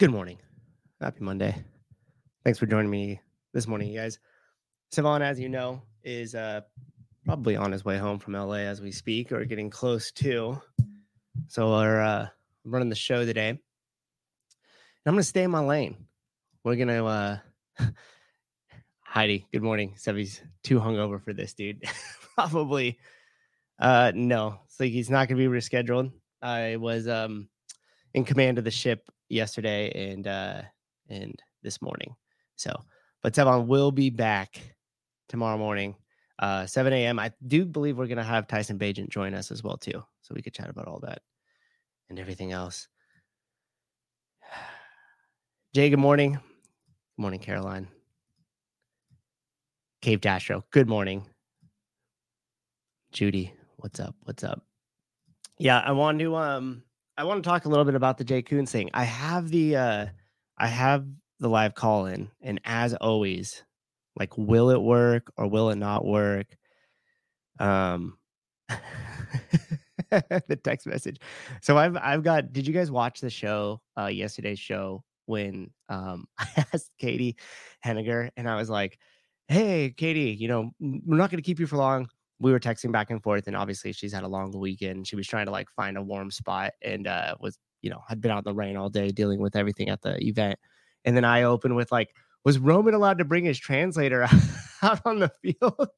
[0.00, 0.38] Good morning.
[0.98, 1.54] Happy Monday.
[2.42, 3.20] Thanks for joining me
[3.52, 4.18] this morning, you guys.
[4.90, 6.62] Sevan, as you know, is uh,
[7.26, 10.58] probably on his way home from LA as we speak or getting close to.
[11.48, 12.28] So we're uh,
[12.64, 13.50] running the show today.
[13.50, 13.58] And
[15.04, 16.06] I'm going to stay in my lane.
[16.64, 17.38] We're going to, uh,
[19.02, 19.96] Heidi, good morning.
[19.98, 21.84] Sevy's too hungover for this, dude.
[22.34, 22.98] probably.
[23.78, 26.10] Uh, no, so he's not going to be rescheduled.
[26.40, 27.50] I was um,
[28.14, 30.62] in command of the ship yesterday and uh
[31.08, 32.16] and this morning.
[32.56, 32.74] So,
[33.22, 34.60] but Sevan will be back
[35.28, 35.96] tomorrow morning,
[36.40, 37.18] uh 7 a.m.
[37.18, 40.42] I do believe we're gonna have Tyson Bagent join us as well too, so we
[40.42, 41.22] could chat about all that
[42.10, 42.88] and everything else.
[45.74, 46.32] Jay, good morning.
[46.32, 47.88] Good morning, Caroline.
[50.02, 51.26] Cave Dastro, good morning.
[53.12, 54.14] Judy, what's up?
[54.24, 54.62] What's up?
[55.58, 56.82] Yeah, I want to um
[57.20, 58.88] I want to talk a little bit about the Jay Coons thing.
[58.94, 60.06] I have the uh
[60.56, 61.04] I have
[61.38, 63.62] the live call in, and as always,
[64.16, 66.46] like will it work or will it not work?
[67.58, 68.16] Um
[70.10, 71.18] the text message.
[71.60, 76.24] So I've I've got did you guys watch the show uh yesterday's show when um
[76.38, 77.36] I asked Katie
[77.84, 78.98] Henniger and I was like,
[79.46, 82.08] Hey Katie, you know, we're not gonna keep you for long
[82.40, 85.06] we were texting back and forth and obviously she's had a long weekend.
[85.06, 88.20] She was trying to like find a warm spot and uh was you know had
[88.20, 90.58] been out in the rain all day dealing with everything at the event.
[91.04, 94.26] And then i opened with like was roman allowed to bring his translator
[94.82, 95.88] out on the field?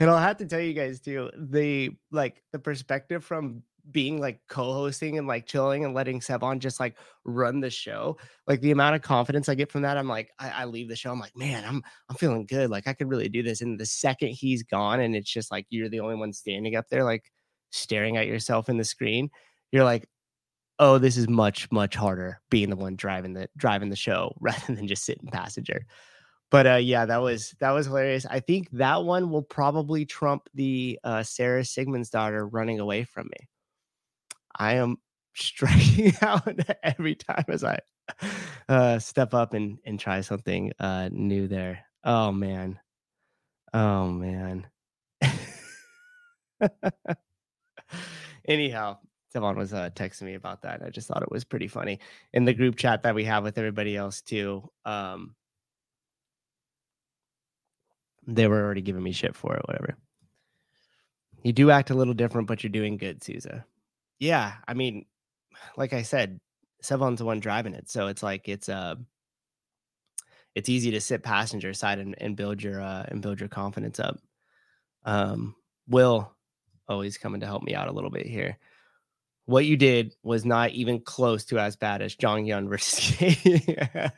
[0.00, 4.40] And i'll have to tell you guys too the like the perspective from being like
[4.48, 8.16] co-hosting and like chilling and letting Sevan just like run the show.
[8.46, 10.96] Like the amount of confidence I get from that, I'm like, I, I, leave the
[10.96, 11.10] show.
[11.10, 12.70] I'm like, man, I'm I'm feeling good.
[12.70, 13.60] Like I could really do this.
[13.60, 16.86] And the second he's gone, and it's just like you're the only one standing up
[16.90, 17.24] there, like
[17.70, 19.30] staring at yourself in the screen.
[19.72, 20.08] You're like,
[20.78, 24.74] oh, this is much much harder being the one driving the driving the show rather
[24.74, 25.86] than just sitting passenger.
[26.50, 28.26] But uh, yeah, that was that was hilarious.
[28.26, 33.26] I think that one will probably trump the uh, Sarah Sigmund's daughter running away from
[33.26, 33.48] me.
[34.56, 34.96] I am
[35.34, 36.48] striking out
[36.82, 37.78] every time as I
[38.68, 41.84] uh, step up and, and try something uh, new there.
[42.04, 42.78] Oh man.
[43.72, 44.66] Oh man.
[48.46, 48.98] Anyhow,
[49.34, 50.82] Sevan was uh, texting me about that.
[50.84, 52.00] I just thought it was pretty funny
[52.32, 54.68] in the group chat that we have with everybody else too.
[54.84, 55.34] Um,
[58.26, 59.96] they were already giving me shit for it, whatever.
[61.42, 63.64] You do act a little different, but you're doing good, Souza.
[64.22, 65.06] Yeah, I mean,
[65.76, 66.38] like I said,
[66.80, 68.94] Sevan's the one driving it, so it's like it's uh
[70.54, 73.98] it's easy to sit passenger side and, and build your uh and build your confidence
[73.98, 74.20] up.
[75.04, 75.56] Um,
[75.88, 76.32] Will
[76.86, 78.58] always coming to help me out a little bit here.
[79.46, 83.16] What you did was not even close to as bad as John Young versus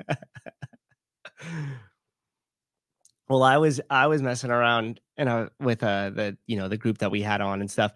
[3.30, 6.76] well, I was I was messing around and I with uh the you know the
[6.76, 7.92] group that we had on and stuff,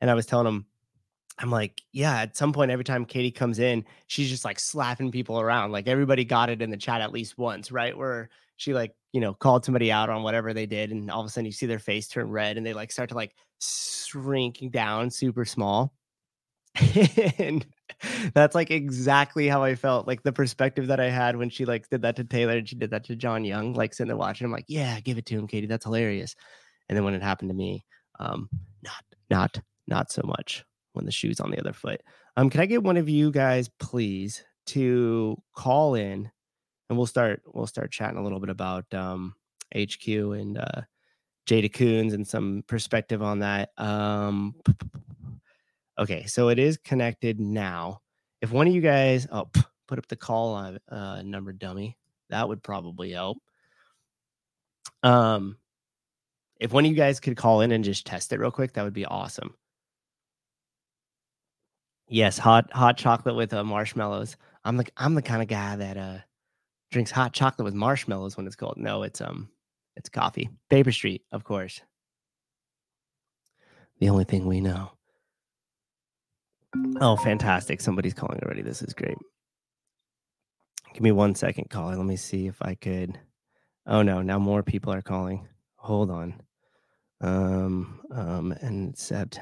[0.00, 0.66] and I was telling them
[1.40, 5.10] I'm like, yeah, at some point, every time Katie comes in, she's just like slapping
[5.10, 5.72] people around.
[5.72, 7.96] Like everybody got it in the chat at least once, right?
[7.96, 10.90] Where she like, you know, called somebody out on whatever they did.
[10.90, 13.08] And all of a sudden you see their face turn red and they like start
[13.08, 15.94] to like shrink down super small.
[17.38, 17.66] and
[18.34, 20.06] that's like exactly how I felt.
[20.06, 22.76] Like the perspective that I had when she like did that to Taylor and she
[22.76, 24.44] did that to John Young, like sitting there watching.
[24.44, 25.66] I'm like, yeah, give it to him, Katie.
[25.66, 26.36] That's hilarious.
[26.90, 27.86] And then when it happened to me,
[28.18, 28.50] um,
[28.82, 32.02] not, not, not so much when the shoe's on the other foot.
[32.36, 36.30] Um, can I get one of you guys, please, to call in,
[36.88, 39.34] and we'll start we'll start chatting a little bit about um,
[39.74, 40.82] HQ and uh,
[41.46, 43.70] Jay DeCoons and some perspective on that.
[43.76, 44.54] Um,
[45.98, 48.00] okay, so it is connected now.
[48.40, 49.50] If one of you guys, oh,
[49.86, 51.96] put up the call on uh, number, dummy,
[52.30, 53.38] that would probably help.
[55.02, 55.56] Um,
[56.58, 58.84] if one of you guys could call in and just test it real quick, that
[58.84, 59.54] would be awesome.
[62.12, 64.36] Yes, hot hot chocolate with uh, marshmallows.
[64.64, 66.18] I'm the I'm the kind of guy that uh
[66.90, 68.74] drinks hot chocolate with marshmallows when it's cold.
[68.76, 69.48] No, it's um
[69.94, 70.50] it's coffee.
[70.70, 71.80] Paper Street, of course.
[74.00, 74.90] The only thing we know.
[77.00, 77.80] Oh, fantastic.
[77.80, 78.62] Somebody's calling already.
[78.62, 79.18] This is great.
[80.92, 81.94] Give me one second, caller.
[81.94, 83.20] Let me see if I could.
[83.86, 85.46] Oh no, now more people are calling.
[85.76, 86.42] Hold on.
[87.20, 89.38] Um, um, and except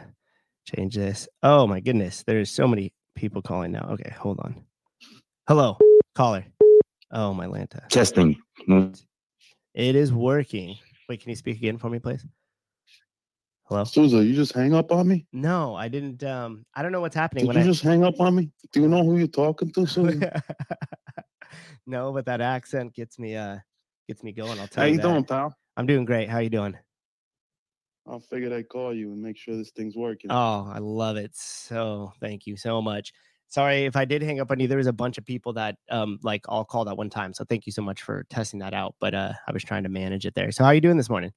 [0.77, 1.29] change this.
[1.43, 3.89] Oh my goodness, there's so many people calling now.
[3.93, 4.65] Okay, hold on.
[5.47, 5.79] Hello,
[6.15, 6.45] caller.
[7.11, 7.87] Oh my Lanta.
[7.89, 8.37] Testing.
[9.75, 10.77] It is working.
[11.09, 12.25] Wait, can you speak again for me, please?
[13.65, 13.85] Hello?
[13.85, 15.27] Souza, you just hang up on me?
[15.33, 18.05] No, I didn't um I don't know what's happening Did when you I just hang
[18.05, 18.51] up on me?
[18.73, 20.43] Do you know who you're talking to, Souza?
[21.87, 23.57] No, but that accent gets me uh
[24.07, 24.61] gets me going.
[24.61, 25.03] I'll tell How you How you that.
[25.09, 25.57] doing, pal?
[25.79, 26.29] I'm doing great.
[26.29, 26.77] How you doing?
[28.11, 30.31] I figured I'd call you and make sure this thing's working.
[30.33, 31.33] Oh, I love it.
[31.35, 33.13] So thank you so much.
[33.49, 34.69] Sorry if I did hang up on you.
[34.69, 37.33] There was a bunch of people that um like all called at one time.
[37.35, 38.95] So thank you so much for testing that out.
[39.01, 40.51] But uh I was trying to manage it there.
[40.53, 41.33] So how are you doing this morning?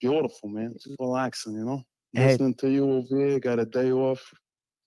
[0.00, 0.72] Beautiful, man.
[0.74, 1.82] Just relaxing, you know?
[2.12, 2.26] Hey.
[2.32, 3.38] Listening to you over here.
[3.38, 4.22] Got a day off.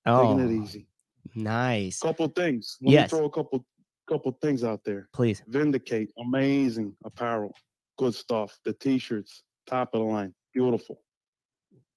[0.05, 0.87] Oh, Taking it easy.
[1.35, 1.99] nice.
[1.99, 2.77] Couple things.
[2.81, 3.11] Let Yes.
[3.11, 3.65] me throw a couple
[4.07, 5.09] couple things out there.
[5.13, 5.41] Please.
[5.47, 7.51] Vindicate, amazing apparel.
[7.97, 8.55] Good stuff.
[8.63, 10.33] The t-shirts, top of the line.
[10.53, 11.01] Beautiful.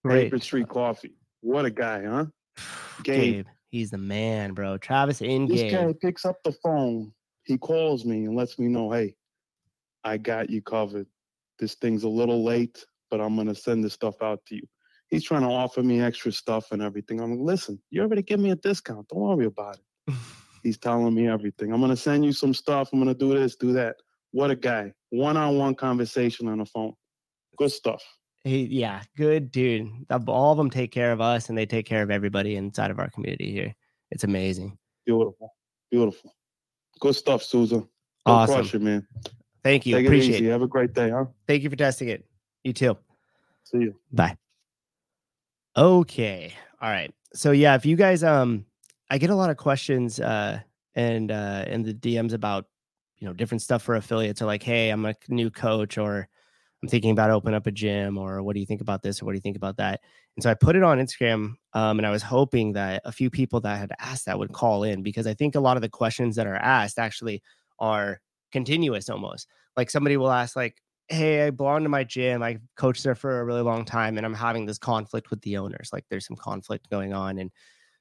[0.04, 0.24] Great.
[0.24, 1.14] Paper Street Coffee.
[1.40, 2.26] What a guy, huh?
[3.02, 3.20] Gabe.
[3.34, 3.46] Gabe.
[3.70, 4.78] He's the man, bro.
[4.78, 5.72] Travis in This game.
[5.88, 7.12] guy picks up the phone.
[7.44, 9.14] He calls me and lets me know, hey,
[10.04, 11.06] I got you covered.
[11.58, 14.62] This thing's a little late, but I'm gonna send this stuff out to you.
[15.08, 17.20] He's trying to offer me extra stuff and everything.
[17.20, 19.08] I'm like, listen, you already give me a discount.
[19.08, 20.14] Don't worry about it.
[20.62, 21.72] He's telling me everything.
[21.72, 22.90] I'm gonna send you some stuff.
[22.92, 23.96] I'm gonna do this, do that.
[24.32, 24.92] What a guy.
[25.10, 26.92] One-on-one conversation on the phone.
[27.58, 28.02] Good stuff.
[28.44, 29.88] He, yeah, good dude.
[30.26, 32.98] All of them take care of us, and they take care of everybody inside of
[32.98, 33.74] our community here.
[34.10, 34.78] It's amazing.
[35.04, 35.52] Beautiful.
[35.90, 36.34] Beautiful.
[37.00, 37.80] Good stuff, Susan.
[37.80, 38.54] Don't Awesome.
[38.54, 39.06] crush it, man.
[39.64, 39.96] Thank you.
[39.96, 40.46] Take it Appreciate easy.
[40.48, 40.52] it.
[40.52, 41.26] Have a great day, huh?
[41.46, 42.24] Thank you for testing it.
[42.62, 42.96] You too.
[43.64, 43.96] See you.
[44.12, 44.36] Bye.
[45.76, 46.54] Okay.
[46.80, 47.12] All right.
[47.34, 48.64] So yeah, if you guys um
[49.10, 50.60] I get a lot of questions uh
[50.94, 52.66] and uh in the DMs about
[53.18, 56.28] you know different stuff for affiliates or like, hey, I'm a new coach or
[56.82, 59.26] I'm thinking about opening up a gym or what do you think about this or
[59.26, 60.00] what do you think about that?
[60.36, 63.30] And so I put it on Instagram um and I was hoping that a few
[63.30, 65.88] people that had asked that would call in because I think a lot of the
[65.88, 67.42] questions that are asked actually
[67.80, 68.20] are
[68.52, 69.48] continuous almost.
[69.76, 70.76] Like somebody will ask like
[71.08, 72.42] hey, I belong to my gym.
[72.42, 75.56] I coached there for a really long time and I'm having this conflict with the
[75.56, 75.90] owners.
[75.92, 77.38] Like there's some conflict going on.
[77.38, 77.50] And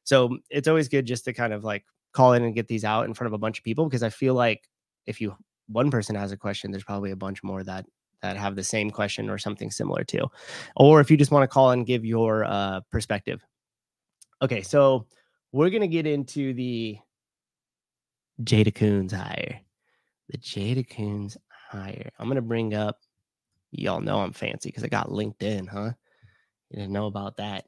[0.04, 3.06] so it's always good just to kind of like call in and get these out
[3.06, 4.68] in front of a bunch of people because I feel like
[5.06, 5.36] if you
[5.68, 7.86] one person has a question, there's probably a bunch more that
[8.28, 10.28] that have the same question or something similar to.
[10.76, 13.42] Or if you just want to call and give your uh perspective.
[14.42, 15.08] Okay, so
[15.52, 16.98] we're gonna get into the
[18.44, 19.62] Jay DeCoons hire.
[20.30, 22.12] The Jay DeCoons hire.
[22.20, 23.00] I'm gonna bring up.
[23.72, 25.92] Y'all know I'm fancy because I got LinkedIn, huh?
[26.70, 27.66] You didn't know about that.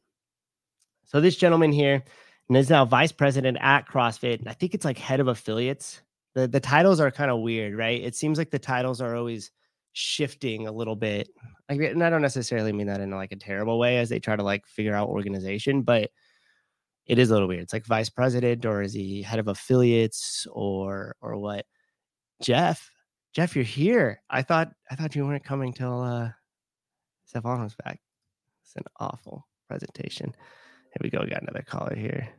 [1.06, 2.03] So this gentleman here
[2.47, 4.47] and is now vice president at CrossFit.
[4.47, 6.01] I think it's like head of affiliates.
[6.35, 8.01] The the titles are kind of weird, right?
[8.01, 9.51] It seems like the titles are always
[10.00, 11.30] shifting a little bit.
[11.69, 14.36] Like, and I don't necessarily mean that in like a terrible way as they try
[14.36, 16.10] to like figure out organization, but
[17.06, 17.63] it is a little weird.
[17.63, 21.66] It's like vice president, or is he head of affiliates, or or what?
[22.42, 22.90] Jeff,
[23.34, 24.22] Jeff, you're here.
[24.30, 26.30] I thought I thought you weren't coming till uh
[27.34, 28.00] Sevan was back.
[28.63, 30.28] It's an awful presentation.
[30.28, 31.19] Here we go.
[31.22, 32.30] We got another caller here.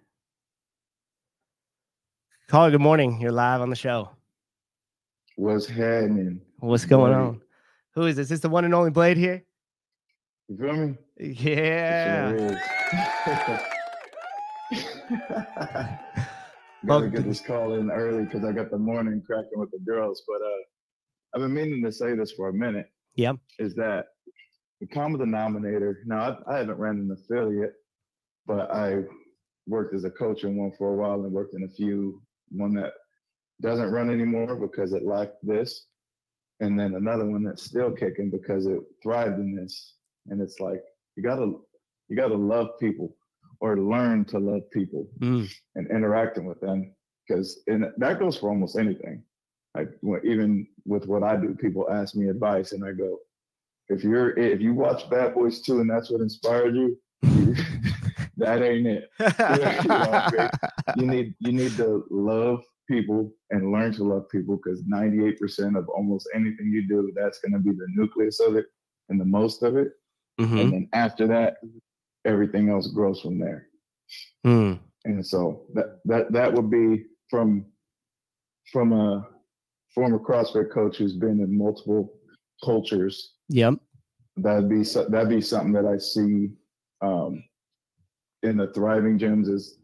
[2.49, 3.20] Caller, good morning.
[3.20, 4.11] You're live on the show.
[5.37, 6.41] What's happening?
[6.58, 7.41] What's going on?
[7.94, 8.25] Who is this?
[8.25, 9.44] Is this the one and only Blade here?
[10.49, 10.97] You feel me?
[11.19, 12.56] Yeah.
[16.87, 20.23] Gotta get this call in early because I got the morning cracking with the girls.
[20.27, 20.63] But uh,
[21.35, 22.87] I've been meaning to say this for a minute.
[23.17, 23.37] Yep.
[23.59, 24.06] Is that
[24.81, 25.99] the common denominator?
[26.06, 27.75] Now, I, I haven't ran an affiliate,
[28.47, 29.03] but I
[29.67, 32.23] worked as a coach in one for a while and worked in a few.
[32.51, 32.93] One that
[33.61, 35.87] doesn't run anymore because it lacked this,
[36.60, 39.94] and then another one that's still kicking because it thrived in this.
[40.29, 40.82] And it's like
[41.17, 41.52] you gotta
[42.08, 43.17] you gotta love people
[43.60, 46.94] or learn to love people Mm, and interacting with them.
[47.26, 49.22] Because and that goes for almost anything.
[49.74, 49.90] Like
[50.24, 53.19] even with what i do people ask me advice and i go
[53.90, 57.55] if you're if you watch bad boys 2 and that's what inspired you, you
[58.36, 59.10] that ain't it.
[59.88, 60.48] Know,
[60.96, 65.89] you need you need to love people and learn to love people because 98% of
[65.89, 68.67] almost anything you do that's going to be the nucleus of it
[69.09, 69.93] and the most of it
[70.41, 70.61] Mhm.
[70.61, 71.59] and then after that
[72.25, 73.69] everything else grows from there
[74.44, 77.65] Mm, and so that that that would be from
[78.73, 79.29] from a
[79.94, 82.13] former CrossFit coach who's been in multiple
[82.65, 83.35] cultures.
[83.49, 83.75] Yep.
[84.37, 86.51] That'd be that'd be something that I see
[87.03, 87.44] um,
[88.43, 89.79] in the thriving gyms is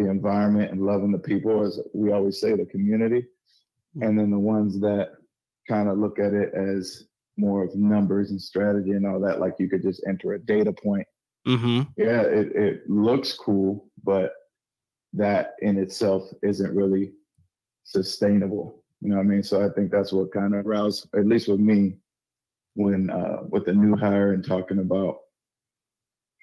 [0.00, 3.26] the environment and loving the people, as we always say, the community.
[4.00, 5.10] And then the ones that
[5.68, 7.04] kind of look at it as
[7.36, 10.72] more of numbers and strategy and all that, like you could just enter a data
[10.72, 11.06] point.
[11.46, 11.82] Mm-hmm.
[11.96, 14.32] Yeah, it, it looks cool, but
[15.12, 17.12] that in itself isn't really
[17.84, 18.82] sustainable.
[19.00, 19.42] You know what I mean?
[19.42, 21.96] So I think that's what kind of roused, at least with me,
[22.74, 25.18] when uh, with the new hire and talking about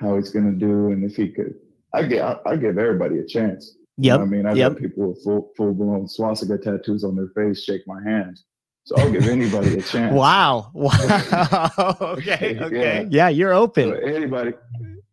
[0.01, 1.55] how he's gonna do and if he could.
[1.93, 3.77] I get I, I give everybody a chance.
[3.97, 4.73] You know I mean, I've yep.
[4.73, 8.39] got people with full full blown swastika tattoos on their face shake my hand.
[8.85, 10.13] So I'll give anybody a chance.
[10.15, 10.71] Wow.
[10.73, 11.95] Wow.
[12.01, 12.57] okay.
[12.59, 13.07] Okay.
[13.09, 13.29] Yeah.
[13.29, 13.93] you're So open.
[14.03, 14.53] anybody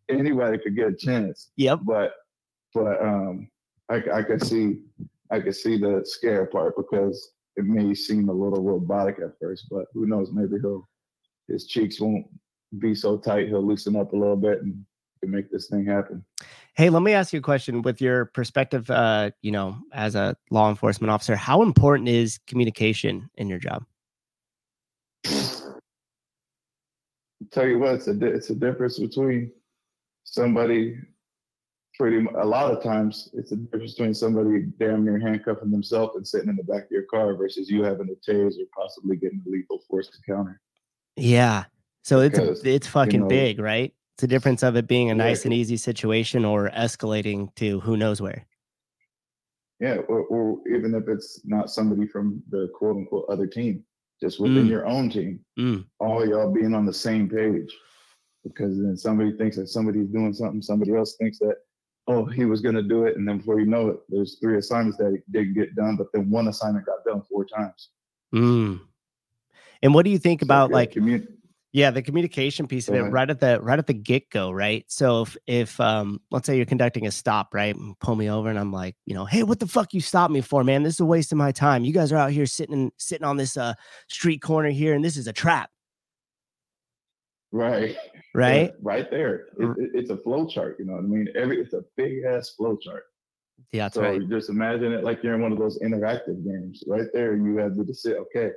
[0.09, 1.51] anybody could get a chance.
[1.57, 1.79] Yep.
[1.83, 2.13] But
[2.73, 3.49] but um
[3.89, 4.79] I I could see
[5.31, 9.67] I could see the scare part because it may seem a little robotic at first,
[9.71, 10.87] but who knows, maybe he'll
[11.47, 12.25] his cheeks won't
[12.79, 14.85] be so tight, he'll loosen up a little bit and
[15.23, 16.23] make this thing happen.
[16.75, 20.35] Hey, let me ask you a question with your perspective, uh, you know, as a
[20.51, 23.85] law enforcement officer, how important is communication in your job?
[27.51, 29.51] tell you what, it's a it's a difference between
[30.23, 30.97] somebody
[31.97, 36.27] pretty a lot of times it's a difference between somebody damn near handcuffing themselves and
[36.27, 39.41] sitting in the back of your car versus you having a tase or possibly getting
[39.47, 40.59] a lethal force encounter.
[41.15, 41.65] Yeah.
[42.03, 43.93] So it's Because, it's fucking know- big, right?
[44.15, 47.53] It's a difference of it being a Yeah, nice and 'cause- easy situation or escalating
[47.55, 48.45] to who knows where.
[49.81, 53.83] Yeah, or, or even if it's not somebody from the quote unquote other team,
[54.21, 54.69] just within Mm.
[54.69, 55.85] your own team, Mm.
[55.99, 57.75] all y'all being on the same page.
[58.45, 61.57] Because then somebody thinks that somebody's doing something, somebody else thinks that,
[62.07, 64.97] oh, he was gonna do it, and then before you know it, there's three assignments
[64.99, 67.89] that didn't get done, but then one assignment got done four times.
[68.33, 68.79] Mm.
[69.83, 71.27] And what do you think So, about yeah, like commu-
[71.75, 74.85] Yeah, the communication piece of it right at the right at the get go, right?
[74.87, 77.75] So if if um let's say you're conducting a stop, right?
[77.75, 80.31] And pull me over and I'm like, you know, hey, what the fuck you stop
[80.31, 80.83] me for, man?
[80.83, 81.83] This is a waste of my time.
[81.83, 83.73] You guys are out here sitting sitting on this uh
[84.07, 85.69] street corner here and this is a trap,
[87.51, 87.97] right,
[88.33, 88.67] right?
[88.67, 89.47] Yeah, right there.
[89.59, 90.77] It, it- it's a flow chart.
[90.79, 91.27] You know what I mean?
[91.35, 93.03] Every it's a big ass flow chart.
[93.73, 94.21] Yeah, that's so right.
[94.29, 96.85] just imagine it like you're in one of those interactive games.
[96.87, 98.51] Right there, you have to decide, okay,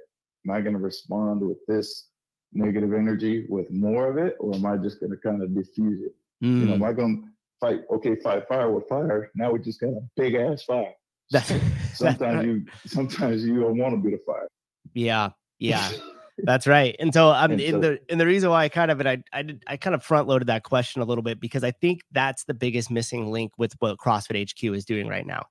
[0.47, 2.11] am I going to respond with this
[2.53, 6.01] negative energy with more of it, or am I just going to kind of diffuse
[6.07, 6.15] it?
[6.41, 7.29] You know, Mm, am I going to
[7.61, 7.81] fight?
[7.91, 9.31] Okay, fight fire with fire.
[9.35, 10.95] Now we just got a big ass fire.
[11.31, 12.45] that's, that's Sometimes right.
[12.47, 14.49] you, sometimes you don't want to be the fire.
[14.95, 15.91] yeah, yeah.
[16.45, 16.95] That's right.
[17.01, 19.09] And so I'm And in so- the and the reason why I kind of and
[19.09, 21.73] I I did I kind of front loaded that question a little bit because I
[21.73, 25.47] think that's the biggest missing link with what CrossFit HQ is doing right now.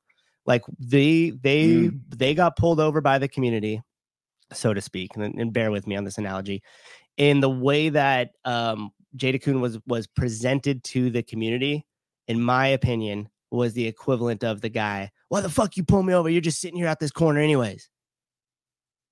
[0.46, 2.00] Like they they Mm.
[2.16, 3.82] they got pulled over by the community,
[4.54, 6.62] so to speak, and, and bear with me on this analogy.
[7.18, 11.86] In the way that um Jay DeCoons was was presented to the community,
[12.28, 16.14] in my opinion, was the equivalent of the guy, why the fuck you pull me
[16.14, 16.30] over?
[16.30, 17.90] You're just sitting here out this corner anyways.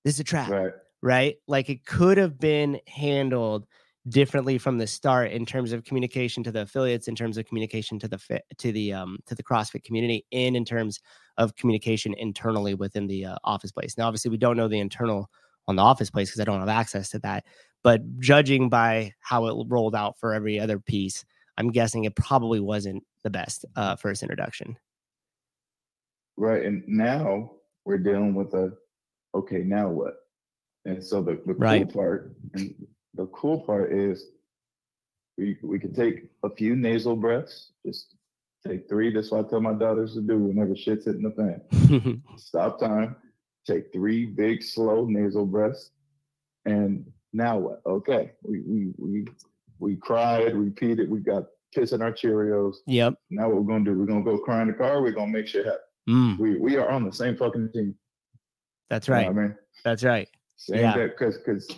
[0.04, 0.72] This is a trap Right.
[1.02, 1.36] right?
[1.48, 3.66] Like it could have been handled
[4.08, 7.98] differently from the start in terms of communication to the affiliates, in terms of communication
[7.98, 11.00] to the to the um to the CrossFit community, and in terms
[11.38, 13.98] of communication internally within the uh, office place.
[13.98, 15.30] Now, obviously, we don't know the internal
[15.68, 17.44] on the office place because I don't have access to that.
[17.82, 21.24] But judging by how it rolled out for every other piece,
[21.58, 24.76] I'm guessing it probably wasn't the best uh, first introduction.
[26.36, 26.64] Right.
[26.64, 27.52] And now
[27.84, 28.72] we're dealing with a
[29.34, 30.14] okay, now what?
[30.84, 31.86] And so the, the Right.
[31.92, 32.74] cool part and
[33.16, 34.26] the cool part is
[35.38, 38.14] we we can take a few nasal breaths, just
[38.66, 39.12] take three.
[39.12, 42.22] That's what I tell my daughters to do whenever shit's hitting the fan.
[42.36, 43.16] Stop time,
[43.66, 45.90] take three big slow nasal breaths,
[46.64, 47.82] and now what?
[47.86, 48.32] Okay.
[48.42, 49.26] We we we
[49.78, 51.44] we cried, repeated, we got
[51.74, 52.76] piss in our Cheerios.
[52.86, 53.14] yep.
[53.30, 53.98] Now what we're gonna do?
[53.98, 55.80] We're gonna go cry in the car, we're gonna make shit happen.
[56.08, 57.94] Mm, We we are on the same fucking team.
[58.88, 59.28] that's You know right.
[59.28, 59.54] I mean,
[59.84, 60.28] That's right.
[60.56, 60.96] same Yeah.
[61.08, 61.68] because because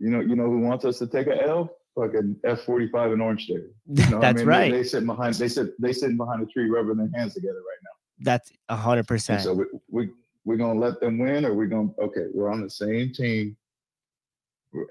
[0.00, 1.76] you know you know who wants us to take a L?
[1.94, 3.64] Fucking F forty five in Orange State.
[3.86, 4.46] You know what I that's mean?
[4.46, 4.70] right.
[4.72, 7.54] They, they sit behind they sit they sitting behind a tree rubbing their hands together
[7.58, 7.90] right now.
[8.22, 9.42] That's a hundred percent.
[9.42, 10.10] so we we
[10.44, 13.56] we're gonna let them win, or we're gonna okay, we're on the same team.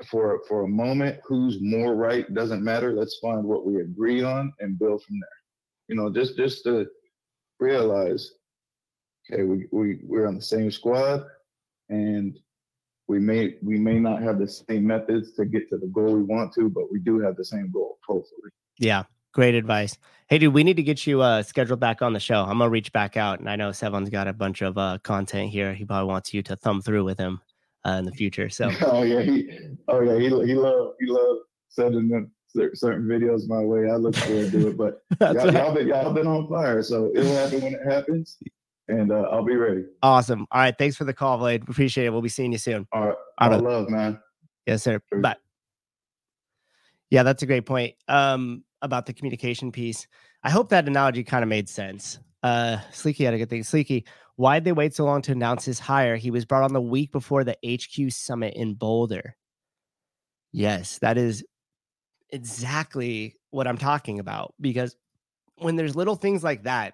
[0.09, 2.93] For for a moment, who's more right doesn't matter.
[2.93, 5.29] Let's find what we agree on and build from there.
[5.87, 6.85] You know, just just to
[7.59, 8.33] realize,
[9.31, 11.23] okay, we we we're on the same squad,
[11.87, 12.37] and
[13.09, 16.23] we may we may not have the same methods to get to the goal we
[16.23, 18.51] want to, but we do have the same goal, hopefully.
[18.77, 19.97] Yeah, great advice.
[20.27, 22.43] Hey, dude, we need to get you uh, scheduled back on the show.
[22.43, 25.49] I'm gonna reach back out, and I know Sevan's got a bunch of uh, content
[25.49, 25.73] here.
[25.73, 27.41] He probably wants you to thumb through with him
[27.83, 28.47] uh, in the future.
[28.47, 29.49] So oh yeah, he
[29.87, 31.37] oh yeah, he he love he love
[31.67, 32.31] sending them
[32.75, 33.89] certain videos my way.
[33.89, 34.77] I look forward to it.
[34.77, 38.37] But y'all, y'all, been, y'all been on fire, so it'll happen when it happens,
[38.89, 39.83] and uh, I'll be ready.
[40.01, 40.45] Awesome.
[40.51, 40.75] All right.
[40.77, 41.67] Thanks for the call, Vlade.
[41.69, 42.09] Appreciate it.
[42.09, 42.87] We'll be seeing you soon.
[42.91, 43.15] All right.
[43.37, 44.19] I love, man.
[44.65, 44.99] Yes, sir.
[45.21, 45.37] Bye.
[47.09, 50.07] Yeah, that's a great point um, about the communication piece.
[50.43, 52.19] I hope that analogy kind of made sense.
[52.43, 53.63] Uh, Sleeky had a good thing.
[53.63, 54.05] Sleeky,
[54.35, 56.15] why'd they wait so long to announce his hire?
[56.15, 59.35] He was brought on the week before the HQ summit in Boulder.
[60.51, 61.43] Yes, that is
[62.29, 64.95] exactly what I'm talking about because
[65.57, 66.93] when there's little things like that,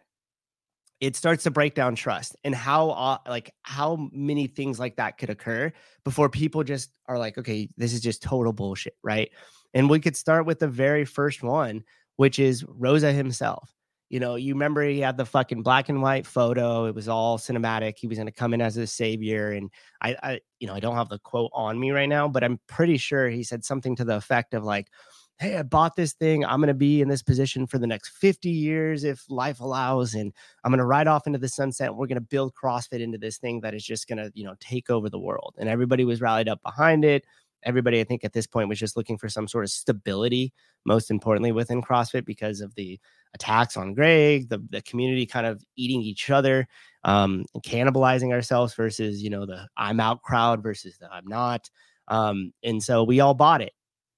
[1.01, 5.17] it starts to break down trust and how uh, like how many things like that
[5.17, 5.71] could occur
[6.03, 9.31] before people just are like okay this is just total bullshit right?
[9.73, 11.83] And we could start with the very first one
[12.17, 13.69] which is Roza himself.
[14.09, 17.37] You know you remember he had the fucking black and white photo it was all
[17.37, 19.69] cinematic he was going to come in as a savior and
[20.01, 22.59] I, I you know i don't have the quote on me right now but i'm
[22.67, 24.89] pretty sure he said something to the effect of like
[25.37, 26.45] hey, I bought this thing.
[26.45, 30.13] I'm going to be in this position for the next 50 years if life allows.
[30.13, 31.89] And I'm going to ride off into the sunset.
[31.89, 34.45] And we're going to build CrossFit into this thing that is just going to, you
[34.45, 35.55] know, take over the world.
[35.57, 37.25] And everybody was rallied up behind it.
[37.63, 40.53] Everybody, I think, at this point was just looking for some sort of stability,
[40.85, 42.99] most importantly within CrossFit because of the
[43.33, 46.67] attacks on Greg, the, the community kind of eating each other,
[47.03, 51.69] um, and cannibalizing ourselves versus, you know, the I'm out crowd versus the I'm not.
[52.07, 53.73] Um, and so we all bought it.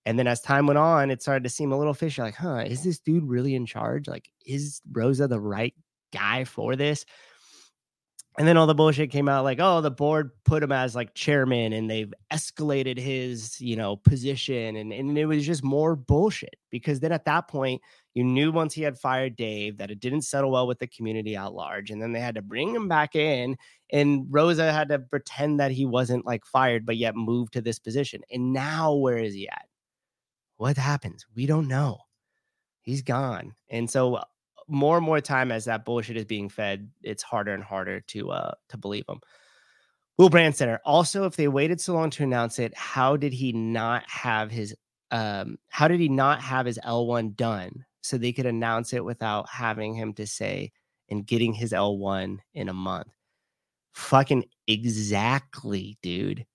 [0.07, 2.21] And then as time went on, it started to seem a little fishy.
[2.21, 4.07] Like, huh, is this dude really in charge?
[4.07, 5.73] Like, is Roza the right
[6.13, 7.05] guy for this?
[8.37, 11.13] And then all the bullshit came out like, oh, the board put him as like
[11.13, 14.77] chairman and they've escalated his, you know, position.
[14.77, 17.81] And, and it was just more bullshit because then at that point,
[18.13, 21.35] you knew once he had fired Dave that it didn't settle well with the community
[21.35, 21.91] at large.
[21.91, 23.57] And then they had to bring him back in.
[23.91, 27.77] And Roza had to pretend that he wasn't like fired, but yet moved to this
[27.77, 28.21] position.
[28.31, 29.65] And now where is he at?
[30.57, 31.25] What happens?
[31.35, 31.99] We don't know.
[32.81, 33.53] He's gone.
[33.69, 34.23] And so uh,
[34.67, 38.31] more and more time as that bullshit is being fed, it's harder and harder to
[38.31, 39.19] uh to believe him.
[40.17, 40.79] Will Brand Center.
[40.83, 44.75] Also, if they waited so long to announce it, how did he not have his
[45.11, 49.47] um how did he not have his L1 done so they could announce it without
[49.49, 50.71] having him to say
[51.09, 53.09] and getting his L1 in a month?
[53.93, 56.45] Fucking exactly, dude.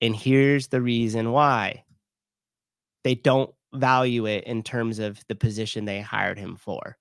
[0.00, 1.83] And here's the reason why
[3.04, 6.96] they don't value it in terms of the position they hired him for.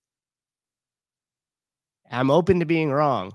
[2.11, 3.33] I'm open to being wrong,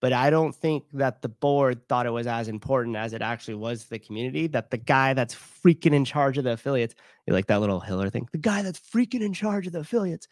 [0.00, 3.56] but I don't think that the board thought it was as important as it actually
[3.56, 4.46] was to the community.
[4.46, 6.94] That the guy that's freaking in charge of the affiliates,
[7.26, 10.28] you like that little Hiller thing, the guy that's freaking in charge of the affiliates,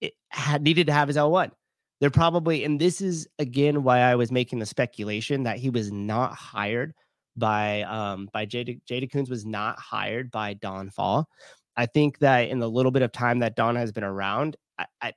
[0.00, 1.52] it had needed to have his L1.
[2.00, 5.90] They're probably, and this is again why I was making the speculation that he was
[5.92, 6.94] not hired
[7.36, 11.28] by um by Jada Jay DeCoons was not hired by Don Faul.
[11.76, 14.86] I think that in the little bit of time that Don has been around, I,
[15.02, 15.12] I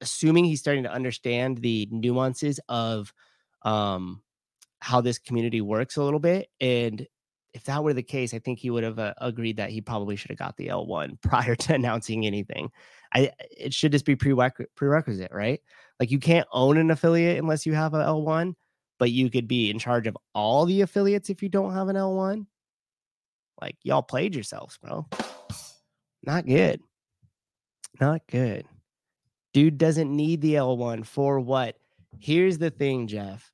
[0.00, 3.12] assuming he's starting to understand the nuances of
[3.62, 4.22] um
[4.80, 7.06] how this community works a little bit and
[7.52, 10.16] if that were the case, I think he would have uh, agreed that he probably
[10.16, 12.70] should have got the L1 prior to announcing anything.
[13.12, 15.60] I it should just be prerequisite, right?
[15.98, 18.54] Like you can't own an affiliate unless you have a L1
[19.00, 21.96] but you could be in charge of all the affiliates if you don't have an
[21.96, 22.46] L1.
[23.60, 25.06] Like y'all played yourselves, bro.
[26.22, 26.82] Not good.
[27.98, 28.66] Not good.
[29.54, 31.76] Dude doesn't need the L1 for what?
[32.18, 33.50] Here's the thing, Jeff.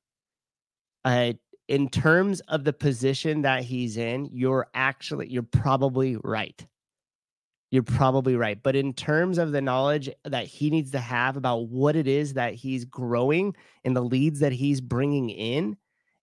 [1.05, 1.33] Uh,
[1.69, 6.65] in terms of the position that he's in, you're actually, you're probably right.
[7.69, 8.61] You're probably right.
[8.61, 12.33] But in terms of the knowledge that he needs to have about what it is
[12.33, 15.75] that he's growing and the leads that he's bringing in,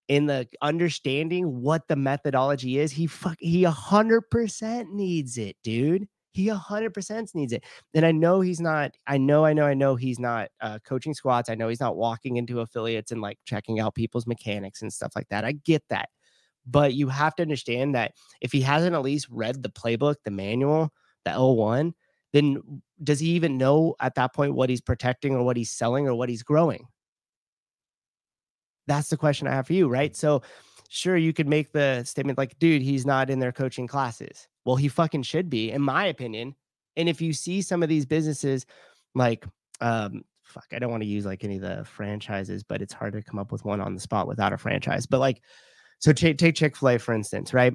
[0.09, 5.57] in the understanding what the methodology is, he fuck he a hundred percent needs it,
[5.63, 6.07] dude.
[6.33, 7.65] He a hundred percent needs it.
[7.95, 8.93] And I know he's not.
[9.07, 9.45] I know.
[9.45, 9.67] I know.
[9.67, 11.49] I know he's not uh, coaching squats.
[11.49, 15.13] I know he's not walking into affiliates and like checking out people's mechanics and stuff
[15.15, 15.45] like that.
[15.45, 16.09] I get that,
[16.67, 20.31] but you have to understand that if he hasn't at least read the playbook, the
[20.31, 20.91] manual,
[21.25, 21.93] the L1,
[22.33, 26.09] then does he even know at that point what he's protecting or what he's selling
[26.09, 26.87] or what he's growing?
[28.87, 30.15] That's the question I have for you, right?
[30.15, 30.43] So,
[30.89, 34.47] sure, you could make the statement like, dude, he's not in their coaching classes.
[34.65, 36.55] Well, he fucking should be, in my opinion.
[36.97, 38.67] And if you see some of these businesses
[39.15, 39.45] like,
[39.81, 43.13] um, fuck, I don't want to use like any of the franchises, but it's hard
[43.15, 45.07] to come up with one on the spot without a franchise.
[45.07, 45.41] But like,
[45.99, 47.75] so take Chick fil A, for instance, right?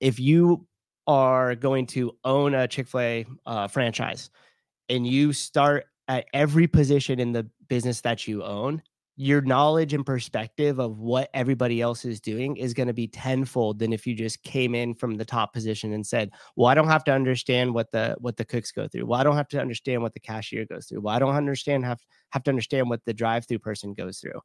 [0.00, 0.66] If you
[1.08, 4.30] are going to own a Chick fil A uh, franchise
[4.88, 8.82] and you start at every position in the business that you own,
[9.16, 13.78] your knowledge and perspective of what everybody else is doing is going to be tenfold
[13.80, 16.88] than if you just came in from the top position and said, "Well, I don't
[16.88, 19.06] have to understand what the what the cooks go through.
[19.06, 21.00] Well, I don't have to understand what the cashier goes through.
[21.00, 24.40] Well, I don't understand have have to understand what the drive-through person goes through."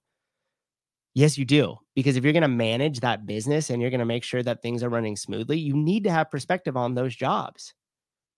[1.14, 1.78] Yes, you do.
[1.96, 4.62] Because if you're going to manage that business and you're going to make sure that
[4.62, 7.74] things are running smoothly, you need to have perspective on those jobs.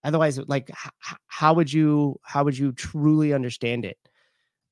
[0.04, 3.98] Otherwise, like h- how would you how would you truly understand it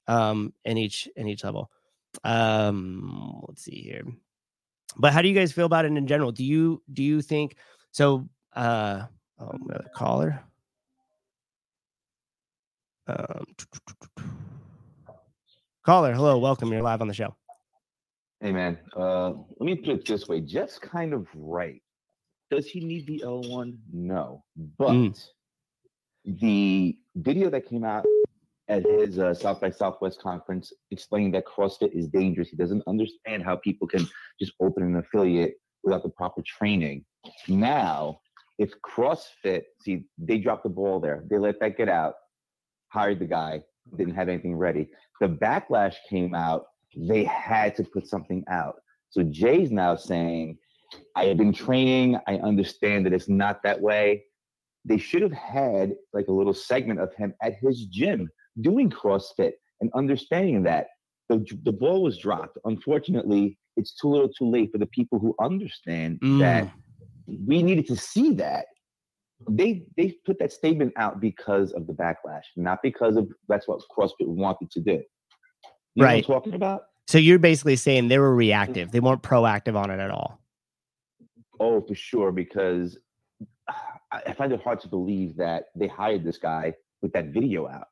[0.07, 1.71] um in each in each level?
[2.23, 4.03] Um let's see here.
[4.97, 6.31] But how do you guys feel about it in general?
[6.31, 7.57] Do you do you think
[7.91, 9.03] so uh
[9.39, 10.43] oh, another caller?
[13.07, 13.45] Um
[15.85, 16.71] caller, hello, welcome.
[16.71, 17.35] You're live on the show.
[18.43, 21.81] Hey man, uh, let me put it this way: Jeff's kind of right.
[22.51, 23.77] Does he need the L1?
[23.93, 24.43] No,
[24.77, 25.29] but Mm.
[26.25, 28.05] the video that came out
[28.67, 32.49] at his uh, South by Southwest conference explaining that CrossFit is dangerous.
[32.49, 34.05] He doesn't understand how people can
[34.37, 35.53] just open an affiliate
[35.85, 37.05] without the proper training.
[37.47, 38.19] Now,
[38.59, 41.23] if CrossFit, see, they dropped the ball there.
[41.29, 42.15] They let that get out,
[42.89, 43.63] hired the guy,
[43.97, 44.89] didn't have anything ready.
[45.21, 46.65] The backlash came out.
[46.95, 48.75] They had to put something out.
[49.09, 50.57] So Jay's now saying,
[51.15, 52.17] I have been training.
[52.27, 54.23] I understand that it's not that way.
[54.85, 58.29] They should have had like a little segment of him at his gym
[58.61, 60.87] doing CrossFit and understanding that.
[61.29, 62.57] The, the ball was dropped.
[62.65, 66.65] Unfortunately, it's too little too late for the people who understand that
[67.29, 67.47] Mm.
[67.47, 68.65] we needed to see that.
[69.49, 73.81] They they put that statement out because of the backlash, not because of that's what
[73.97, 75.01] CrossFit wanted to do.
[75.95, 76.25] You know Right.
[76.25, 76.85] talking about?
[77.07, 78.87] So you're basically saying they were reactive.
[78.87, 78.91] Mm-hmm.
[78.91, 80.39] They weren't proactive on it at all.
[81.59, 82.97] Oh, for sure, because
[83.67, 87.67] I I find it hard to believe that they hired this guy with that video
[87.67, 87.87] out.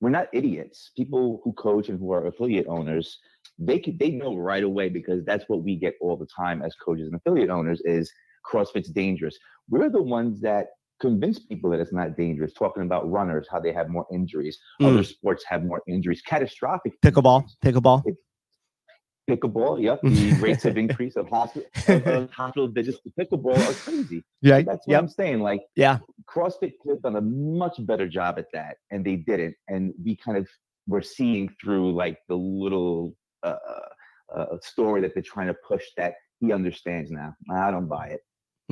[0.00, 0.90] We're not idiots.
[0.96, 3.18] People who coach and who are affiliate owners,
[3.58, 6.74] they could they know right away because that's what we get all the time as
[6.74, 8.10] coaches and affiliate owners is
[8.50, 9.38] CrossFit's dangerous.
[9.68, 10.68] We're the ones that
[11.00, 15.02] convince people that it's not dangerous, talking about runners, how they have more injuries, other
[15.02, 17.10] sports have more injuries, catastrophic Mm.
[17.10, 18.02] Pickleball, pickleball.
[19.28, 20.00] Pickleball, yep.
[20.02, 24.24] The rates of increase of hospital, of, hospital visits to pickleball are crazy.
[24.42, 24.62] Yeah.
[24.62, 25.40] That's what I'm saying.
[25.40, 25.98] Like, Yeah.
[26.28, 29.54] CrossFit could have done a much better job at that, and they didn't.
[29.68, 30.48] And we kind of
[30.88, 33.56] were seeing through like the little uh,
[34.34, 37.34] uh, story that they're trying to push that he understands now.
[37.52, 38.20] I don't buy it.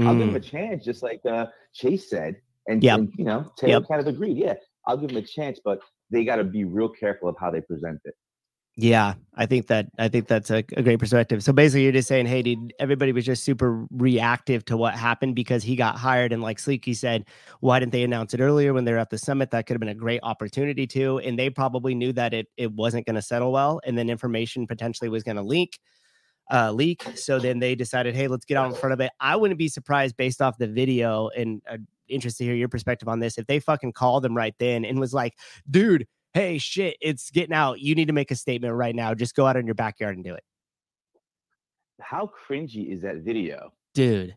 [0.07, 0.51] I'll give him a Mm.
[0.51, 2.37] chance, just like uh, Chase said,
[2.69, 2.99] and, Yep.
[2.99, 3.89] and you know Taylor Yep.
[3.89, 4.37] kind of agreed.
[4.37, 4.55] Yeah,
[4.87, 5.81] I'll give him a chance, but
[6.11, 8.15] they got to be real careful of how they present it.
[8.81, 11.43] Yeah, I think that I think that's a, a great perspective.
[11.43, 15.35] So basically, you're just saying, hey, dude, everybody was just super reactive to what happened
[15.35, 17.25] because he got hired, and like Sleeky said,
[17.59, 19.51] why didn't they announce it earlier when they were at the summit?
[19.51, 22.71] That could have been a great opportunity to, and they probably knew that it it
[22.71, 25.81] wasn't going to settle well, and then information potentially was going to leak.
[26.51, 27.07] Uh, leak.
[27.15, 29.11] So then they decided, hey, let's get out in front of it.
[29.21, 31.77] I wouldn't be surprised based off the video and uh,
[32.09, 33.37] interested to hear your perspective on this.
[33.37, 35.35] If they fucking called them right then and was like,
[35.71, 37.81] dude, hey, shit, it's getting out.
[37.81, 39.15] You need to make a statement right now.
[39.15, 40.45] Just go out in your backyard and do it.
[42.01, 43.73] How cringy is that video?
[43.95, 44.37] Dude,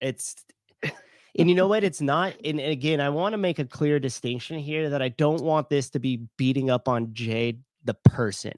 [0.00, 0.34] it's.
[1.38, 1.84] And you know what?
[1.84, 2.34] It's not.
[2.44, 5.88] And again, I want to make a clear distinction here that I don't want this
[5.90, 8.54] to be beating up on Jade, the person,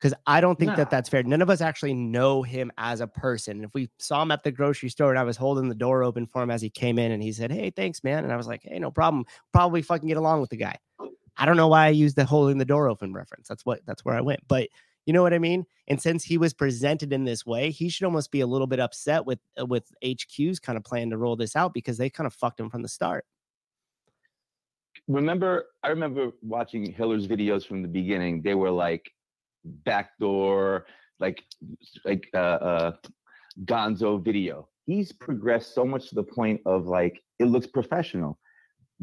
[0.00, 0.76] because I don't think Nah.
[0.76, 1.22] that that's fair.
[1.22, 3.62] None of us actually know him as a person.
[3.62, 6.26] If we saw him at the grocery store and I was holding the door open
[6.26, 8.24] for him as he came in and he said, Hey, thanks, man.
[8.24, 9.26] And I was like, Hey, no problem.
[9.52, 10.76] Probably fucking get along with the guy.
[11.36, 13.48] I don't know why I used the holding the door open reference.
[13.48, 14.40] That's what that's where I went.
[14.48, 14.68] But
[15.06, 15.64] you know what I mean?
[15.88, 18.80] And since he was presented in this way, he should almost be a little bit
[18.80, 22.26] upset with uh, with HQ's kind of plan to roll this out because they kind
[22.26, 23.24] of fucked him from the start.
[25.08, 29.10] remember i remember watching hiller's videos from the beginning they were like
[29.64, 30.86] backdoor
[31.18, 31.44] like
[32.04, 32.92] like uh, uh
[33.64, 34.68] gonzo video.
[34.86, 38.38] He's progressed so much to the point of like it looks professional.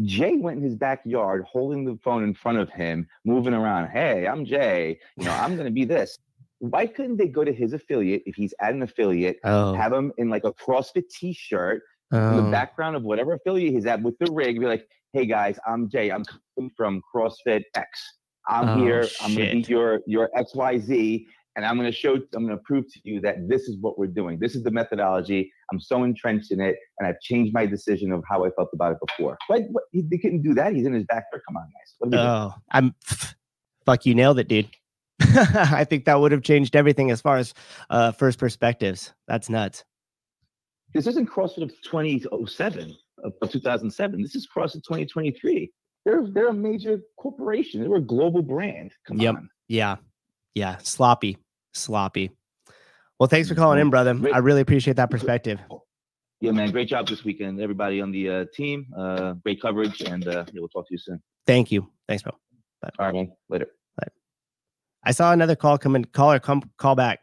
[0.04, 3.90] Jay went in his backyard holding the phone in front of him moving around.
[3.90, 5.00] Hey i'm jay.
[5.18, 6.18] You know i'm gonna be this.
[6.60, 10.12] Why couldn't they go to his affiliate if he's at an affiliate Oh, have him
[10.18, 14.32] in like a crossfit t-shirt in the background of whatever affiliate he's at with the
[14.32, 16.10] rig, be like, "Hey guys, I'm Jay.
[16.10, 18.18] I'm coming from CrossFit X.
[18.50, 19.08] I'm Oh, here.
[19.22, 22.16] I'm gonna be your your X Y Z, and I'm gonna show.
[22.34, 24.40] I'm gonna prove to you that this is what we're doing.
[24.40, 25.52] This is the methodology.
[25.72, 28.94] I'm so entrenched in it, and I've changed my decision of how I felt about
[28.94, 29.38] it before.
[29.50, 30.74] But what, he, they couldn't do that.
[30.74, 31.42] He's in his backyard.
[31.48, 31.96] Come on, guys.
[32.00, 32.28] What we doing?
[32.28, 32.96] Oh, I'm
[33.86, 34.70] fuck you nailed it, dude.
[35.22, 37.54] I think that would have changed everything as far as
[37.90, 39.14] uh first perspectives.
[39.28, 39.84] That's nuts.
[40.94, 44.22] This isn't CrossFit of 2007 of, of 2007.
[44.22, 45.72] This is CrossFit 2023.
[46.08, 47.82] They're they're a major corporation.
[47.82, 48.94] They're a global brand.
[49.06, 49.36] Come Yep.
[49.36, 49.50] on.
[49.68, 49.98] Yeah.
[50.56, 51.38] Yeah, sloppy,
[51.74, 52.32] sloppy.
[53.20, 54.14] Well, thanks for calling in, brother.
[54.14, 54.34] Great.
[54.34, 55.60] I really appreciate that perspective.
[56.40, 58.88] Yeah, man, great job this weekend, everybody on the uh, team.
[58.98, 61.22] Uh, great coverage, and uh, yeah, we'll talk to you soon.
[61.46, 61.90] Thank you.
[62.08, 62.32] Thanks, bro.
[62.84, 63.32] All right, man.
[63.50, 63.68] Later.
[63.98, 64.08] Bye.
[65.04, 66.06] I saw another call come in.
[66.06, 67.20] Caller, come call back.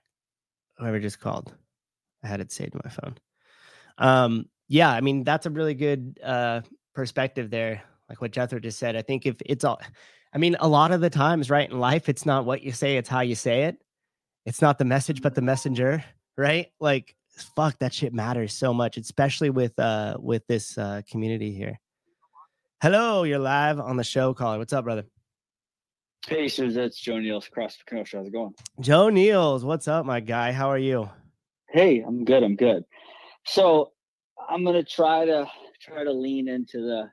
[0.77, 1.55] Whoever just called.
[2.23, 3.15] I had it saved in my phone.
[3.97, 6.61] Um, yeah, I mean that's a really good uh
[6.95, 7.83] perspective there.
[8.15, 8.95] Like what Jethro just said.
[8.95, 9.81] I think if it's all,
[10.33, 12.97] I mean, a lot of the times, right in life, it's not what you say,
[12.97, 13.77] it's how you say it.
[14.47, 16.05] It's not the message, but the messenger,
[16.37, 16.69] right?
[16.79, 17.17] Like,
[17.57, 21.81] fuck, that shit matters so much, especially with uh with this uh community here.
[22.81, 24.59] Hello, you're live on the show, caller.
[24.59, 25.07] What's up, brother?
[26.29, 28.19] Hey, so that's Joe Niels CrossFit Kenosha.
[28.19, 28.55] How's it going?
[28.79, 30.53] Joe Niels, what's up, my guy?
[30.53, 31.11] How are you?
[31.69, 32.45] Hey, I'm good.
[32.45, 32.85] I'm good.
[33.45, 33.91] So
[34.49, 35.51] I'm gonna try to
[35.81, 37.11] try to lean into the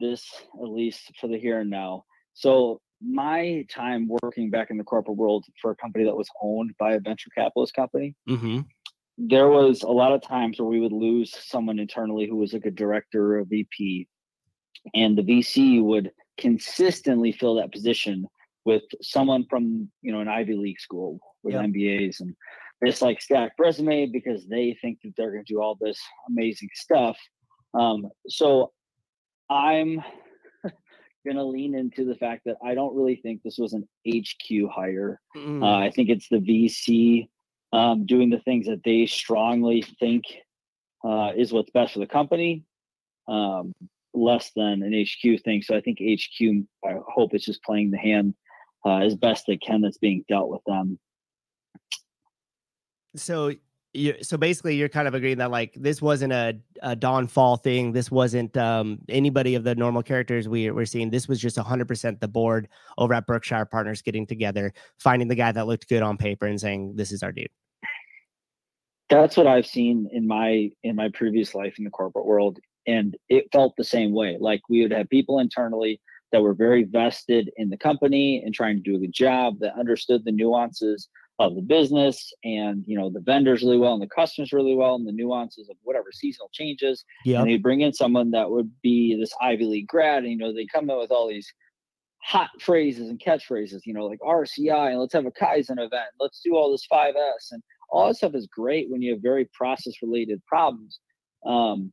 [0.00, 2.04] this at least for the here and now.
[2.34, 6.72] So my time working back in the corporate world for a company that was owned
[6.78, 8.60] by a venture capitalist company, Mm-hmm.
[9.18, 12.64] there was a lot of times where we would lose someone internally who was like
[12.66, 14.06] a director or a VP,
[14.94, 18.26] and the VC would consistently fill that position
[18.64, 21.64] with someone from you know an Ivy League school with Yep.
[21.66, 22.34] MBAs and
[22.80, 26.68] this like stacked resume because they think that they're going to do all this amazing
[26.74, 27.16] stuff.
[27.74, 28.72] Um, so
[29.52, 30.02] I'm
[31.24, 34.70] going to lean into the fact that I don't really think this was an HQ
[34.74, 35.20] hire.
[35.36, 35.62] Mm.
[35.62, 37.28] Uh, I think it's the VC
[37.72, 40.24] um, doing the things that they strongly think
[41.04, 42.64] uh, is what's best for the company,
[43.28, 43.72] um,
[44.14, 45.62] less than an HQ thing.
[45.62, 48.34] So I think HQ, I hope, it's just playing the hand
[48.84, 50.98] uh, as best they can that's being dealt with them.
[53.16, 53.52] so
[53.94, 57.56] you so basically you're kind of agreeing that like this wasn't a, a Don Faul
[57.56, 57.92] thing.
[57.92, 61.10] This wasn't um anybody of the normal characters we, we're seeing.
[61.10, 65.52] This was just 100% the board over at berkshire partners getting together finding the guy
[65.52, 67.48] that looked good on paper and saying this is our dude.
[69.10, 73.14] That's what I've seen in my in my previous life in the corporate world, and
[73.28, 74.38] it felt the same way.
[74.40, 76.00] Like we would have people internally
[76.32, 79.78] that were very vested in the company and trying to do a good job that
[79.78, 81.08] understood the nuances
[81.46, 84.94] of the business and you know the vendors really well and the customers really well
[84.94, 87.04] and the nuances of whatever seasonal changes.
[87.24, 90.38] Yeah and they'd bring in someone that would be this ivy league grad and you
[90.38, 91.52] know they come in with all these
[92.24, 96.40] hot phrases and catchphrases you know like rci and let's have a kaizen event let's
[96.44, 97.60] do all this 5s and
[97.92, 100.98] all that stuff is great when you have very process related problems.
[101.46, 101.92] Um,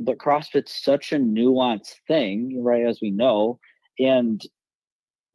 [0.00, 3.60] but crossfit's such a nuanced thing right as we know.
[3.98, 4.42] And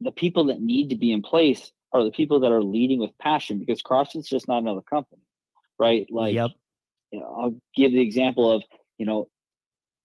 [0.00, 3.16] the people that need to be in place are the people that are leading with
[3.18, 5.22] passion because CrossFit's just not another company,
[5.78, 6.06] right?
[6.10, 6.50] Like, yep
[7.10, 8.62] you know, I'll give the example of,
[8.98, 9.28] you know,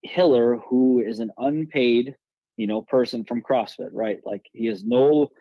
[0.02, 2.16] Hiller, who is an unpaid,
[2.58, 4.20] you know, person from CrossFit, right?
[4.26, 5.32] Like he has no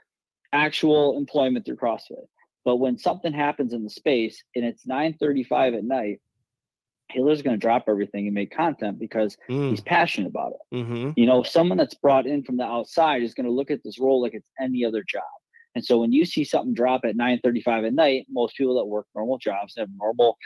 [0.53, 2.27] actual employment through CrossFit.
[2.65, 6.21] But when something happens in the space and it's 9:35 at night,
[7.11, 9.71] Hiller's going to drop everything and make content because mm.
[9.71, 11.11] he's passionate about it mm-hmm.
[11.17, 14.01] you know someone that's brought in from the outside is going to look at this
[14.01, 15.23] role like it's any other job
[15.75, 19.07] and so when you see something drop at 9.35 at night most people that work
[19.15, 20.37] normal jobs have normal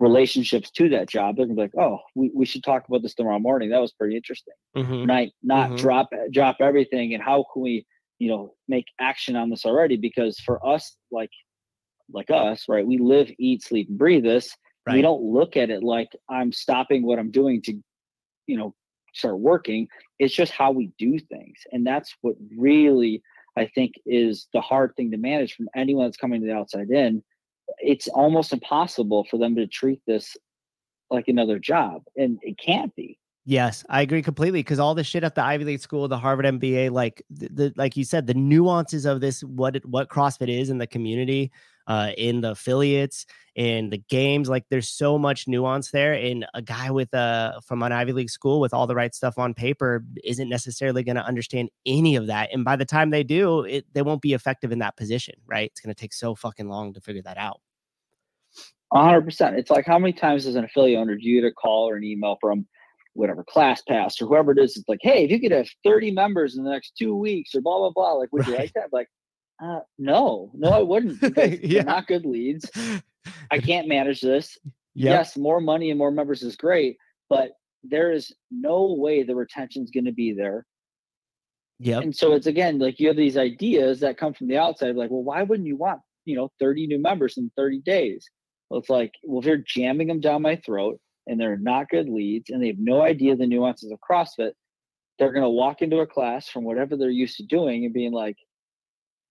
[0.00, 1.36] relationships to that job.
[1.36, 3.70] They're to be like oh we, we should talk about this tomorrow morning.
[3.70, 4.54] That was pretty interesting.
[4.76, 5.06] Mm-hmm.
[5.06, 5.78] not not Mhm.
[5.78, 7.86] drop drop everything and how can we
[8.18, 9.96] you know make action on this already?
[9.96, 11.30] Because for us like
[12.12, 14.54] like us right we live eat sleep and breathe this.
[14.86, 17.72] We don't look at it like i'm stopping what i'm doing to
[18.46, 18.74] you know
[19.14, 19.86] start working.
[20.18, 21.58] It's just how we do things.
[21.72, 23.22] And that's what really
[23.56, 26.90] i think is the hard thing to manage from anyone that's coming to the outside
[26.90, 27.22] in.
[27.78, 30.36] It's almost impossible for them to treat this
[31.10, 33.18] like another job and it can't be.
[33.46, 36.46] Yes, I agree completely because all the shit at the Ivy League school, the Harvard
[36.46, 40.48] MBA, like the, the like you said, the nuances of this, what it, what CrossFit
[40.48, 41.52] is in the community,
[41.86, 46.12] uh, in the affiliates, in the games, like there's so much nuance there.
[46.12, 49.38] And a guy with uh from an Ivy League school with all the right stuff
[49.38, 52.52] on paper isn't necessarily going to understand any of that.
[52.52, 55.70] And by the time they do, it they won't be effective in that position, right?
[55.70, 57.60] It's going to take so fucking long to figure that out.
[58.92, 59.56] Hundred percent.
[59.56, 61.96] It's like how many times does an affiliate owner do you get a call or
[61.96, 62.66] an email from
[63.14, 64.76] whatever class ClassPass or whoever it is?
[64.76, 67.60] It's like, hey, if you could have 30 members in the next two weeks or
[67.60, 68.92] blah blah blah, like would you like that?
[68.92, 69.08] Like,
[69.64, 71.58] uh, no, no, I wouldn't Yeah.
[71.58, 72.70] they're not good leads.
[73.50, 74.58] I can't manage this.
[74.94, 75.10] Yep.
[75.10, 76.98] Yes, more money and more members is great,
[77.28, 80.66] but there is no way the retention's going to be there.
[81.78, 81.98] Yeah.
[82.00, 85.10] And so it's again like you have these ideas that come from the outside, like,
[85.10, 88.28] well, why wouldn't you want, you know, 30 new members in 30 days?
[88.68, 92.08] Well, it's like, well, if you're jamming them down my throat and they're not good
[92.08, 94.52] leads and they have no idea the nuances of CrossFit,
[95.18, 98.12] they're going to walk into a class from whatever they're used to doing and being
[98.12, 98.36] like,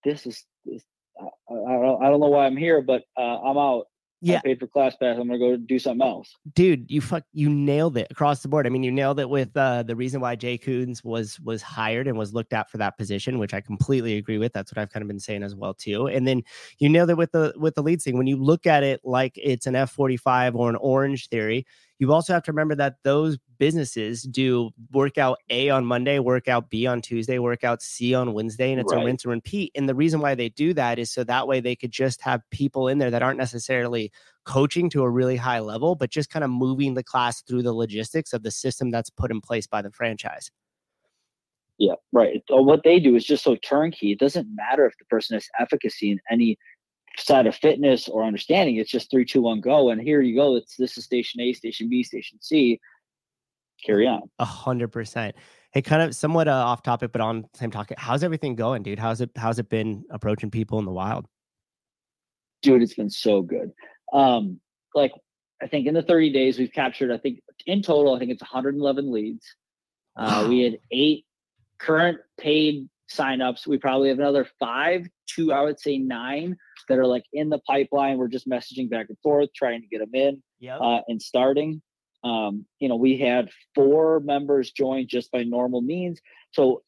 [0.03, 0.83] this is, this,
[1.21, 3.85] uh, I don't, I don't know why I'm here, but uh, I'm out.
[4.25, 4.37] Yeah.
[4.37, 5.17] I paid for class pass.
[5.19, 6.33] I'm gonna go do something else.
[6.53, 9.49] dude you fuck you nailed it across the board i mean you nailed it with
[9.57, 12.97] uh the reason why jay coons was was hired and was looked at for that
[12.97, 15.73] position which i completely agree with that's what i've kind of been saying as well
[15.73, 16.41] too and then
[16.79, 19.33] you nailed it with the with the lead thing when you look at it like
[19.35, 21.65] it's an f45 or an orange theory
[22.03, 26.85] you also have to remember that those businesses do workout a on monday workout b
[26.85, 29.05] on tuesday workout c on wednesday and it's a Right.
[29.05, 31.75] rinse and repeat and the reason why they do that is so that way they
[31.75, 34.11] could just have people in there that aren't necessarily
[34.45, 37.73] coaching to a really high level, but just kind of moving the class through the
[37.73, 40.49] logistics of the system that's put in place by the franchise.
[41.79, 42.43] Yeah, right.
[42.53, 44.11] Uh, What they do is just so turnkey.
[44.11, 46.57] It doesn't matter if the person has efficacy in any
[47.17, 48.77] side of fitness or understanding.
[48.77, 49.89] It's just three, two, one, go.
[49.89, 50.55] And here you go.
[50.55, 52.79] It's this is station A, station B, station C.
[53.85, 54.21] Carry on.
[54.39, 55.35] A hundred percent.
[55.71, 57.97] Hey, kind of somewhat uh, off topic, but on the same topic.
[57.99, 58.99] How's everything going, dude?
[58.99, 59.31] How's it?
[59.35, 61.27] How's it been approaching people in the wild?
[62.63, 63.71] dude it's been so good
[64.13, 64.59] um
[64.95, 65.11] like
[65.61, 68.41] i think in the 30 days we've captured i think in total i think it's
[68.41, 69.45] 111 leads
[70.15, 71.25] uh, we had eight
[71.79, 76.55] current paid signups we probably have another five to i would say nine
[76.89, 79.99] that are like in the pipeline we're just messaging back and forth trying to get
[79.99, 80.79] them in Yep.
[80.81, 81.81] uh, and starting.
[82.23, 86.21] Um, you know, we had four members join just by normal means.
[86.51, 86.83] So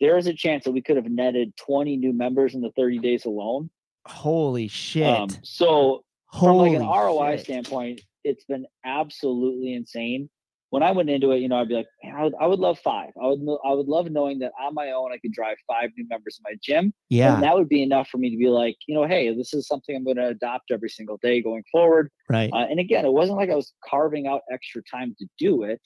[0.00, 2.98] there is a chance that we could have netted 20 new members in the 30
[3.00, 3.68] days alone.
[4.06, 5.04] Holy shit!
[5.06, 7.44] Um, so from like an ROI shit.
[7.44, 10.30] standpoint, it's been absolutely insane.
[10.70, 12.78] When I went into it, you know, I'd be like, I would, I would love
[12.78, 13.10] five.
[13.22, 15.90] I would, know- I would love knowing that on my own I could drive five
[15.96, 17.34] new members in my gym, Yeah.
[17.34, 19.66] and that would be enough for me to be like, you know, hey, this is
[19.66, 22.10] something I'm going to adopt every single day going forward.
[22.28, 22.50] right.
[22.52, 25.80] Uh, and again, it wasn't like I was carving out extra time to do it.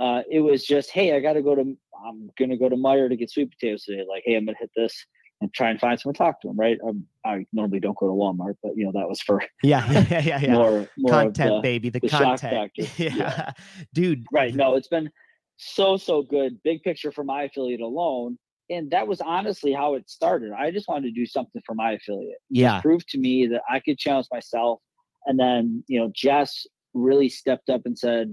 [0.00, 1.60] Uh, it was just, hey, I got to go to,
[2.06, 4.04] I'm going to go to Meijer to get sweet potatoes today.
[4.08, 5.04] Like, hey, I'm going to hit this
[5.42, 6.78] and try and find someone to talk to them, right?
[6.86, 9.90] Um, I normally don't go to Walmart, but you know that was for yeah.
[9.90, 10.20] Yeah.
[10.20, 10.40] Yeah.
[10.40, 10.52] Yeah.
[10.52, 11.90] more more content, the, baby.
[11.90, 12.72] The, the content.
[12.76, 12.86] Yeah.
[12.96, 13.50] Yeah.
[13.92, 14.24] dude.
[14.32, 14.54] right.
[14.54, 15.10] No, it's been
[15.56, 16.62] so so good.
[16.62, 18.38] Big picture for my affiliate alone,
[18.70, 20.52] and that was honestly how it started.
[20.52, 22.38] I just wanted to do something for my affiliate.
[22.48, 22.80] Yeah.
[22.80, 24.80] Prove to me that I could challenge myself,
[25.26, 28.32] and then you know Jess really stepped up and said,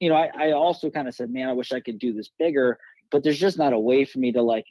[0.00, 2.30] you know, I, I also kind of said, man, I wish I could do this
[2.38, 2.78] bigger,
[3.10, 4.66] but there's just not a way for me to like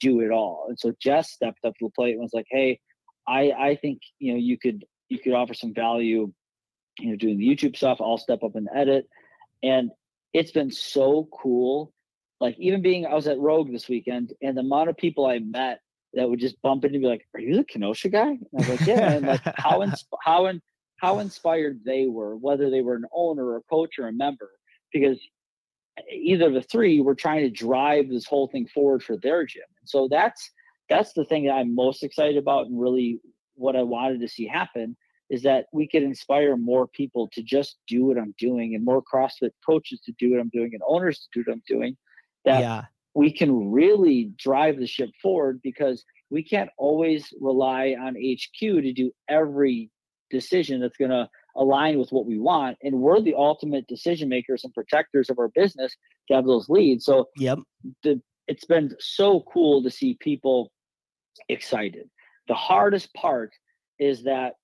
[0.00, 0.66] do it all.
[0.68, 2.80] And so Jess stepped up to the plate and was like, hey,
[3.26, 6.32] I I think you know you could you could offer some value,
[6.98, 8.00] you know, doing the YouTube stuff.
[8.00, 9.08] I'll step up and edit,
[9.62, 9.90] and
[10.32, 11.92] it's been so cool.
[12.40, 15.38] Like even being, I was at Rogue this weekend, and the amount of people I
[15.38, 15.80] met
[16.14, 18.68] that would just bump into me like, "Are you the Kenosha guy?" And I was
[18.68, 20.60] like, "Yeah." And like how ins- how in,
[20.96, 24.50] how inspired they were, whether they were an owner or a coach or a member,
[24.92, 25.18] because
[26.10, 29.62] either of the three were trying to drive this whole thing forward for their gym.
[29.80, 30.50] And so that's
[30.88, 33.20] that's the thing that I'm most excited about and really
[33.54, 34.96] what I wanted to see happen
[35.30, 39.02] is that we could inspire more people to just do what I'm doing and more
[39.02, 41.96] CrossFit coaches to do what I'm doing and owners to do what I'm doing.
[42.44, 42.82] That yeah.
[43.14, 48.92] we can really drive the ship forward because we can't always rely on HQ to
[48.92, 49.90] do every
[50.30, 52.76] decision that's going to align with what we want.
[52.82, 55.94] And we're the ultimate decision makers and protectors of our business
[56.28, 57.04] to have those leads.
[57.04, 57.60] So Yep.
[58.02, 60.70] the it's been so cool to see people
[61.48, 62.10] excited.
[62.48, 63.52] The hardest part
[63.98, 64.54] is that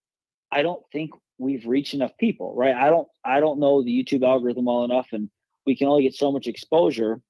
[0.53, 2.75] I don't think we've reached enough people, right?
[2.75, 5.31] I don't I don't know the YouTube algorithm well enough and
[5.67, 7.21] we can only get so much exposure.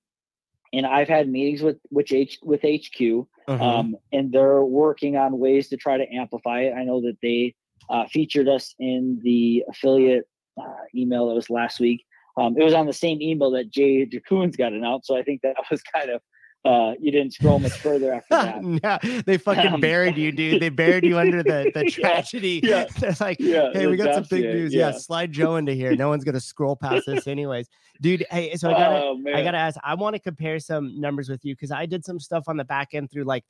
[0.73, 3.61] And I've had meetings with which H with HQ Mhm.
[3.61, 6.75] um, and they're working on ways to try to amplify it.
[6.75, 7.55] I know that they
[7.91, 10.25] uh, featured us in the affiliate
[10.61, 12.05] uh, email that was last week.
[12.37, 15.43] Um, it was on the same email that Jay DeCoons got announced, so I think
[15.43, 16.23] that was kind of
[16.63, 18.63] uh, you didn't scroll much further after that.
[19.05, 20.61] no, they fucking Um, buried you, dude.
[20.61, 22.61] They buried you under the, the tragedy.
[22.63, 22.85] yeah.
[22.99, 24.75] They're like, Yeah, hey, we got some big news.
[24.75, 24.91] Yeah.
[24.91, 24.99] yeah.
[24.99, 25.97] slide Joe into here.
[25.97, 27.67] No one's gonna scroll past this, anyways.
[28.03, 31.31] Dude, hey, so I gotta oh I gotta ask, I want to compare some numbers
[31.31, 33.45] with you because I did some stuff on the back end through like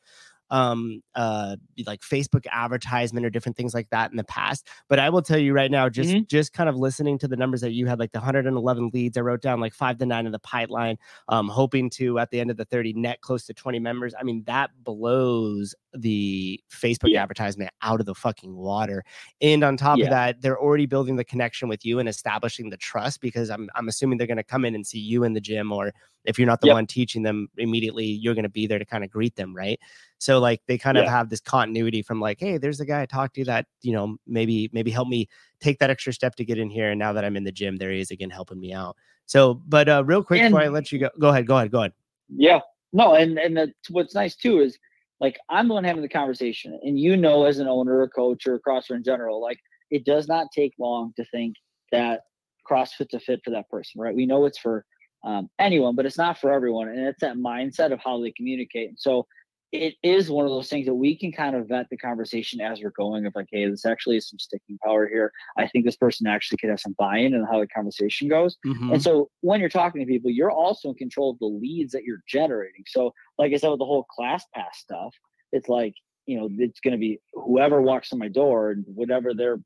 [0.50, 4.66] um uh like Facebook advertisement or different things like that in the past.
[4.88, 6.26] But I will tell you right now, just Mhm.
[6.28, 9.20] just kind of listening to the numbers that you had, like the 111 leads, I
[9.22, 10.98] wrote down like five to nine in the pipeline,
[11.28, 14.14] um, hoping to at the end of the 30 net close to 20 members.
[14.18, 17.22] I mean, that blows the Facebook Yeah.
[17.22, 19.04] advertisement out of the fucking water.
[19.40, 20.04] And on top Yeah.
[20.04, 23.68] of that, they're already building the connection with you and establishing the trust because I'm
[23.74, 25.92] I'm assuming they're gonna come in and see you in the gym, or
[26.24, 26.74] if you're not the Yep.
[26.74, 29.80] one teaching them immediately, you're gonna be there to kind of greet them, right?
[30.18, 33.06] So like they kind of have this continuity from like, hey, there's a guy I
[33.06, 35.28] talked to that, you know, maybe maybe help me
[35.60, 36.90] take that extra step to get in here.
[36.90, 38.96] And now that I'm in the gym, there he is again helping me out.
[39.26, 41.78] So, but uh real quick before I let you go, go ahead, go ahead, go
[41.80, 41.92] ahead.
[42.28, 42.60] yeah,
[42.92, 44.78] no, and and that's, what's nice too is
[45.20, 48.46] like I'm the one having the conversation, and you know, as an owner a coach
[48.46, 49.58] or a CrossFit in general, like
[49.90, 51.56] it does not take long to think
[51.92, 52.22] that
[52.68, 54.14] CrossFit's a fit for that person, right?
[54.14, 54.84] We know it's for
[55.24, 58.88] um, anyone, but it's not for everyone, and it's that mindset of how they communicate.
[58.88, 59.26] And so
[59.72, 62.80] it is one of those things that we can kind of vet the conversation as
[62.82, 65.30] we're going of like, hey, this actually is some sticking power here.
[65.56, 68.58] I think this person actually could have some buy-in and how the conversation goes.
[68.66, 68.94] Mhm.
[68.94, 72.02] And so when you're talking to people, you're also in control of the leads that
[72.02, 72.82] you're generating.
[72.88, 75.14] So, like I said, with the whole class pass stuff,
[75.52, 75.94] it's like,
[76.26, 79.60] you know, it's going to be whoever walks in my door and whatever their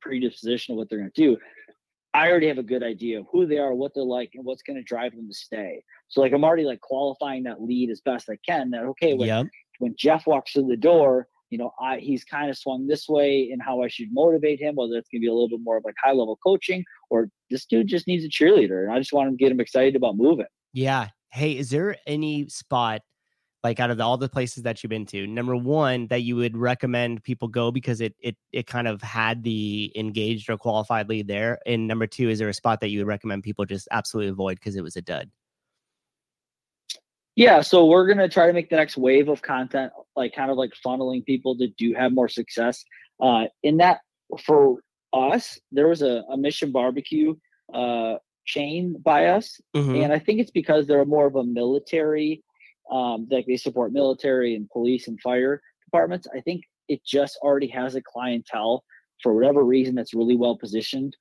[0.00, 1.36] predisposition of what they're going to do.
[2.16, 4.62] I already have a good idea of who they are, what they're like, and what's
[4.62, 5.82] going to drive them to stay.
[6.08, 8.70] So, like, I'm already like qualifying that lead as best I can.
[8.70, 9.46] That okay, when Yep.
[9.80, 13.50] when Jeff walks through the door, you know, I he's kind of swung this way
[13.52, 15.84] in how I should motivate him, whether it's gonna be a little bit more of
[15.84, 18.84] like high level coaching or this dude just needs a cheerleader.
[18.84, 20.46] And I just want to get him excited about moving.
[20.72, 21.08] Yeah.
[21.32, 23.02] Hey, is there any spot
[23.66, 26.56] like out of all the places that you've been to, number one that you would
[26.56, 31.26] recommend people go because it it it kind of had the engaged or qualified lead
[31.26, 31.58] there?
[31.66, 34.54] And number two, is there a spot that you would recommend people just absolutely avoid
[34.58, 35.30] because it was a dud?
[37.34, 40.56] Yeah, so we're gonna try to make the next wave of content like kind of
[40.56, 42.84] like funneling people to do have more success.
[43.20, 43.98] Uh in that
[44.46, 44.78] for
[45.12, 47.34] us, there was a, a mission barbecue
[47.74, 48.14] uh
[48.46, 50.04] chain by us Mhm.
[50.04, 52.44] and I think it's because they're more of a military,
[52.90, 56.26] um, like they support military and police and fire departments.
[56.34, 58.84] I think it just already has a clientele
[59.22, 61.16] for whatever reason that's really well positioned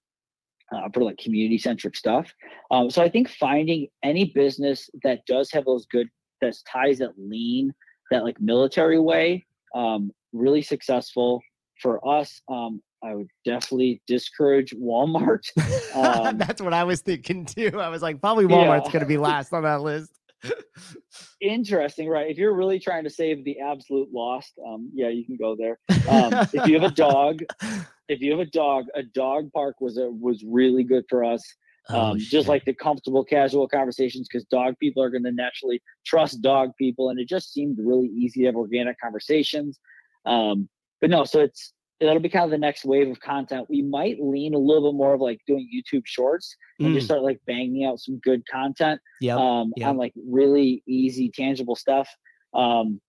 [0.71, 2.31] uh, for like community centric stuff.
[2.71, 6.07] Um, so I think finding any business that does have those good
[6.41, 7.73] that ties that lean
[8.11, 11.41] that like military way, um, really successful
[11.81, 12.41] for us.
[12.49, 15.41] Um, I would definitely discourage Walmart.
[15.95, 17.79] Um, That's what I was thinking too.
[17.79, 18.91] I was like, probably Walmart's Yeah.
[18.91, 20.11] going to be last on that list.
[21.41, 22.29] interesting, right?
[22.29, 25.79] If you're really trying to save the absolute lost, um, yeah, you can go there.
[26.09, 27.41] Um, if you have a dog,
[28.09, 31.43] if you have a dog, a dog park was a was really good for us.
[31.89, 35.81] Oh, Um, just like the comfortable, casual conversations, because dog people are going to naturally
[36.03, 39.79] trust dog people, and it just seemed really easy to have organic conversations.
[40.25, 40.67] Um,
[40.99, 43.67] but no, so it's that'll be kind of the next wave of content.
[43.69, 47.07] We might lean a little bit more of like doing YouTube Shorts and just Mm,
[47.07, 49.37] start like banging out some good content yep.
[49.37, 49.89] um, yep.
[49.89, 52.09] on like really easy, tangible stuff.
[52.53, 52.99] Um,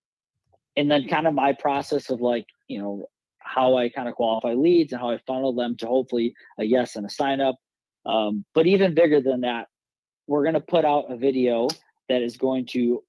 [0.76, 3.07] and then kind of my process of like, you know,
[3.39, 6.97] how I kind of qualify leads and how I funnel them to hopefully a yes
[6.97, 7.57] and a sign up.
[8.05, 9.66] Um, but even bigger than that,
[10.26, 11.68] we're going to put out a video
[12.09, 13.03] that is going to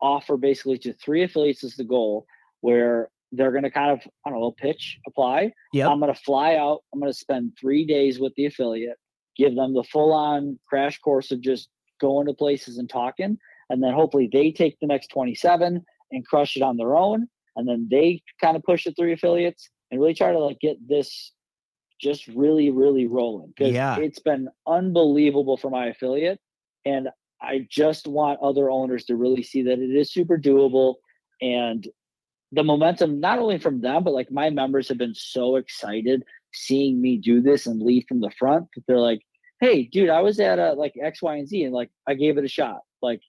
[0.00, 2.26] offer basically to three affiliates is the goal
[2.60, 5.52] where they're going to kind of, I don't know, pitch, apply.
[5.72, 5.88] Yep.
[5.88, 6.80] I'm going to fly out.
[6.92, 8.96] I'm going to spend three days with the affiliate,
[9.36, 11.68] give them the full on crash course of just
[12.00, 13.38] going to places and talking.
[13.68, 17.28] And then hopefully they take the next 27 and crush it on their own.
[17.56, 20.76] And then they kind of push the three affiliates and really try to like get
[20.88, 21.32] this
[22.00, 23.52] just really, really rolling.
[23.56, 23.98] Because Yeah.
[23.98, 26.40] it's been unbelievable for my affiliate.
[26.84, 27.08] And
[27.42, 30.96] I just want other owners to really see that it is super doable
[31.40, 31.86] and
[32.52, 37.00] the momentum not only from them but like my members have been so excited seeing
[37.00, 39.20] me do this and lead from the front that they're like
[39.60, 42.38] hey dude i was at uh, like x y and z and like i gave
[42.38, 42.80] it a shot.
[43.02, 43.20] Like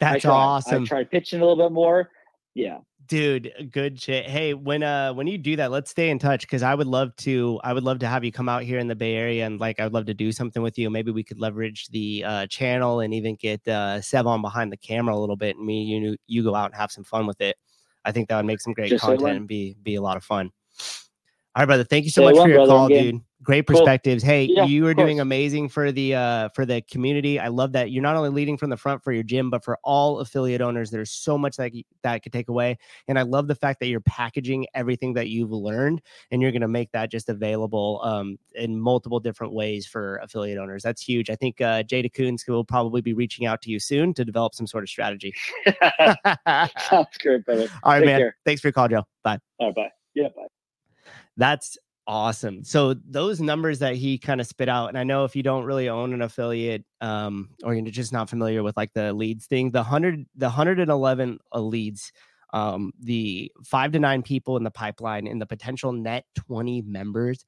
[0.00, 0.32] I That's tried.
[0.32, 0.82] awesome.
[0.84, 2.10] i tried pitching a little bit more.
[2.54, 2.78] Yeah.
[3.06, 4.26] Dude good shit.
[4.26, 7.14] Hey when uh when you do that let's stay in touch because i would love
[7.16, 9.58] to i would love to have you come out here in the bay area and
[9.60, 10.90] like i'd love to do something with you.
[10.90, 14.76] Maybe we could leverage the uh channel and even get uh sev on behind the
[14.76, 17.40] camera a little bit and me you you go out and have some fun with
[17.40, 17.56] it
[18.04, 20.24] i think that would make some great Just content and be be a lot of
[20.24, 20.50] fun.
[21.54, 23.76] All right brother thank you so Say much for your brother, call dude great Cool.
[23.76, 27.70] perspectives hey Yeah, you are doing amazing for the uh for the community i love
[27.72, 30.60] that you're not only leading from the front for your gym but for all affiliate
[30.60, 31.70] owners there's so much that
[32.02, 32.76] that could take away
[33.06, 36.62] and I love the fact that you're packaging everything that you've learned and you're going
[36.62, 40.82] to make that just available um, in multiple different ways for affiliate owners.
[40.82, 41.30] That's huge.
[41.30, 44.54] I think uh, Jay DeCoons will probably be reaching out to you soon to develop
[44.54, 45.34] some sort of strategy.
[45.66, 46.14] All
[46.78, 48.20] sounds great brother right, Take man.
[48.20, 48.36] care.
[48.44, 49.04] Thanks for your call, Joe.
[49.24, 49.38] Bye.
[49.58, 50.46] all right bye yeah bye
[51.36, 51.76] That's
[52.08, 52.64] awesome.
[52.64, 55.64] So those numbers that he kind of spit out, and I know if you don't
[55.64, 59.70] really own an affiliate, um, or you're just not familiar with like the leads thing,
[59.70, 62.10] the hundred, the hundred and eleven uh, leads,
[62.54, 67.44] um, the five to nine people in the pipeline, and the potential net twenty members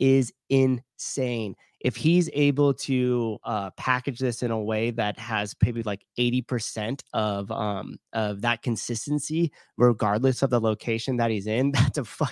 [0.00, 1.54] is insane.
[1.80, 6.42] If he's able to uh, package this in a way that has maybe like eighty
[6.42, 12.04] percent of um of that consistency, regardless of the location that he's in, that's a
[12.04, 12.26] fu-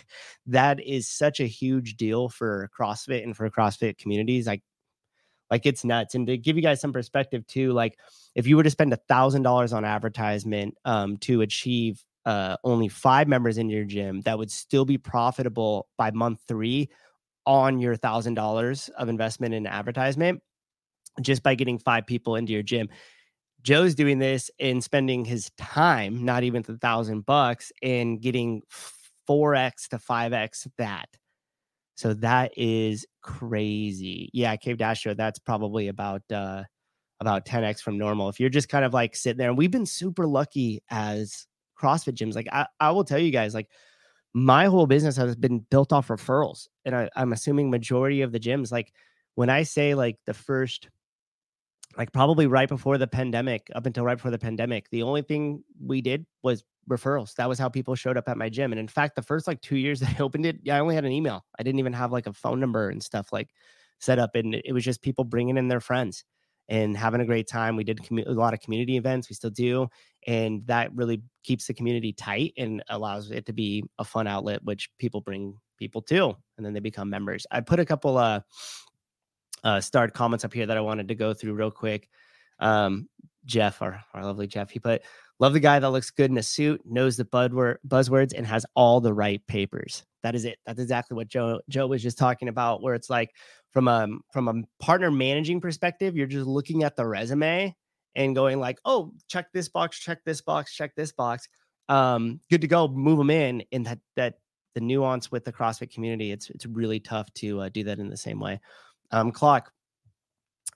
[0.46, 4.46] that is such a huge deal for CrossFit and for CrossFit communities.
[4.46, 4.62] Like,
[5.50, 6.14] like it's nuts.
[6.14, 7.98] And to give you guys some perspective too, like
[8.34, 12.88] if you were to spend a thousand dollars on advertisement um, to achieve uh, only
[12.88, 16.90] five members in your gym that would still be profitable by month three
[17.48, 20.42] on your thousand dollars of investment in advertisement
[21.22, 22.90] just by getting five people into your gym.
[23.62, 28.62] Joe's doing this and spending his time, not even the thousand bucks, and getting
[29.26, 31.08] 4x to 5x that.
[31.96, 34.30] So that is crazy.
[34.34, 36.64] Yeah, Cave Dash Show, that's probably about uh
[37.18, 38.28] about 10x from normal.
[38.28, 41.46] If you're just kind of like sitting there, and we've been super lucky as
[41.80, 42.34] CrossFit gyms.
[42.34, 43.70] Like I, I will tell you guys, like
[44.34, 46.68] my whole business has been built off referrals.
[46.84, 48.92] And I, I'm assuming majority of the gyms, like
[49.34, 50.88] when I say like the first
[51.96, 55.64] like probably right before the pandemic, up until right before the pandemic, the only thing
[55.80, 57.34] we did was referrals.
[57.34, 58.72] That was how people showed up at my gym.
[58.72, 61.04] And in fact, the first like two years that I opened it, I only had
[61.04, 61.44] an email.
[61.58, 63.50] I didn't even have like a phone number and stuff like
[63.98, 64.34] set up.
[64.34, 66.24] And it was just people bringing in their friends
[66.68, 67.76] and having a great time.
[67.76, 69.28] We did commu- a lot of community events.
[69.28, 69.88] We still do.
[70.26, 74.62] And that really keeps the community tight and allows it to be a fun outlet,
[74.64, 76.36] which people bring people to.
[76.56, 77.46] And then they become members.
[77.50, 78.40] I put a couple uh
[79.64, 82.08] uh, starred comments up here that I wanted to go through real quick.
[82.60, 83.08] Um,
[83.44, 85.02] Jeff, our, our lovely Jeff, he put,
[85.40, 89.00] Love the guy that looks good in a suit, knows the buzzwords, and has all
[89.00, 90.04] the right papers.
[90.22, 90.58] That is it.
[90.66, 92.82] That's exactly what Joe Joe was just talking about.
[92.82, 93.30] Where it's like
[93.70, 97.74] from a from a partner managing perspective, you're just looking at the resume
[98.16, 101.48] and going like, oh, check this box, check this box, check this box.
[101.88, 102.88] Um, good to go.
[102.88, 103.62] Move them in.
[103.70, 104.34] And that that
[104.74, 108.08] the nuance with the CrossFit community, it's it's really tough to uh, do that in
[108.08, 108.60] the same way.
[109.12, 109.72] Um, clock.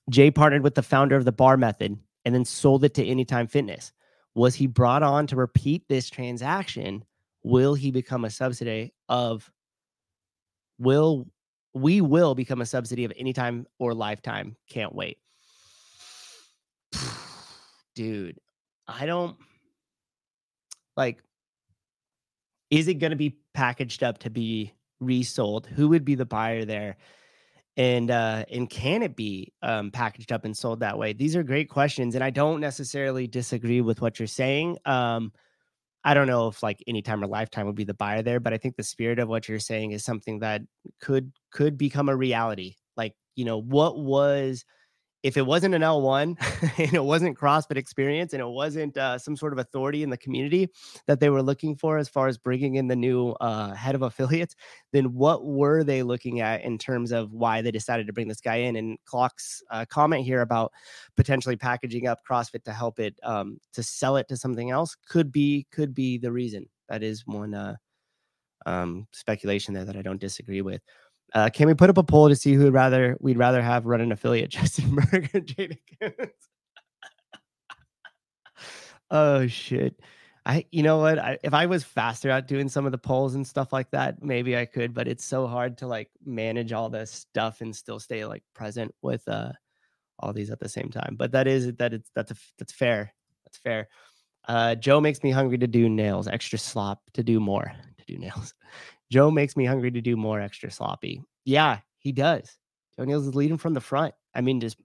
[0.08, 3.46] Jay partnered with the founder of the bar method and then sold it to Anytime
[3.46, 3.92] Fitness.
[4.34, 7.04] Was he brought on to repeat this transaction?
[7.42, 9.50] Will he become a subsidy of
[10.78, 11.26] will
[11.74, 14.56] we will become a subsidy of anytime or lifetime?
[14.68, 15.18] Can't wait.
[17.94, 18.38] Dude,
[18.86, 19.36] I don't
[20.96, 21.22] like
[22.70, 25.66] is it going to be packaged up to be resold?
[25.66, 26.96] Who would be the buyer there?
[27.76, 31.12] And uh and can it be um packaged up and sold that way?
[31.12, 35.32] These are great questions and i don't necessarily disagree with what you're saying um
[36.04, 38.58] i don't know if like anytime or lifetime would be the buyer there but i
[38.58, 40.62] think the spirit of what you're saying is something that
[41.00, 44.64] could could become a reality like you know what was
[45.22, 46.36] if it wasn't an L1
[46.78, 50.16] and it wasn't CrossFit experience and it wasn't uh, some sort of authority in the
[50.16, 50.68] community
[51.06, 54.02] that they were looking for as far as bringing in the new uh, head of
[54.12, 54.54] affiliates,
[54.92, 58.40] then what were they looking at in terms of why they decided to bring this
[58.40, 58.76] guy in?
[58.76, 60.72] And Clock's uh, comment here about
[61.16, 65.30] potentially packaging up CrossFit to help it um, to sell it to something else could
[65.30, 66.66] be could be the reason.
[66.88, 67.76] That is one uh,
[68.66, 70.82] um, speculation there that I don't disagree with.
[71.34, 73.86] Uh, can we put up a poll to see who would rather we'd rather have
[73.86, 75.78] run an affiliate, Justin Berg or Jada
[79.12, 79.94] oh shit.
[80.44, 81.18] I you know what?
[81.20, 84.22] I, if I was faster at doing some of the polls and stuff like that,
[84.24, 88.00] maybe I could, but it's so hard to like manage all this stuff and still
[88.00, 89.52] stay like present with uh
[90.18, 91.14] all these at the same time.
[91.16, 93.14] But that is that it's that's a, that's fair.
[93.44, 93.88] That's fair.
[94.48, 98.18] Uh Joe makes me hungry to do nails, extra slop to do more, to do
[98.18, 98.54] nails.
[99.12, 101.22] Joe makes me hungry to do more extra sloppy.
[101.44, 102.56] Yeah, he does.
[102.96, 104.14] Joe Neals is leading from the front.
[104.34, 104.78] I mean, just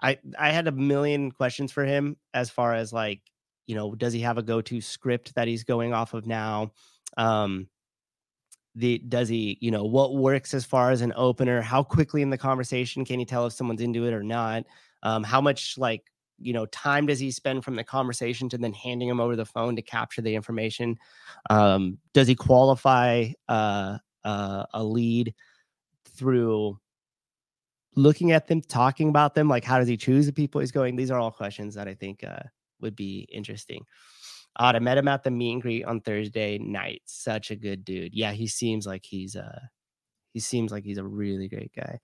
[0.00, 3.20] I I had a million questions for him as far as like,
[3.68, 6.72] you know, does he have a go-to script that he's going off of now?
[7.16, 7.68] Um
[8.74, 11.62] the does he, you know, what works as far as an opener?
[11.62, 14.64] How quickly in the conversation can he tell if someone's into it or not?
[15.04, 16.02] Um, how much like
[16.38, 19.46] you know time does he spend from the conversation to then handing him over the
[19.46, 20.96] phone to capture the information
[21.50, 25.34] um, does he qualify uh, uh, a lead
[26.16, 26.78] through
[27.94, 30.96] looking at them talking about them like how does he choose the people he's going
[30.96, 32.42] these are all questions that i think uh,
[32.80, 33.84] would be interesting
[34.58, 37.02] uh, I met him at the meet and greet on Thursday night.
[37.04, 38.14] Such a good dude.
[38.14, 39.60] Yeah, he seems like he's uh
[40.32, 41.98] he seems like he's a really great guy.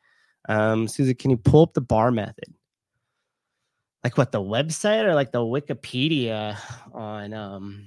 [0.49, 2.55] Um, Susie, can you pull up the bar method?
[4.05, 6.57] Like what the website or like the Wikipedia
[6.93, 7.87] on um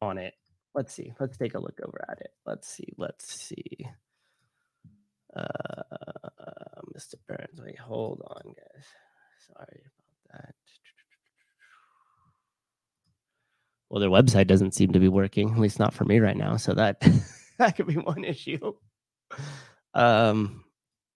[0.00, 0.34] on it.
[0.74, 1.12] Let's see.
[1.18, 2.30] Let's take a look over at it.
[2.46, 2.92] Let's see.
[2.96, 3.86] Let's see.
[5.36, 5.82] Uh
[6.96, 7.14] Mr.
[7.28, 7.60] Burns.
[7.62, 8.84] Wait, hold on, guys.
[9.46, 10.54] Sorry about that.
[13.90, 16.56] Well, their website doesn't seem to be working, at least not for me right now.
[16.56, 17.00] So that
[17.58, 18.72] that could be one issue.
[19.94, 20.64] Um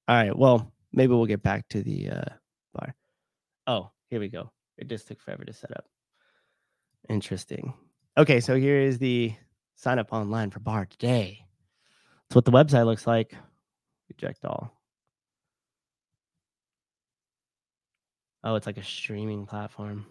[0.09, 0.37] all right.
[0.37, 2.35] Well, maybe we'll get back to the uh
[2.75, 2.95] bar.
[3.67, 4.51] Oh, here we go.
[4.79, 5.87] It just took forever to set up.
[7.09, 7.75] Interesting.
[8.17, 9.35] Okay, so here is the
[9.77, 11.45] sign up online for bar today.
[12.29, 13.35] That's what the website looks like.
[14.09, 14.73] Reject all.
[18.45, 20.07] Oh, it's like a streaming platform.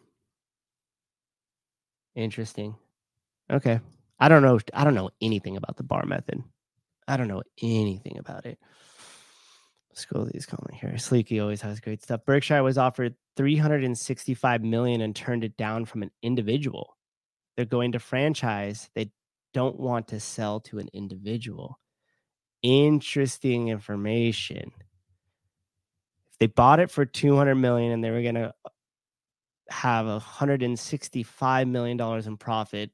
[2.16, 2.76] Interesting.
[3.52, 3.80] Okay.
[4.20, 4.60] I don't know.
[4.74, 6.44] I don't know anything about the bar method.
[7.08, 8.60] I don't know anything about it.
[9.94, 10.92] These comment here.
[10.92, 12.22] Sleeky always has great stuff.
[12.26, 16.98] Berkshire was offered 365 million and turned it down from an individual.
[17.56, 18.90] They're going to franchise.
[18.96, 19.12] They
[19.54, 21.80] don't want to sell to an individual.
[22.64, 24.72] Interesting information.
[26.32, 28.70] If they bought it for 200 million and they were going to uh,
[29.70, 32.92] have 165 million dollars in profit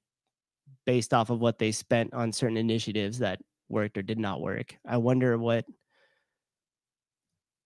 [0.85, 3.39] based off of what they spent on certain initiatives that
[3.69, 4.77] worked or did not work.
[4.87, 5.65] I wonder what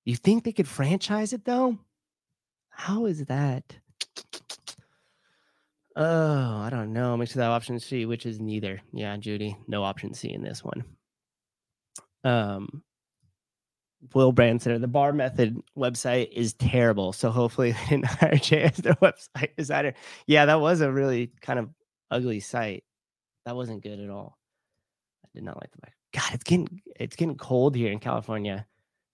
[0.06, 1.78] you think they could franchise it though?
[2.70, 3.78] How is that?
[5.95, 7.18] Oh, I don't know.
[7.18, 8.82] Make sure that option C, which is neither.
[8.93, 10.86] Yeah, Judy, no option C in this one.
[12.24, 12.84] Um,
[14.14, 17.14] Will Branson, the bar method website is terrible.
[17.14, 19.93] So hopefully they didn't hire Jay as their website designer.
[20.28, 21.70] Yeah, that was a really kind of
[22.10, 22.84] ugly site.
[23.45, 24.38] That wasn't good at all.
[25.26, 25.93] I did not like the back.
[26.14, 28.66] God, it's getting it's getting cold here in California.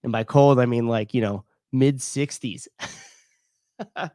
[0.03, 2.67] And by cold, I mean like, you know, mid 60s.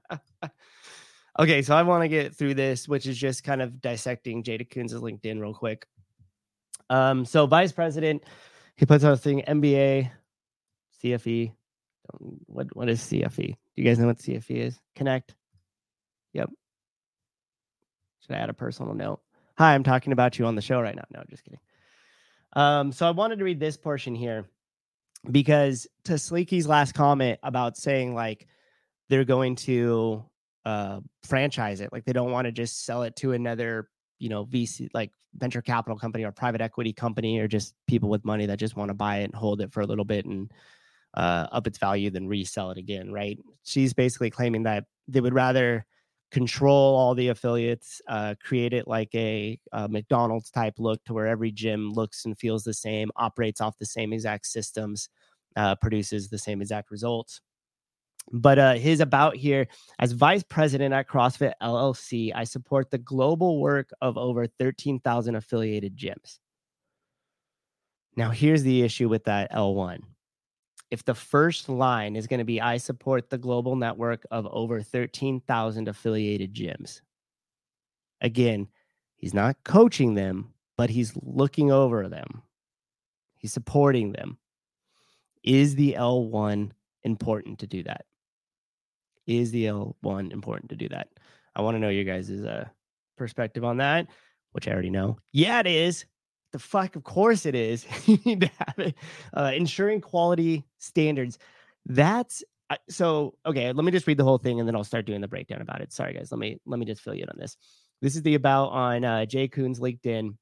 [1.39, 4.59] okay, so I want to get through this, which is just kind of dissecting Jay
[4.59, 5.87] DeCoons' LinkedIn real quick.
[6.91, 8.25] Um, so vice president,
[8.77, 10.11] he puts out a thing, MBA,
[11.03, 11.53] CFE.
[12.47, 13.47] What what is CFE?
[13.47, 14.79] Do you guys know what CFE is?
[14.95, 15.35] Connect.
[16.35, 16.51] Yep.
[18.21, 19.21] Should I add a personal note?
[19.57, 21.05] Hi, I'm talking about you on the show right now.
[21.11, 21.61] No, just kidding.
[22.55, 24.47] Um, so I wanted to read this portion here
[25.31, 28.47] because to Sleeky's last comment about saying like
[29.09, 30.25] they're going to
[30.65, 34.45] uh franchise it, like they don't want to just sell it to another, you know,
[34.45, 38.59] VC like venture capital company or private equity company or just people with money that
[38.59, 40.53] just want to buy it and hold it for a little bit and
[41.15, 43.39] uh, up its value then resell it again, right?
[43.65, 45.87] She's basically claiming that they would rather
[46.33, 51.27] control all the affiliates, uh, create it like a, a, McDonald's type look to where
[51.27, 55.11] every gym looks and feels the same, operates off the same exact systems,
[55.57, 57.43] uh, produces the same exact results.
[58.33, 59.67] But uh, his about here
[59.99, 65.97] as vice president at CrossFit LLC, I support the global work of over 13,000 affiliated
[65.97, 66.39] gyms.
[68.17, 70.01] Now, here's the issue with that L1
[70.93, 74.83] if the first line is going to be I support the global network of over
[74.83, 77.01] 13,000 affiliated gyms.
[78.21, 78.69] Again,
[79.17, 82.43] he's not coaching them, but he's looking over them.
[83.37, 84.37] He's supporting them.
[85.43, 86.73] Is the L1
[87.05, 88.05] important to do that?
[89.27, 91.09] Is the L1 important to do that?
[91.57, 92.67] I want to know your guys' uh,
[93.17, 94.09] perspective on that,
[94.53, 95.17] which I already know.
[95.33, 96.05] Yeah, it is
[96.53, 96.97] the fuck?
[96.97, 97.87] Of course it is.
[98.07, 98.95] You need to have it.
[99.35, 101.39] Uh, ensuring quality standards.
[101.87, 105.05] That's uh, so okay let me just read the whole thing and then i'll start
[105.05, 105.93] doing the breakdown about it.
[105.93, 106.31] Sorry guys.
[106.31, 107.57] Let me let me just fill you in on this.
[108.01, 110.37] This is the about on uh, jay coons linkedin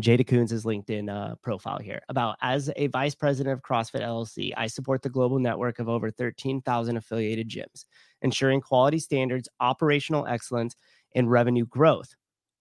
[0.00, 2.00] Jay DeCoons' LinkedIn uh, profile here.
[2.08, 6.10] About as a vice president of CrossFit LLC, I support the global network of over
[6.10, 7.84] 13,000 affiliated gyms,
[8.20, 10.74] ensuring quality standards, operational excellence,
[11.14, 12.14] and revenue growth.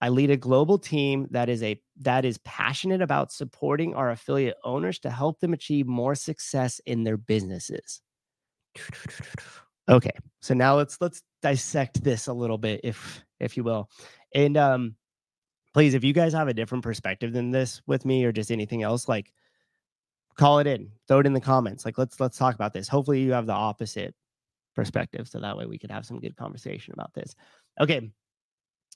[0.03, 4.57] I lead a global team that is a that is passionate about supporting our affiliate
[4.65, 8.01] owners to help them achieve more success in their businesses.
[9.89, 13.89] Okay, so now let's let's dissect this a little bit, if if you will,
[14.35, 14.95] and um,
[15.73, 18.83] please, if you guys have a different perspective than this with me or just anything
[18.83, 19.31] else, like
[20.35, 21.85] call it in, throw it in the comments.
[21.85, 22.89] Like let's let's talk about this.
[22.89, 24.13] Hopefully, you have the opposite
[24.75, 27.35] perspective, so that way we could have some good conversation about this.
[27.79, 28.11] Okay,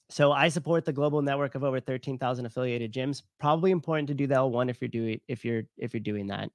[0.09, 3.23] so I support the global network of over 13,000 affiliated gyms.
[3.39, 6.49] Probably important to do the L1 if you're doing if you're if you're doing that.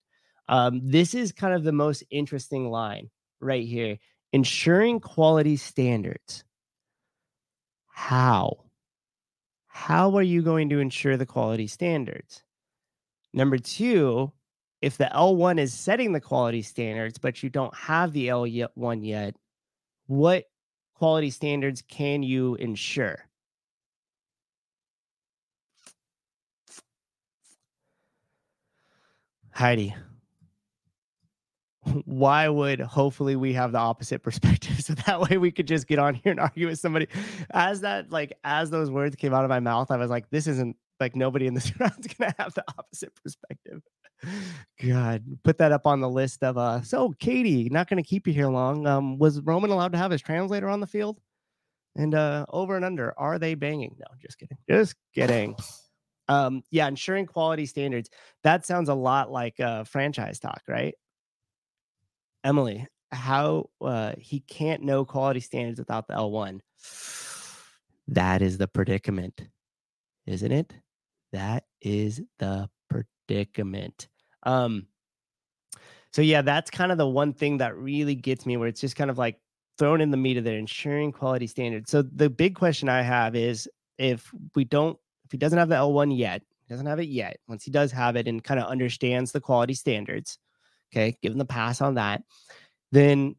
[0.48, 3.98] Um, this is kind of the most interesting line right here.
[4.32, 6.44] Ensuring quality standards.
[7.88, 8.64] How?
[9.66, 12.42] How are you going to ensure the quality standards?
[13.34, 14.32] Number two,
[14.80, 19.36] if the L1 is setting the quality standards, but you don't have the L1 yet,
[20.06, 20.44] what
[20.94, 23.28] quality standards can you ensure?
[29.52, 29.94] Heidi,
[32.04, 35.98] why would hopefully we have the opposite perspective so that way we could just get
[35.98, 37.08] on here and argue with somebody?
[37.50, 40.46] As that like as those words came out of my mouth i was like this
[40.46, 43.82] isn't like nobody in this round's gonna have the opposite perspective.
[44.80, 48.32] God put that up on the list of uh so katie not gonna keep you
[48.32, 48.86] here long.
[48.86, 51.20] Um was roman allowed to have his translator on the field?
[51.96, 53.96] And uh over and under are they banging?
[53.98, 54.58] No just kidding.
[54.68, 55.56] Just kidding
[56.32, 58.08] um, yeah, ensuring quality standards.
[58.42, 60.94] That sounds a lot like uh, franchise talk, right?
[62.42, 66.60] Emily, how uh, he can't know quality standards without the L1.
[68.08, 69.42] That is the predicament.
[70.26, 70.74] isn't it?
[71.32, 74.08] That is the predicament.
[74.42, 74.86] Um,
[76.12, 78.96] so yeah, that's kind of the one thing that really gets me where it's just
[78.96, 79.38] kind of like
[79.78, 81.90] thrown in the meat of there, ensuring quality standards.
[81.90, 83.68] So the big question I have is
[83.98, 84.98] if we don't,
[85.32, 87.38] he doesn't have the L1 yet, he doesn't have it yet.
[87.48, 90.38] Once he does have it and kind of understands the quality standards,
[90.92, 92.22] okay, give him the pass on that.
[92.92, 93.36] Then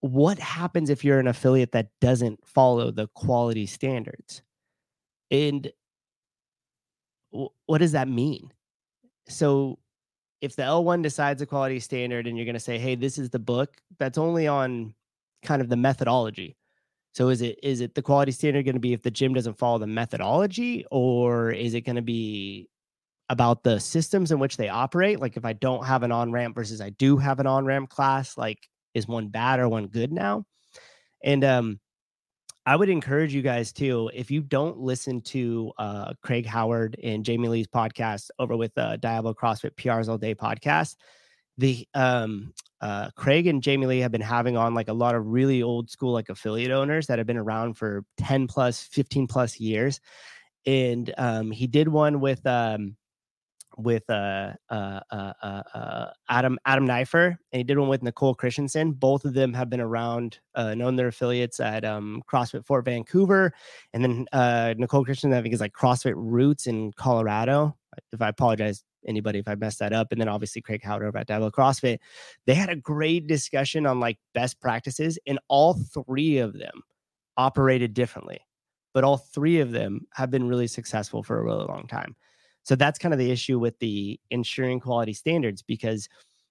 [0.00, 4.42] what happens if you're an affiliate that doesn't follow the quality standards?
[5.30, 5.72] And
[7.30, 8.52] what does that mean?
[9.28, 9.78] So
[10.40, 13.30] if the L1 decides a quality standard and you're going to say, "Hey, this is
[13.30, 14.94] the book," that's only on
[15.42, 16.56] kind of the methodology.
[17.14, 19.56] So is it is it the quality standard going to be if the gym doesn't
[19.56, 22.68] follow the methodology or is it going to be
[23.30, 25.20] about the systems in which they operate?
[25.20, 28.58] Like if I don't have an on-ramp versus I do have an on-ramp class, like
[28.94, 30.44] is one bad or one good now?
[31.22, 31.80] And um
[32.66, 37.22] I would encourage you guys too, if you don't listen to uh, Craig Howard and
[37.22, 40.96] Jamie Lee's podcast over with uh, Diablo CrossFit PRs All Day podcast,
[41.58, 45.26] the um, uh, Craig and Jamie Lee have been having on like a lot of
[45.26, 49.58] really old school like affiliate owners that have been around for 10 plus, 15 plus
[49.60, 50.00] years.
[50.66, 52.96] And um, he did one with um,
[53.76, 58.34] with uh, uh, uh, uh, uh, Adam Adam Neiffer, and he did one with Nicole
[58.34, 58.92] Christensen.
[58.92, 63.52] Both of them have been around, uh, known their affiliates at um, CrossFit Fort Vancouver,
[63.92, 67.76] and then uh, Nicole Christensen I think is like CrossFit Roots in Colorado.
[68.12, 71.18] If I apologize anybody if I messed that up, and then obviously Craig Howard over
[71.18, 71.98] at Diablo CrossFit,
[72.46, 76.82] they had a great discussion on like best practices, and all three of them
[77.36, 78.40] operated differently,
[78.92, 82.14] but all three of them have been really successful for a really long time.
[82.64, 86.08] So that's kind of the issue with the ensuring quality standards because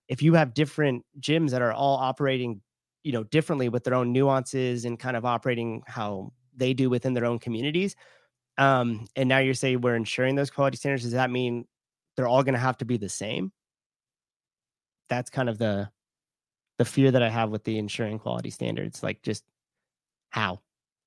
[0.08, 2.62] if you have different gyms that are all operating,
[3.04, 7.14] you know, differently with their own nuances and kind of operating how they do within
[7.14, 7.96] their own communities,
[8.60, 11.66] um, and now you're saying we're ensuring those quality standards, does that mean
[12.16, 13.52] they're all going to have to be the same?
[15.10, 15.90] That's kind of the
[16.80, 19.44] the fear that I have with the ensuring quality standards, like just
[20.32, 20.62] how,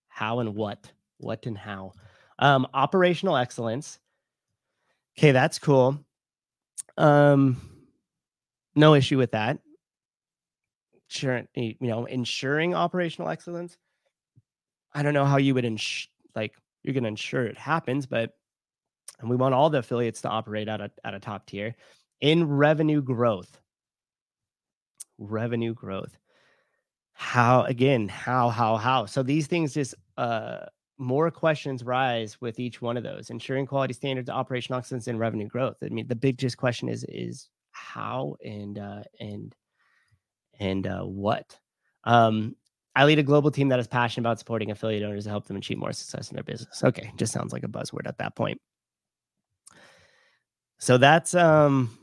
[0.09, 1.93] how and what, what and how.
[2.39, 3.99] Um, operational excellence
[5.19, 5.99] Okay, that's cool.
[6.99, 7.57] Um,
[8.75, 9.59] no issue with that.
[11.09, 13.79] Sure, you know, ensuring operational excellence.
[14.93, 18.33] I don't know how you would ensure, like, you're going to ensure it happens, but
[19.21, 21.75] and we want all the affiliates to operate at a at a top tier
[22.21, 23.61] in revenue growth.
[25.19, 26.19] Revenue growth.
[27.13, 28.09] How again?
[28.09, 29.07] How how how?
[29.07, 30.67] So these things just uh
[30.99, 35.47] more questions rise with each one of those ensuring quality standards operational excellence and revenue
[35.47, 39.55] growth i mean the big just question is is how and uh and
[40.59, 41.59] and uh what
[42.05, 42.57] um
[42.95, 45.57] i lead a global team that is passionate about supporting affiliate owners to help them
[45.57, 48.59] achieve more success in their business okay just sounds like a buzzword at that point
[50.79, 51.97] so that's um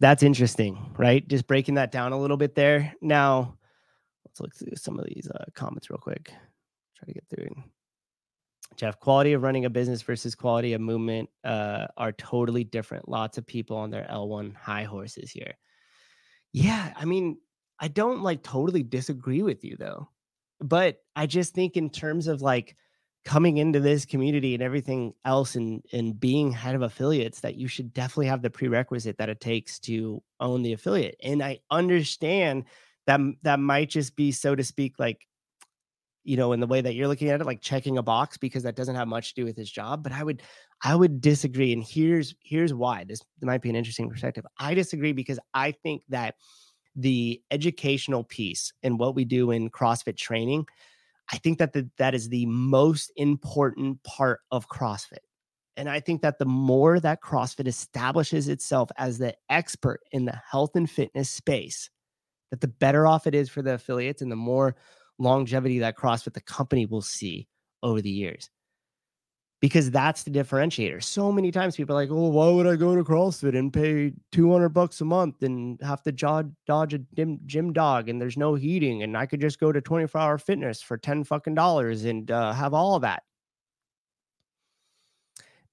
[0.00, 3.56] that's interesting right just breaking that down a little bit there now
[4.26, 6.32] let's look through some of these uh, comments real quick
[7.00, 7.52] try to get through it.
[8.76, 13.08] Jeff, quality of running a business versus quality of movement uh, are totally different.
[13.08, 15.54] Lots of people on their L1 high horses here.
[16.52, 17.38] Yeah, I mean,
[17.78, 20.08] I don't like totally disagree with you though.
[20.60, 22.76] But I just think in terms of like
[23.24, 27.68] coming into this community and everything else and and being head of affiliates that you
[27.68, 31.16] should definitely have the prerequisite that it takes to own the affiliate.
[31.22, 32.64] And I understand
[33.06, 35.26] that that might just be so to speak like
[36.22, 38.62] you know, in the way that you're looking at it, like checking a box because
[38.62, 40.02] that doesn't have much to do with his job.
[40.02, 40.42] But I would,
[40.82, 41.72] I would disagree.
[41.72, 43.04] And here's here's why.
[43.04, 44.44] This might be an interesting perspective.
[44.58, 46.34] I disagree because I think that
[46.94, 50.66] the educational piece and what we do in CrossFit training,
[51.32, 55.18] I think that the, that is the most important part of CrossFit.
[55.76, 60.38] And I think that the more that CrossFit establishes itself as the expert in the
[60.50, 61.88] health and fitness space,
[62.50, 64.76] that the better off it is for the affiliates and the more
[65.18, 67.48] longevity that CrossFit, the company, will see
[67.82, 68.50] over the years.
[69.60, 71.02] Because that's the differentiator.
[71.02, 74.14] So many times people are like, oh, why would I go to CrossFit and pay
[74.32, 78.38] 200 bucks a month and have to dodge, dodge a gym, gym dog and there's
[78.38, 82.06] no heating and I could just go to 24 hour fitness for 10 fucking dollars
[82.06, 83.22] and uh, have all of that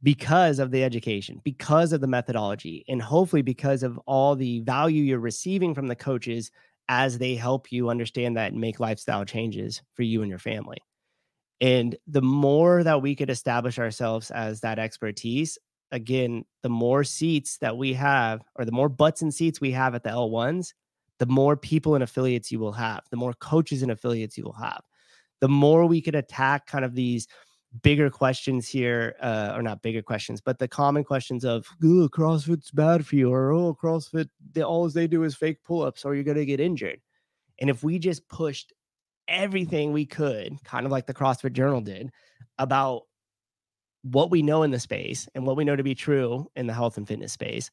[0.03, 5.03] because of the education, because of the methodology, and hopefully because of all the value
[5.03, 6.51] you're receiving from the coaches
[6.89, 10.77] as they help you understand that and make lifestyle changes for you and your family.
[11.59, 15.57] And the more that we could establish ourselves as that expertise,
[15.91, 19.95] again, the more seats that we have, or the more butts and seats we have
[19.95, 20.73] at the L1s,
[21.19, 24.53] the more people and affiliates you will have, the more coaches and affiliates you will
[24.53, 24.81] have.
[25.39, 27.27] The more we could attack kind of these
[27.81, 32.71] bigger questions here, uh, or not bigger questions, but the common questions of oh, CrossFit's
[32.71, 36.15] bad for you, or oh, CrossFit, they, all they do is fake pull ups, or
[36.15, 36.99] you're going to get injured.
[37.59, 38.73] And if we just pushed
[39.27, 42.11] everything we could, kind of like the CrossFit Journal did,
[42.57, 43.03] about
[44.03, 46.73] what we know in the space and what we know to be true in the
[46.73, 47.71] health and fitness space,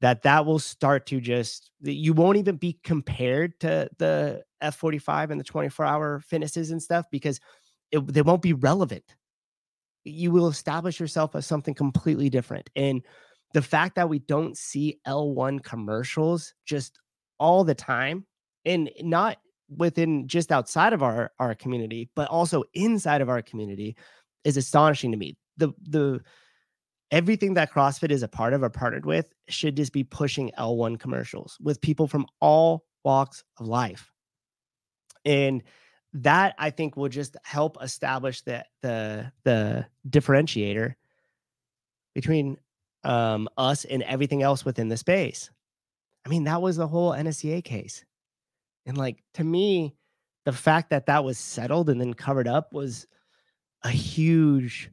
[0.00, 5.40] that that will start to just you won't even be compared to the F45 and
[5.40, 7.40] the 24 hour fitnesses and stuff because
[7.90, 9.04] it, they won't be relevant.
[10.04, 12.68] You will establish yourself as something completely different.
[12.74, 13.02] And
[13.54, 16.98] the fact that we don't see L1 commercials just
[17.38, 18.26] all the time
[18.64, 19.38] and not
[19.76, 23.96] within just outside of our our community but also inside of our community
[24.44, 26.20] is astonishing to me the the
[27.12, 30.98] everything that CrossFit is a part of or partnered with should just be pushing L1
[30.98, 34.10] commercials with people from all walks of life.
[35.24, 35.62] And
[36.14, 40.94] that I think will just help establish the the the differentiator
[42.14, 42.58] between
[43.04, 45.50] um, us and everything else within the space.
[46.26, 48.04] I mean, that was the whole NSCA case.
[48.86, 49.94] And like to me,
[50.44, 53.06] the fact that that was settled and then covered up was
[53.84, 54.90] a huge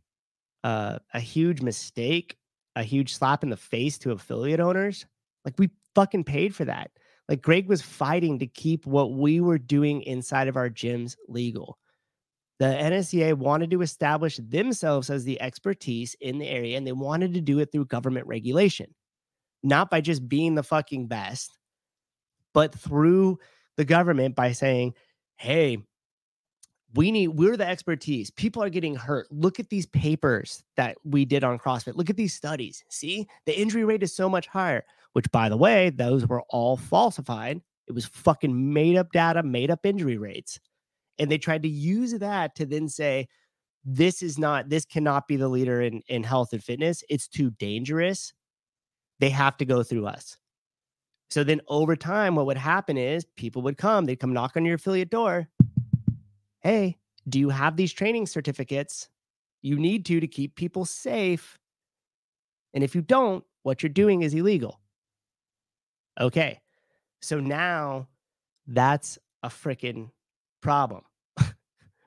[0.63, 2.37] uh, a huge mistake,
[2.75, 5.05] a huge slap in the face to affiliate owners.
[5.45, 6.91] Like we fucking paid for that.
[7.27, 11.77] Like Greg was fighting to keep what we were doing inside of our gyms legal.
[12.59, 17.33] The NSCA wanted to establish themselves as the expertise in the area and they wanted
[17.35, 18.93] to do it through government regulation,
[19.63, 21.57] not by just being the fucking best,
[22.53, 23.39] but through
[23.79, 24.93] the government by saying,
[25.37, 25.77] hey,
[26.95, 28.29] we need we're the expertise.
[28.29, 29.25] People are getting hurt.
[29.31, 31.95] Look at these papers that we did on crossfit.
[31.95, 32.83] Look at these studies.
[32.89, 33.25] See?
[33.45, 34.83] The injury rate is so much higher.
[35.13, 37.61] Which by the way those were all falsified.
[37.87, 40.59] It was fucking made up data made up injury rates.
[41.17, 43.29] And they tried to use that to then say
[43.85, 47.01] this is not this cannot be the leader in in health and fitness.
[47.07, 48.33] It's too dangerous.
[49.19, 50.37] They have to go through us
[51.29, 54.65] so then over time what would happen is people would come they'd come knock on
[54.65, 55.47] your affiliate door
[56.61, 59.09] hey, do you have these training certificates?
[59.61, 61.57] You need to to keep people safe.
[62.73, 64.79] And if you don't, what you're doing is illegal.
[66.19, 66.59] Okay.
[67.21, 68.07] So now
[68.67, 70.11] that's a freaking
[70.61, 71.03] problem.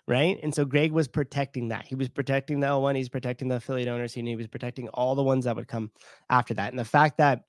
[0.09, 0.39] right.
[0.43, 1.87] And so Greg was protecting that.
[1.87, 4.89] He was protecting the L1, he's protecting the affiliate owners, he knew he was protecting
[4.89, 5.91] all the ones that would come
[6.31, 6.71] after that.
[6.71, 7.45] And the fact that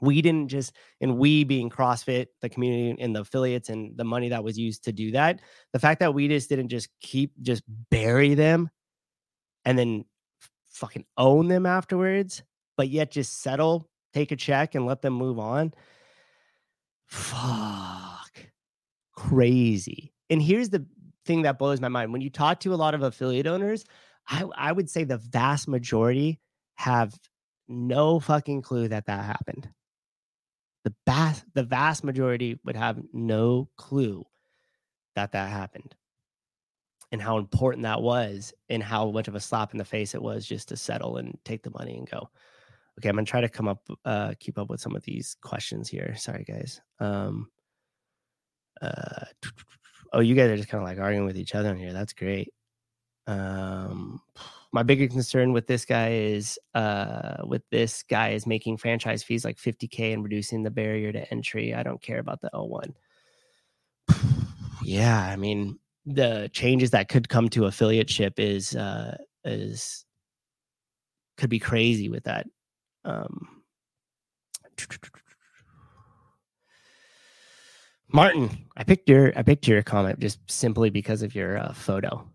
[0.00, 4.28] we didn't just and we being crossfit the community and the affiliates and the money
[4.28, 5.40] that was used to do that
[5.72, 8.70] the fact that we just didn't just keep just bury them
[9.64, 10.04] and then
[10.70, 12.42] fucking own them afterwards
[12.76, 15.72] but yet just settle take a check and let them move on.
[17.06, 18.46] Fuck.
[19.14, 20.12] Crazy.
[20.28, 20.86] And here's the
[21.26, 22.12] thing that blows my mind.
[22.12, 23.84] When you talk to a lot of affiliate owners
[24.28, 26.40] i, I would say the vast majority
[26.76, 27.14] have
[27.68, 29.68] no fucking clue that that happened
[30.84, 34.24] the vast the vast majority would have no clue
[35.14, 35.94] that that happened
[37.12, 40.22] and how important that was and how much of a slap in the face it
[40.22, 42.28] was just to settle and take the money and go.
[42.98, 45.88] Okay i'm gonna try to come up uh keep up with some of these questions
[45.88, 46.14] here.
[46.16, 46.80] Sorry guys.
[46.98, 47.50] Um
[48.80, 49.24] uh
[50.12, 51.92] oh you guys are just kind of like arguing with each other in here.
[51.92, 52.52] That's great.
[53.26, 54.20] Um
[54.72, 59.44] my bigger concern with this guy is uh with this guy is making franchise fees
[59.44, 61.74] like 50k and reducing the barrier to entry.
[61.74, 62.92] I don't care about the L1.
[64.82, 70.04] yeah, I mean the changes that could come to affiliateship is uh is
[71.36, 72.46] could be crazy with that.
[73.04, 73.48] Um
[78.12, 82.28] Martin, I picked your I picked your comment just simply because of your uh, photo.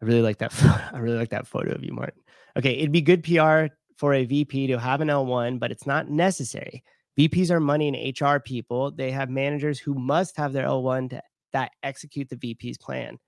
[0.00, 0.52] I really like that.
[0.92, 2.20] I really like that photo of you, Martin.
[2.56, 6.08] Okay, it'd be good PR for a VP to have an L1, but it's not
[6.08, 6.82] necessary.
[7.18, 8.92] VPs are money and HR people.
[8.92, 11.22] They have managers who must have their L1 to
[11.52, 13.18] that execute the VP's plan.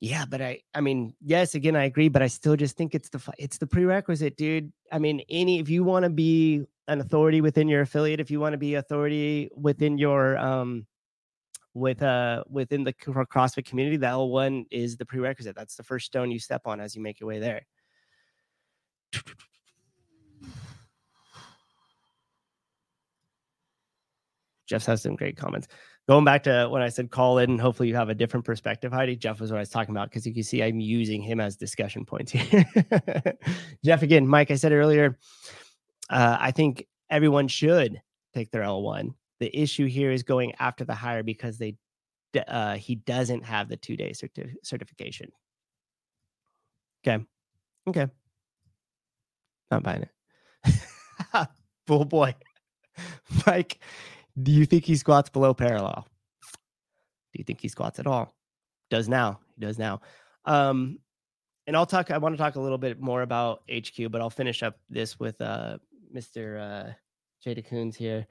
[0.00, 3.10] Yeah, but I I mean, yes, again I agree, but I still just think it's
[3.10, 4.72] the it's the prerequisite, dude.
[4.90, 8.40] I mean, any if you want to be an authority within your affiliate, if you
[8.40, 10.86] want to be authority within your um
[11.74, 15.54] with uh within the CrossFit community, the L1 is the prerequisite.
[15.56, 17.66] That's the first stone you step on as you make your way there.
[24.66, 25.66] Jeff has some great comments.
[26.08, 29.16] Going back to when I said call in, hopefully you have a different perspective, Heidi.
[29.16, 31.56] Jeff was what I was talking about because you can see I'm using him as
[31.56, 32.64] discussion points here.
[33.84, 35.18] Jeff, again, Mike, I said earlier,
[36.08, 38.00] uh, I think everyone should
[38.32, 41.76] take their L1 the issue here is going after the hire because they
[42.46, 45.32] uh, he doesn't have the two day certi- certification.
[47.04, 47.24] Okay.
[47.88, 48.06] Okay.
[49.70, 51.48] Not buying it.
[51.86, 52.34] Bull boy.
[53.46, 53.80] Mike,
[54.40, 56.06] do you think he squats below parallel?
[57.32, 58.34] Do you think he squats at all?
[58.90, 59.40] Does now.
[59.54, 60.00] He does now.
[60.44, 60.98] Um,
[61.66, 62.10] and I'll talk.
[62.10, 65.18] I want to talk a little bit more about HQ, but I'll finish up this
[65.20, 65.78] with uh,
[66.14, 66.60] Mr.
[66.60, 66.92] Uh,
[67.42, 68.26] Jay DeCoons here.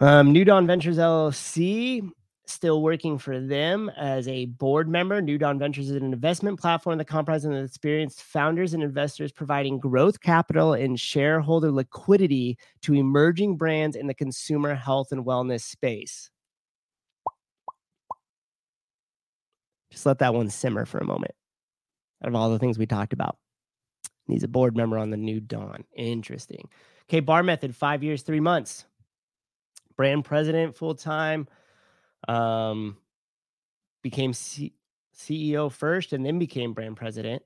[0.00, 2.10] Um, New Dawn Ventures LLC
[2.46, 5.22] still working for them as a board member.
[5.22, 9.78] New Dawn Ventures is an investment platform that comprises of experienced founders and investors providing
[9.78, 16.28] growth capital and shareholder liquidity to emerging brands in the consumer health and wellness space.
[19.90, 21.32] Just let that one simmer for a moment.
[22.22, 23.36] Out of all the things we talked about,
[24.26, 25.84] he's a board member on the New Dawn.
[25.96, 26.68] Interesting.
[27.08, 28.86] Okay, Bar Method, five years, three months.
[29.96, 31.46] Brand president full time
[32.28, 32.96] um,
[34.02, 34.74] became C-
[35.16, 37.42] CEO first and then became brand president.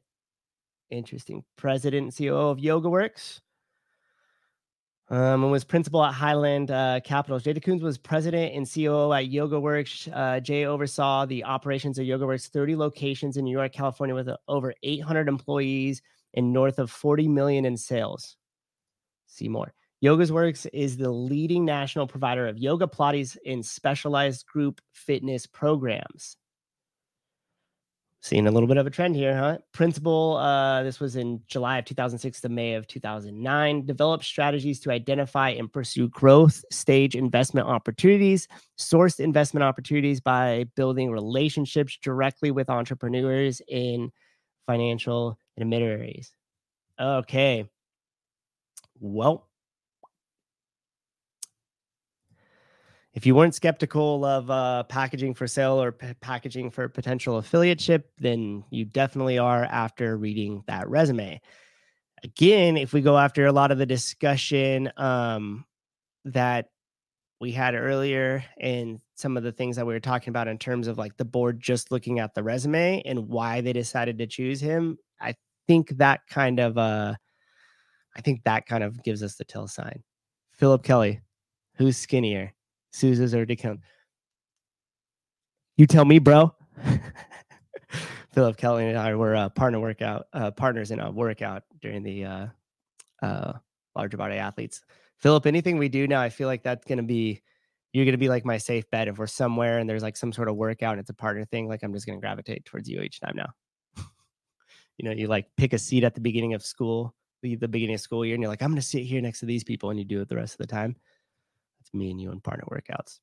[0.90, 1.44] Interesting.
[1.56, 3.42] President and CEO of Yoga Works.
[5.10, 7.42] Um, and was principal at Highland uh, Capitals.
[7.42, 10.06] Jay Coons was president and COO at Yoga Works.
[10.12, 14.28] Uh, Jay oversaw the operations of Yoga Works, 30 locations in New York, California, with
[14.28, 16.02] uh, over 800 employees
[16.34, 18.36] and north of 40 million in sales.
[19.26, 19.72] See more.
[20.00, 26.36] Yoga's Works is the leading national provider of yoga Pilates in specialized group fitness programs.
[28.20, 29.58] Seeing a little bit of a trend here, huh?
[29.72, 34.90] Principal, uh, this was in July of 2006 to May of 2009, developed strategies to
[34.90, 42.70] identify and pursue growth stage investment opportunities, sourced investment opportunities by building relationships directly with
[42.70, 44.10] entrepreneurs in
[44.66, 46.32] financial intermediaries.
[47.00, 47.68] Okay.
[49.00, 49.47] Well,
[53.18, 58.04] if you weren't skeptical of uh, packaging for sale or p- packaging for potential affiliateship,
[58.18, 61.40] then you definitely are after reading that resume.
[62.22, 65.64] Again, if we go after a lot of the discussion um,
[66.26, 66.66] that
[67.40, 70.86] we had earlier and some of the things that we were talking about in terms
[70.86, 74.60] of like the board just looking at the resume and why they decided to choose
[74.60, 75.34] him, I
[75.66, 77.16] think that kind of uh
[78.16, 80.04] I think that kind of gives us the tell sign.
[80.52, 81.20] Philip Kelly,
[81.74, 82.54] who's skinnier?
[82.98, 83.80] Souza's or DeCoons.
[85.76, 86.54] You tell me, bro.
[88.32, 92.24] Philip Kelly and I were uh, partner workout uh, partners in a workout during the
[92.24, 92.46] uh,
[93.22, 93.52] uh,
[93.96, 94.82] larger body athletes.
[95.18, 97.42] Philip, anything we do now, I feel like that's gonna be
[97.92, 99.08] you're gonna be like my safe bet.
[99.08, 101.68] If we're somewhere and there's like some sort of workout and it's a partner thing,
[101.68, 103.50] like I'm just gonna gravitate towards you each time now.
[104.98, 107.94] you know, you like pick a seat at the beginning of school, the, the beginning
[107.94, 109.98] of school year, and you're like, I'm gonna sit here next to these people, and
[109.98, 110.96] you do it the rest of the time.
[111.80, 113.18] It's me and you in partner workouts.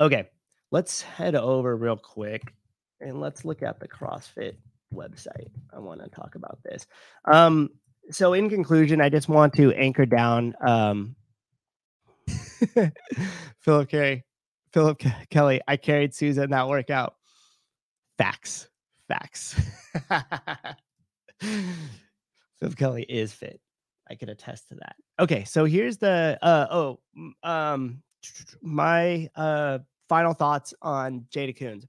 [0.00, 0.28] Okay,
[0.70, 2.54] let's head over real quick
[3.00, 4.56] and let's look at the CrossFit
[4.92, 5.50] website.
[5.74, 6.86] I want to talk about this.
[7.24, 7.70] Um,
[8.10, 11.16] so, in conclusion, I just want to anchor down um,
[13.60, 14.24] Philip Kelly.
[14.72, 17.14] Philip Kelly, I carried Susan that workout.
[18.18, 18.68] Facts,
[19.08, 19.54] facts.
[21.40, 23.60] Philip Kelly is fit.
[24.08, 24.96] I could attest to that.
[25.18, 27.00] Okay, so here's the uh oh
[27.42, 28.02] um
[28.62, 29.78] my uh
[30.08, 31.84] final thoughts on Jay DeCoons.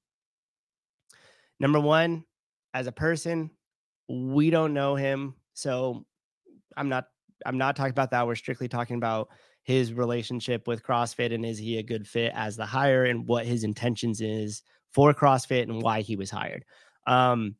[1.59, 2.23] Number one,
[2.73, 3.51] as a person,
[4.07, 6.05] we don't know him, so
[6.75, 7.05] I'm not
[7.45, 8.25] I'm not talking about that.
[8.25, 9.29] We're strictly talking about
[9.63, 13.45] his relationship with CrossFit and is he a good fit as the hire and what
[13.45, 16.63] his intentions is for CrossFit and why he was hired.
[17.05, 17.55] Um,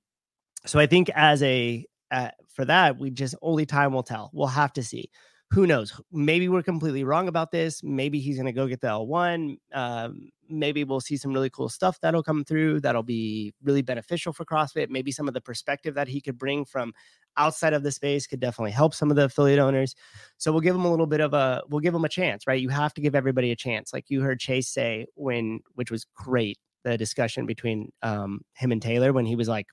[0.66, 4.30] so I think as a uh, for that, we just only time will tell.
[4.34, 5.10] We'll have to see.
[5.52, 6.00] Who knows?
[6.12, 7.82] Maybe we're completely wrong about this.
[7.82, 9.58] Maybe he's going to go get the L1.
[9.74, 14.34] Um, maybe we'll see some really cool stuff that'll come through that'll be really beneficial
[14.34, 14.90] for CrossFit.
[14.90, 16.94] Maybe some of the perspective that he could bring from
[17.38, 19.96] outside of the space could definitely help some of the affiliate owners.
[20.38, 22.62] So we'll give him a little bit of a we'll give him a chance, right?
[22.62, 23.94] You have to give everybody a chance.
[23.94, 28.82] Like you heard Chase say when which was great, the discussion between um, him and
[28.82, 29.68] Taylor when he was like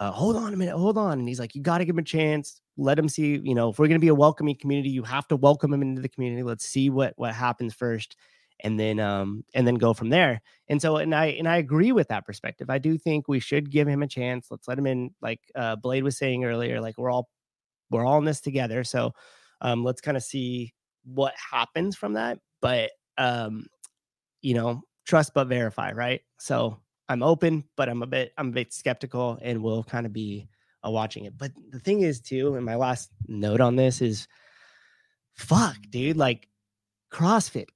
[0.00, 1.18] uh, hold on a minute, hold on.
[1.18, 2.60] And he's like, you got to give him a chance.
[2.76, 5.26] Let him see, you know, if we're going to be a welcoming community, you have
[5.28, 6.42] to welcome him into the community.
[6.42, 8.16] Let's see what, what happens first
[8.60, 10.40] and then, um, and then go from there.
[10.68, 12.70] And so, and I, and I agree with that perspective.
[12.70, 14.48] I do think we should give him a chance.
[14.50, 15.10] Let's let him in.
[15.20, 17.28] Like, uh, Blade was saying earlier, like we're all,
[17.90, 18.84] we're all in this together.
[18.84, 19.12] So,
[19.60, 20.74] um, let's kind of see
[21.04, 22.38] what happens from that.
[22.60, 23.66] But, um,
[24.42, 26.20] you know, trust but verify, right?
[26.38, 26.78] So
[27.08, 30.48] I'm open, but I'm a bit I'm a bit skeptical, and we'll kind of be
[30.86, 31.36] uh, watching it.
[31.36, 34.28] But the thing is, too, and my last note on this is,
[35.34, 36.48] fuck, dude, like
[37.12, 37.68] CrossFit,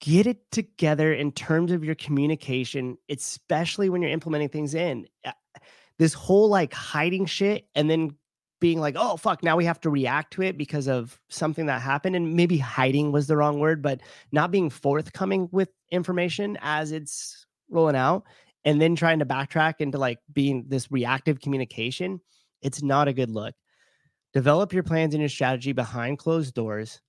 [0.00, 5.06] get it together in terms of your communication, especially when you're implementing things in.
[5.98, 8.16] This whole like hiding shit and then
[8.60, 11.80] being like, oh fuck, now we have to react to it because of something that
[11.80, 12.16] happened.
[12.16, 14.00] And maybe hiding was the wrong word, but
[14.32, 18.24] not being forthcoming with information as it's rolling out
[18.64, 22.20] and then trying to backtrack into like being this reactive communication,
[22.62, 23.54] it's not a good look.
[24.32, 27.00] Develop your plans and your strategy behind closed doors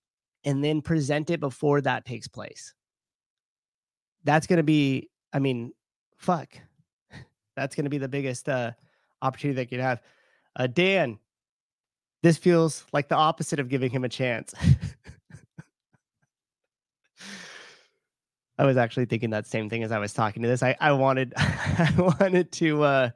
[0.43, 2.73] and then present it before that takes place.
[4.23, 5.71] That's going to be, I mean,
[6.17, 6.49] fuck.
[7.55, 8.71] That's going to be the biggest uh,
[9.21, 10.01] opportunity that you have.
[10.55, 11.19] Uh, Dan,
[12.21, 14.53] this feels like the opposite of giving him a chance.
[18.57, 20.63] I was actually thinking that same thing as I was talking to this.
[20.63, 23.09] I, I wanted I wanted to uh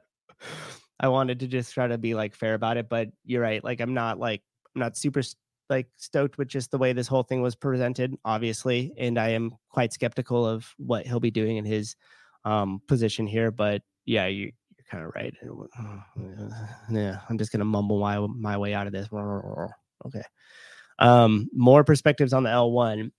[0.98, 3.64] I wanted to just try to be like fair about it, but you're right.
[3.64, 4.42] Like I'm not like
[4.74, 5.22] I'm not super
[5.70, 9.52] like stoked with just the way this whole thing was presented, obviously, and I am
[9.70, 11.96] quite skeptical of what he'll be doing in his
[12.44, 13.50] um position here.
[13.50, 15.34] But yeah, you, you're kind of right.
[16.90, 19.08] Yeah, I'm just gonna mumble my my way out of this.
[20.06, 20.22] Okay.
[20.98, 23.10] Um, more perspectives on the L1.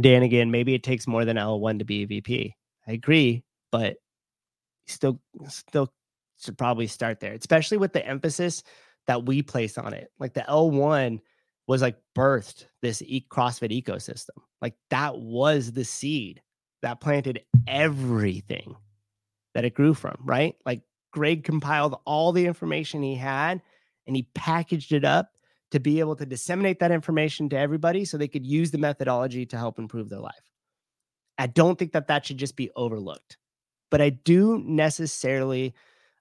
[0.00, 2.54] Dan again, maybe it takes more than L1 to be a VP.
[2.86, 3.96] I agree, but
[4.86, 5.92] still still
[6.38, 8.62] should probably start there, especially with the emphasis
[9.06, 10.10] that we place on it.
[10.18, 11.20] Like the L1
[11.66, 14.36] was like birthed this e- CrossFit ecosystem.
[14.60, 16.42] Like that was the seed
[16.82, 18.76] that planted everything
[19.54, 20.54] that it grew from, right?
[20.64, 20.82] Like
[21.12, 23.62] Greg compiled all the information he had
[24.06, 25.30] and he packaged it up
[25.72, 29.46] to be able to disseminate that information to everybody so they could use the methodology
[29.46, 30.34] to help improve their life.
[31.38, 33.36] I don't think that that should just be overlooked.
[33.90, 35.74] But I do necessarily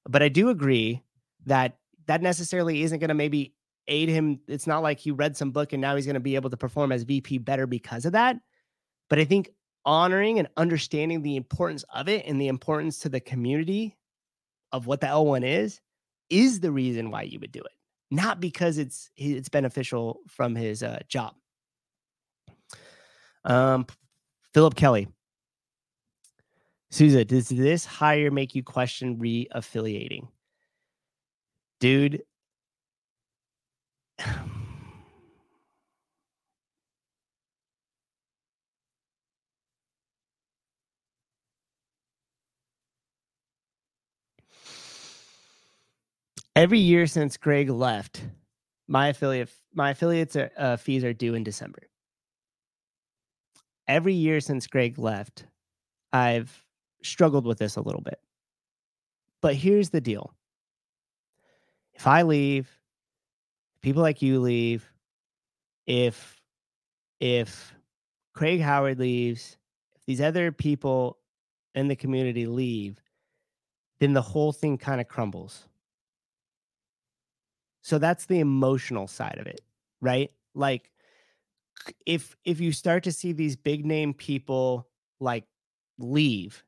[0.08, 1.04] but I do agree
[1.46, 1.78] that
[2.08, 3.54] that necessarily isn't going to maybe
[3.88, 4.40] aid him.
[4.48, 6.58] It's not like he read some book and now he's going to be able to
[6.58, 8.38] perform as VP better because of that.
[9.10, 9.50] But I think
[9.84, 13.98] honoring and understanding the importance of it and the importance to the community
[14.72, 15.80] of what the L1 is
[16.30, 17.72] is the reason why you would do it
[18.16, 21.34] not because it's it's beneficial from his uh, job.
[23.44, 23.86] Um,
[24.54, 25.08] Philip Kelly.
[26.92, 30.30] Souza, does this hire make you question re-affiliating?
[31.80, 32.24] Dude.
[46.56, 48.24] every year since Greg left,
[48.88, 51.90] my affiliate my affiliates are, uh, fees are due in December.
[53.88, 55.46] Every year since Greg left,
[56.14, 56.66] I've
[57.04, 58.20] struggled with this a little bit.
[59.42, 60.34] But here's the deal.
[61.94, 62.70] If I leave,
[63.82, 64.90] people like you leave,
[65.86, 66.42] if
[67.20, 67.74] if
[68.34, 69.58] Craig Howard leaves,
[69.96, 71.18] if these other people
[71.74, 73.02] in the community leave,
[74.00, 75.68] then the whole thing kind of crumbles.
[77.86, 79.62] So that's the emotional side of it,
[80.02, 80.32] right?
[80.56, 80.90] Like
[82.08, 84.88] if if you start to see these big name people
[85.20, 85.44] like
[86.00, 86.64] leave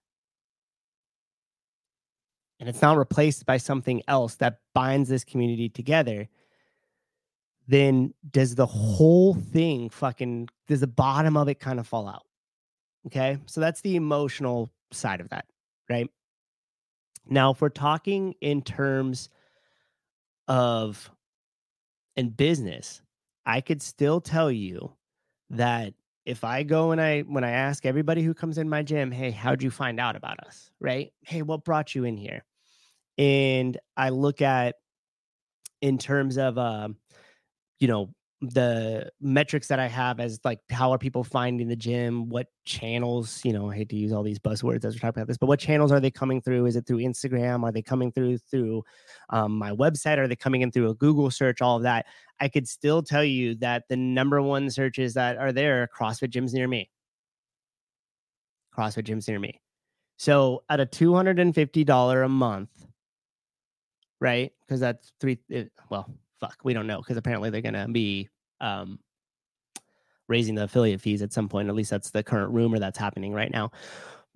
[2.60, 6.30] and it's not replaced by something else that binds this community together,
[7.68, 12.28] then does the whole thing fucking does the bottom of it kind of fall out?
[13.08, 13.40] Okay.
[13.48, 15.46] So that's the emotional side of that,
[15.90, 16.12] right?
[17.26, 19.30] Now, if we're talking in terms
[20.48, 21.10] of
[22.16, 23.02] in business,
[23.46, 24.94] I could still tell you
[25.52, 25.94] that
[26.26, 29.32] if I go and I when I ask everybody who comes in my gym, hey,
[29.32, 30.72] how'd you find out about us?
[30.80, 31.14] Right?
[31.22, 32.44] Hey, what brought you in here?
[33.18, 34.76] And I look at
[35.82, 36.98] in terms of um,
[37.80, 42.30] you know, the metrics that I have as like how are people finding the gym?
[42.30, 45.28] What channels, you know, I hate to use all these buzzwords as we're talking about
[45.28, 46.68] this, but what channels are they coming through?
[46.68, 47.64] Is it through Instagram?
[47.64, 48.84] Are they coming through through
[49.30, 50.20] um, my website?
[50.20, 51.62] Are they coming in through a Google search?
[51.62, 52.06] All of that.
[52.40, 56.30] I could still tell you that the number one searches that are there are CrossFit
[56.30, 56.92] gyms near me.
[58.78, 59.60] CrossFit gyms near me.
[60.18, 62.70] So at a $250 a month,
[64.20, 64.52] right?
[64.62, 68.30] Because that's three, it, well, fuck, we don't know because apparently they're gonna be
[68.62, 69.00] um,
[70.28, 71.70] raising the affiliate fees at some point.
[71.70, 73.72] At least that's the current rumor that's happening right now.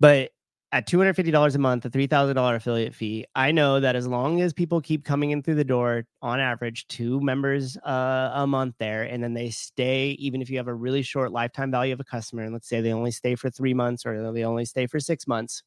[0.00, 0.30] But
[0.72, 4.80] at $250 a month, a $3,000 affiliate fee, I know that as long as people
[4.80, 9.22] keep coming in through the door, on average, two members uh, a month there, and
[9.22, 12.42] then they stay, even if you have a really short lifetime value of a customer,
[12.42, 15.26] and let's say they only stay for three months or they only stay for six
[15.26, 15.62] months,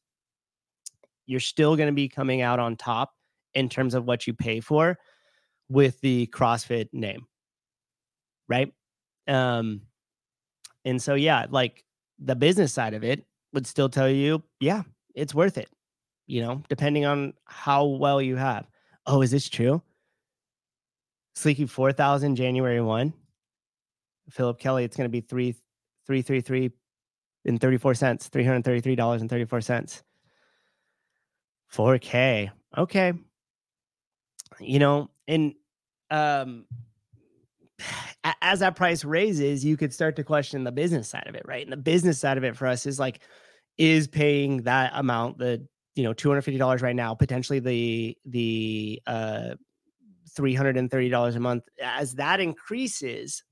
[1.24, 3.12] you're still going to be coming out on top
[3.54, 4.98] in terms of what you pay for
[5.68, 7.26] with the CrossFit name.
[8.48, 8.72] Right.
[9.26, 9.82] Um,
[10.84, 11.84] and so, yeah, like
[12.18, 14.82] the business side of it would still tell you, yeah,
[15.14, 15.68] it's worth it,
[16.26, 18.66] you know, depending on how well you have.
[19.06, 19.82] Oh, is this true?
[21.36, 23.12] Sleeky four thousand January one.
[24.30, 25.54] Philip Kelly, it's going to be three
[26.06, 26.70] three three three
[27.44, 30.02] and thirty four cents, three hundred thirty three dollars and thirty four cents.
[31.68, 32.50] Four K.
[32.76, 33.12] Okay.
[34.60, 35.54] You know, and
[36.10, 36.66] um,
[38.42, 41.62] as that price raises, you could start to question the business side of it, right?
[41.62, 43.20] And the business side of it for us is like,
[43.78, 48.16] is paying that amount, the you know, two hundred fifty dollars right now, potentially the
[48.26, 49.54] the uh
[50.30, 51.64] three hundred and thirty dollars a month.
[51.82, 53.42] As that increases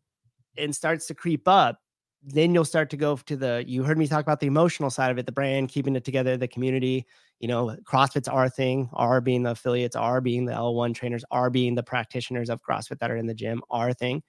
[0.57, 1.79] and starts to creep up,
[2.23, 3.65] then you'll start to go to the.
[3.67, 6.37] You heard me talk about the emotional side of it, the brand, keeping it together,
[6.37, 7.07] the community.
[7.41, 8.89] You know, CrossFit's our thing.
[8.93, 12.99] R being the affiliates, R being the L1 trainers, R being the practitioners of CrossFit
[13.01, 14.23] that are in the gym, our thing.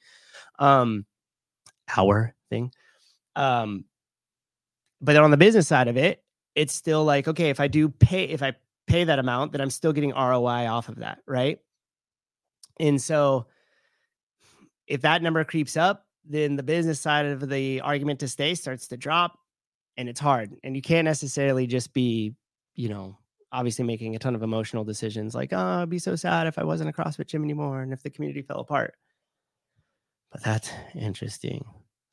[0.60, 1.06] Um,
[1.96, 2.72] our thing.
[3.36, 3.86] Um,
[5.02, 6.24] but then on the business side of it,
[6.56, 8.54] it's still like, okay, if I do pay, if I
[8.88, 11.60] pay that amount, then I'm still getting ROI off of that, right?
[12.80, 13.48] And so
[14.88, 18.88] if that number creeps up, then the business side of the argument to stay starts
[18.88, 19.38] to drop
[19.98, 20.56] and it's hard.
[20.64, 22.34] And you can't necessarily just be,
[22.76, 23.18] you know,
[23.52, 26.64] obviously making a ton of emotional decisions like, oh, I'd be so sad if I
[26.64, 28.96] wasn't a CrossFit gym anymore and if the community fell apart.
[30.32, 31.64] But that's interesting.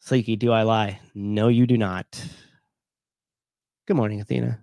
[0.05, 1.01] Sleeky, do I lie?
[1.15, 2.07] No, you do not.
[3.87, 4.61] Good morning, Athena.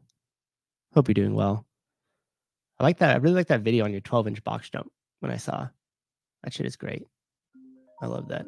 [0.94, 1.66] Hope you're doing well.
[2.80, 3.14] I like that.
[3.14, 4.90] I really like that video on your 12 inch box jump
[5.20, 5.68] when I saw.
[6.44, 7.04] That shit is great.
[8.02, 8.46] I love that.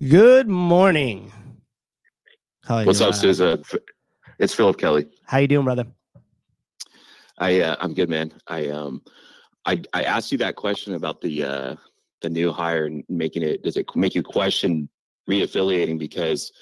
[0.00, 1.32] Good morning.
[2.64, 3.62] How What's you, up, uh, Souza?
[4.38, 5.06] It's Philip Kelly.
[5.26, 5.86] How you doing, brother?
[7.38, 8.32] I uh, I'm good, man.
[8.46, 9.02] I um
[9.64, 11.76] I I asked you that question about the uh
[12.20, 13.62] the new hire and making it.
[13.62, 14.88] Does it make you question
[15.28, 15.98] reaffiliating?
[15.98, 16.52] Because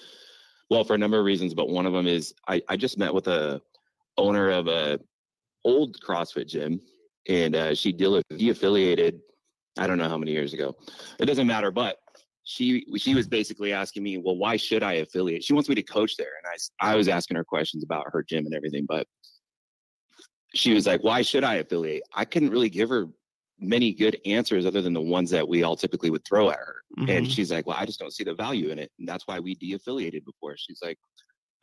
[0.71, 3.13] well, for a number of reasons, but one of them is I I just met
[3.13, 3.61] with a
[4.17, 4.99] owner of a
[5.65, 6.81] old CrossFit gym,
[7.29, 9.21] and uh, she de- de-affiliated.
[9.79, 10.77] I don't know how many years ago.
[11.19, 11.99] It doesn't matter, but
[12.51, 15.45] she she was basically asking me, well, why should I affiliate?
[15.45, 16.47] She wants me to coach there, and
[16.83, 19.07] I I was asking her questions about her gym and everything, but
[20.53, 22.03] she was like, why should I affiliate?
[22.13, 23.07] I couldn't really give her
[23.61, 26.77] many good answers other than the ones that we all typically would throw at her.
[27.07, 27.31] And Mhm.
[27.31, 29.55] she's like, well, I just don't see the value in it, and that's why we
[29.55, 30.57] de-affiliated before.
[30.57, 30.99] She's like,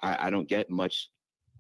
[0.01, 1.09] I, I don't get much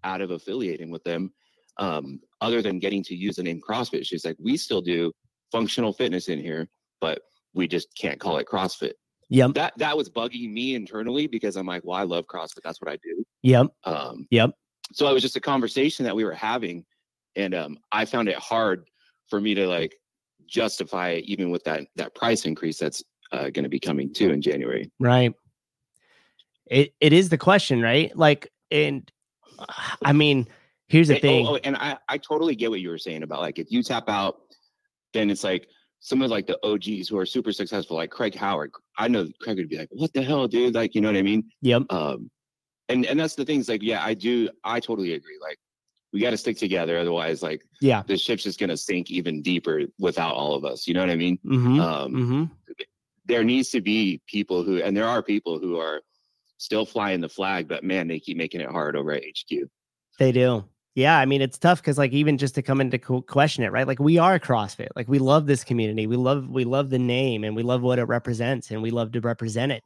[0.05, 1.33] out of affiliating with them
[1.79, 4.05] um, other than getting to use the name CrossFit.
[4.05, 5.11] She's like, we still do
[5.51, 6.69] functional fitness in here,
[7.01, 7.19] but
[7.53, 8.93] we just can't call it CrossFit.
[9.29, 9.53] Yep.
[9.55, 12.61] That that was bugging me internally because I'm like, well, I love CrossFit.
[12.63, 13.23] That's what I do.
[13.43, 13.67] Yep.
[13.83, 14.51] Um, Yep.
[14.93, 16.85] So it was just a conversation that we were having,
[17.35, 18.87] and um, I found it hard
[19.29, 19.95] for me to like
[20.47, 24.29] justify it, even with that that price increase that's uh, going to be coming too
[24.29, 24.89] in January.
[24.99, 25.33] Right.
[26.67, 28.15] It it is the question, right?
[28.15, 29.09] Like, and
[30.05, 30.47] I mean,
[30.87, 31.47] here's the And- thing.
[31.47, 33.83] Oh, oh, and I I totally get what you were saying about like if you
[33.83, 34.39] tap out,
[35.13, 35.67] then it's like
[35.99, 38.71] some of like the OGs who are super successful, like Craig Howard.
[38.97, 41.21] I know Craig would be like, "What the hell, dude?" Like, you know what I
[41.23, 41.43] mean?
[41.61, 41.83] Yep.
[41.91, 42.29] um
[42.89, 45.57] and and that's the things like yeah i do i totally agree like
[46.13, 48.01] we got to stick together otherwise like Yeah.
[48.07, 51.09] the ship's just going to sink even deeper without all of us you know what
[51.09, 51.79] i mean Mm-hmm.
[51.81, 52.43] um mm-hmm.
[53.25, 56.01] there needs to be people who and there are people who are
[56.59, 59.67] still flying the flag but man they keep making it hard over at hq
[60.17, 60.63] They do.
[60.97, 63.71] Yeah, I mean it's tough because like even just to come into co- question it,
[63.71, 63.85] right?
[63.85, 64.87] Like we are CrossFit.
[64.95, 66.07] Like we love this community.
[66.07, 69.11] We love we love the name and we love what it represents and we love
[69.11, 69.83] to represent it.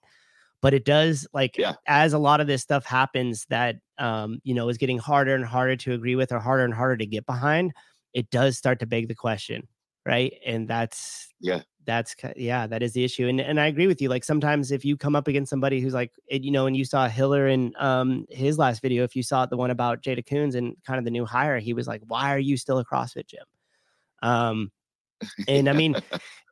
[0.62, 1.74] But it does like Yeah.
[1.88, 5.46] as a lot of this stuff happens that um you know is getting harder and
[5.46, 7.74] harder to agree with or harder and harder to get behind,
[8.14, 9.68] it does start to beg the question,
[10.06, 10.34] right?
[10.46, 11.64] And that's Yeah.
[11.86, 13.28] That's yeah, that is the issue.
[13.28, 14.10] And and I agree with you.
[14.10, 17.08] Like sometimes if you come up against somebody who's like, you know, and you saw
[17.08, 20.76] Hiller in um his last video, if you saw the one about Jay DeCoons and
[20.86, 23.46] kind of the new hire, he was like, "Why are you still a CrossFit gym?"
[24.22, 24.72] Um,
[25.48, 25.96] and I mean,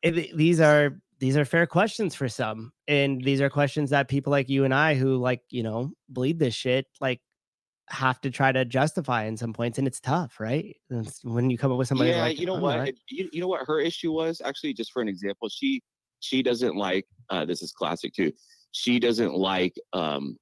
[0.03, 4.31] it, these are these are fair questions for some, and these are questions that people
[4.31, 7.21] like you and I, who like you know bleed this shit, like
[7.91, 10.75] have to try to justify in some points, and it's tough, right?
[10.89, 12.77] It's when you come up with somebody, yeah like, you know "I'm what?
[12.77, 14.41] Not-" It- you, you know what her issue was?
[14.43, 15.81] Actually just for an example she
[16.21, 18.31] she doesn't like uh this is classic too
[18.71, 20.37] she doesn't like um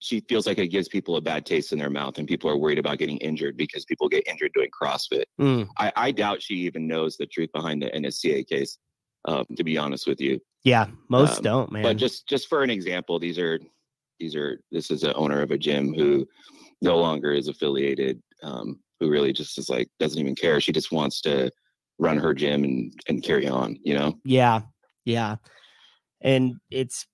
[0.00, 2.56] she feels like it gives people a bad taste in their mouth and people are
[2.58, 5.24] worried about getting injured because people get injured doing crossfit.
[5.40, 8.78] Mm, i i doubt she even knows the truth behind the nsca case
[9.26, 10.40] um to be honest with you.
[10.64, 11.82] Yeah, most Um, don't, man.
[11.82, 13.58] but just just for an example these are
[14.18, 16.26] these are this is a owner of a gym who
[16.82, 20.92] no longer is affiliated um who really just is like doesn't even care she just
[20.92, 21.50] wants to
[21.98, 24.62] run her gym and and carry on you know Yeah.
[25.04, 25.36] Yeah.
[26.20, 27.06] And it's,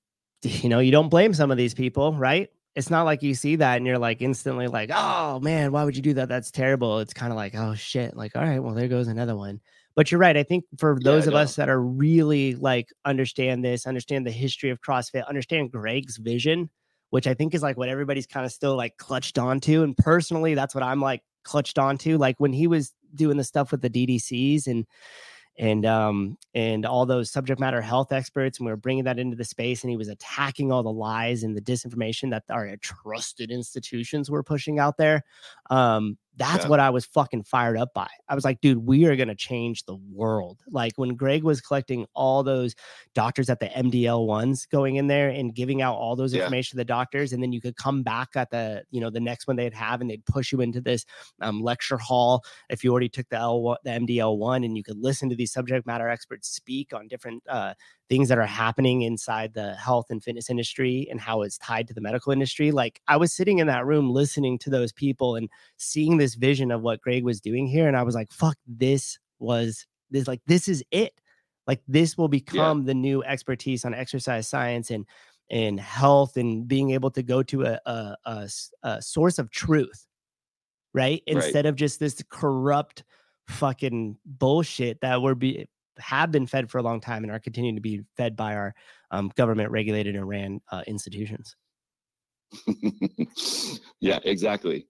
[0.43, 2.49] you know, you don't blame some of these people, right?
[2.77, 5.97] it's not like you see that and you're like instantly like, oh man, why would
[5.97, 6.29] you do that?
[6.29, 7.01] That's terrible.
[7.01, 9.61] It's kind of like, oh shit, like, all right, well, there goes another one.
[9.97, 10.37] But you're right.
[10.37, 14.31] I think for those Yeah, of us that are really like understand this, understand the
[14.31, 16.71] history of CrossFit, understand Greg's vision,
[17.11, 19.83] which I think is like what everybody's kind of still like clutched onto.
[19.83, 22.17] And personally, that's what I'm like clutched onto.
[22.17, 24.87] Like when he was doing the stuff with the DDCs and
[25.59, 29.37] and um and all those subject matter health experts and we were bringing that into
[29.37, 33.51] the space and he was attacking all the lies and the disinformation that our trusted
[33.51, 35.25] institutions were pushing out there
[35.69, 36.71] um that's Yeah.
[36.71, 39.35] what i was fucking fired up by i was like dude we are going to
[39.35, 42.75] change the world like when greg was collecting all those
[43.15, 46.43] doctors at the mdl ones going in there and giving out all those Yeah.
[46.43, 49.21] information to the doctors and then you could come back at the you know the
[49.21, 51.05] next one they'd have and they'd push you into this
[51.41, 54.99] um, lecture hall if you already took the L the MDL one and you could
[54.99, 57.75] listen to these subject matter experts speak on different uh,
[58.11, 61.95] things that are happening inside the health and fitness industry and how it's tied to
[61.95, 62.73] the medical industry.
[62.73, 66.71] Like I was sitting in that room listening to those people and seeing this vision
[66.71, 70.43] of what Greg was doing here, and I was like, "Fuck, this was this like
[70.47, 71.15] this is it."
[71.67, 75.07] Like this will become the new expertise on exercise science and
[75.51, 80.07] and health and being able to go to a a source of truth
[80.93, 81.23] right?
[81.27, 81.37] Right.
[81.45, 83.05] Instead of just this corrupt
[83.49, 85.69] fucking bullshit that we're be
[85.99, 88.75] have been fed for a long time and are continuing to be fed by our
[89.11, 91.57] um, government regulated and ran uh, institutions.
[94.01, 94.87] yeah, exactly.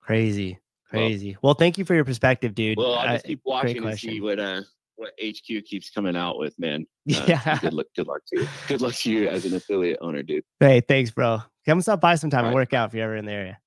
[0.00, 0.58] Crazy,
[0.88, 1.36] crazy.
[1.42, 2.78] Well, thank you for your perspective, dude.
[2.78, 4.62] Well, I'll just keep watching and see what uh
[4.96, 6.86] what HQ keeps coming out with, man.
[7.12, 7.58] Uh, yeah.
[7.58, 7.86] Good luck.
[7.96, 8.48] Good luck to you.
[8.68, 10.44] Good luck to you as an affiliate owner, dude.
[10.60, 11.40] Hey, thanks, bro.
[11.66, 12.54] Come stop by sometime and right.
[12.54, 13.58] work out if you're ever in the area.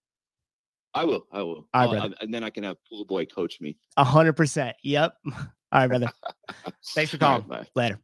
[0.93, 1.27] I will.
[1.33, 1.67] I will.
[1.73, 2.15] All right, brother.
[2.21, 3.77] and then I can have Pool Boy coach me.
[3.97, 4.77] A hundred percent.
[4.83, 5.17] Yep.
[5.71, 6.09] All right, brother.
[6.95, 7.63] Thanks for All right, calling.
[7.63, 7.67] bye.
[7.75, 7.99] Later.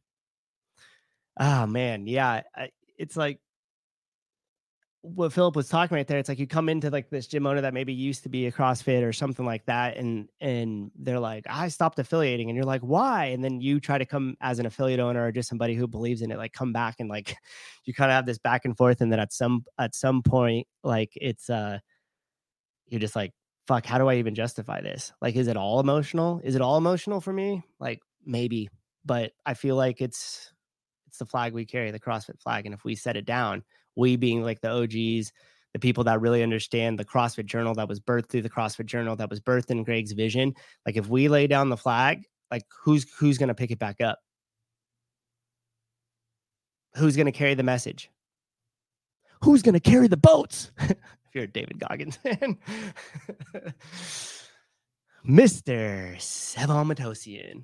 [1.39, 2.41] Oh man, yeah.
[2.55, 3.39] I, it's like
[5.03, 6.19] what Philip was talking right there.
[6.19, 8.51] It's like you come into like this gym owner that maybe used to be a
[8.51, 12.81] CrossFit or something like that, and and they're like, I stopped affiliating, and you're like,
[12.81, 13.25] why?
[13.27, 16.21] And then you try to come as an affiliate owner or just somebody who believes
[16.21, 17.35] in it, like come back and like
[17.85, 20.67] you kind of have this back and forth, and then at some at some point,
[20.83, 21.79] like it's uh
[22.87, 23.31] you're just like,
[23.71, 25.13] fuck, how do I even justify this?
[25.21, 26.41] Like, is it all emotional?
[26.43, 27.63] Is it all emotional for me?
[27.79, 28.67] Like maybe,
[29.05, 30.51] but I feel like it's
[31.07, 32.65] it's the flag we carry, the CrossFit flag.
[32.65, 33.63] And if we set it down,
[33.95, 35.31] we being like the OGs,
[35.71, 39.15] the people that really understand the CrossFit journal that was birthed through the CrossFit journal
[39.15, 40.53] that was birthed in Greg's vision,
[40.85, 44.19] like if we lay down the flag, like who's who's gonna pick it back up?
[46.97, 48.11] Who's gonna carry the message?
[49.45, 50.73] Who's gonna carry the boats?
[51.31, 52.57] if you're David Goggins fan.
[55.27, 56.15] Mr.
[56.17, 57.63] Sevan Matossian.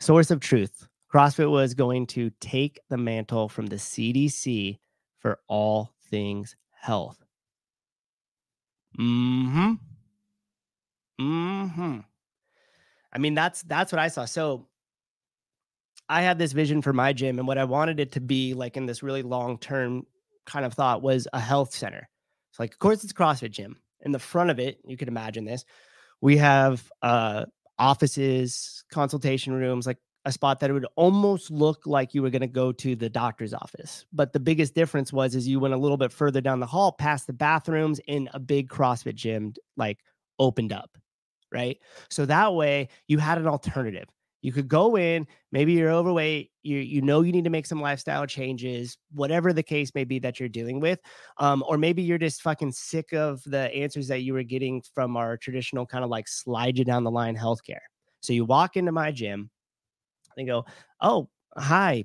[0.00, 0.88] Source of truth.
[1.12, 4.78] CrossFit was going to take the mantle from the CDC
[5.20, 7.22] for all things health.
[8.98, 9.74] Mm-hmm.
[11.20, 11.98] Mm-hmm.
[13.12, 14.24] I mean, that's that's what I saw.
[14.24, 14.66] So
[16.08, 18.76] I had this vision for my gym, and what I wanted it to be like
[18.76, 20.06] in this really long-term
[20.46, 22.08] kind of thought was a health center.
[22.52, 23.76] So, like, of course, it's CrossFit gym.
[24.00, 25.64] In the front of it, you can imagine this.
[26.20, 27.46] We have uh
[27.78, 32.42] offices, consultation rooms, like a spot that it would almost look like you were going
[32.42, 34.06] to go to the doctor's office.
[34.12, 36.92] But the biggest difference was is you went a little bit further down the hall
[36.92, 39.98] past the bathrooms in a big CrossFit gym like
[40.38, 40.96] opened up,
[41.52, 41.78] right?
[42.08, 44.08] So that way you had an alternative.
[44.42, 47.80] You could go in, maybe you're overweight, you you know you need to make some
[47.80, 50.98] lifestyle changes, whatever the case may be that you're dealing with.
[51.38, 55.16] Um, or maybe you're just fucking sick of the answers that you were getting from
[55.16, 57.80] our traditional kind of like slide you down the line healthcare.
[58.20, 59.48] So you walk into my gym,
[60.36, 60.64] they go,
[61.00, 62.04] "Oh, hi,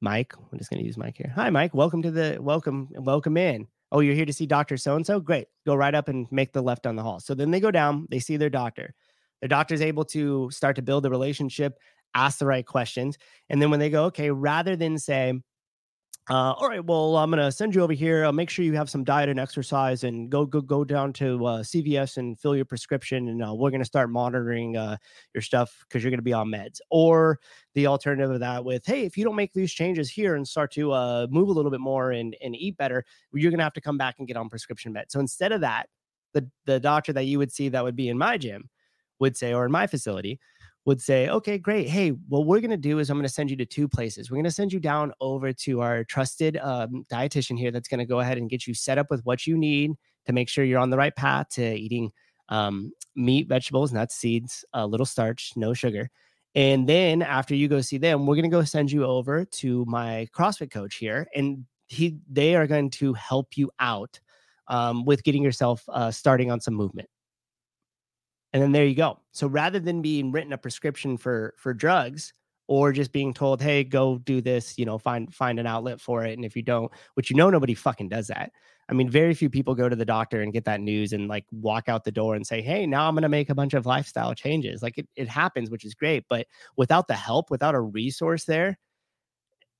[0.00, 0.32] Mike.
[0.36, 1.32] I'm just to use Mike here.
[1.34, 1.74] Hi, Mike.
[1.74, 3.66] Welcome to the welcome welcome in.
[3.92, 5.20] Oh, you're here to see Doctor So and So.
[5.20, 5.48] Great.
[5.66, 7.20] Go right up and make the left down the hall.
[7.20, 8.06] So then they go down.
[8.10, 8.94] They see their doctor.
[9.40, 11.78] Their doctor's able to start to build a relationship,
[12.14, 13.16] ask the right questions,
[13.48, 15.40] and then when they go, okay, rather than say,
[16.28, 18.24] uh, all right, well, I'm gonna send you over here.
[18.24, 21.44] I'll make sure you have some diet and exercise, and go go go down to
[21.44, 24.96] uh, CVS and fill your prescription, and uh, we're gonna start monitoring uh,
[25.34, 26.78] your stuff because you're gonna be on meds.
[26.88, 27.40] Or
[27.74, 30.70] the alternative of that with, hey, if you don't make these changes here and start
[30.72, 33.80] to uh, move a little bit more and and eat better, you're gonna have to
[33.80, 35.10] come back and get on prescription meds.
[35.10, 35.88] So instead of that,
[36.32, 38.68] the the doctor that you would see that would be in my gym
[39.20, 40.40] would say, or in my facility,
[40.86, 41.88] would say, okay, great.
[41.88, 44.30] Hey, what we're going to do is I'm going to send you to two places.
[44.30, 47.98] We're going to send you down over to our trusted um, dietitian here that's going
[47.98, 49.92] to go ahead and get you set up with what you need
[50.26, 52.10] to make sure you're on the right path to eating
[52.48, 56.10] um, meat, vegetables, nuts, seeds, a little starch, no sugar.
[56.54, 59.84] And then after you go see them, we're going to go send you over to
[59.86, 61.28] my CrossFit coach here.
[61.34, 64.18] And he they are going to help you out
[64.68, 67.08] um, with getting yourself uh, starting on some movement.
[68.52, 69.20] And then there you go.
[69.32, 72.32] So rather than being written a prescription for for drugs
[72.66, 76.24] or just being told, "Hey, go do this," you know, find find an outlet for
[76.24, 78.52] it, and if you don't, which you know nobody fucking does that.
[78.90, 81.44] I mean, very few people go to the doctor and get that news and like
[81.52, 83.86] walk out the door and say, Hey, now I'm going to make a bunch of
[83.86, 84.82] lifestyle changes.
[84.82, 86.24] Like it, it happens, which is great.
[86.28, 88.78] But without the help, without a resource there,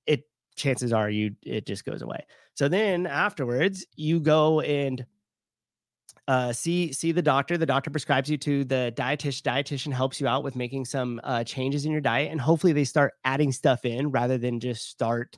[0.05, 0.23] it
[0.55, 2.25] chances are you it just goes away.
[2.53, 5.05] So then afterwards, you go and
[6.31, 7.57] uh, see see the doctor.
[7.57, 9.41] The doctor prescribes you to the dietitian.
[9.41, 12.85] Dietitian helps you out with making some uh, changes in your diet, and hopefully they
[12.85, 15.37] start adding stuff in rather than just start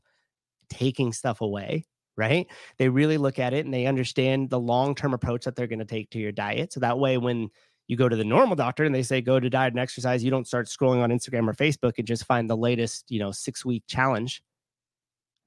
[0.70, 2.46] taking stuff away right?
[2.78, 5.80] They really look at it and they understand the long term approach that they're going
[5.80, 6.72] to take to your diet.
[6.72, 7.50] So that way, when
[7.88, 10.30] you go to the normal doctor and they say go to diet and exercise, you
[10.30, 13.66] don't start scrolling on Instagram or Facebook and just find the latest, you know, six
[13.66, 14.44] week challenge,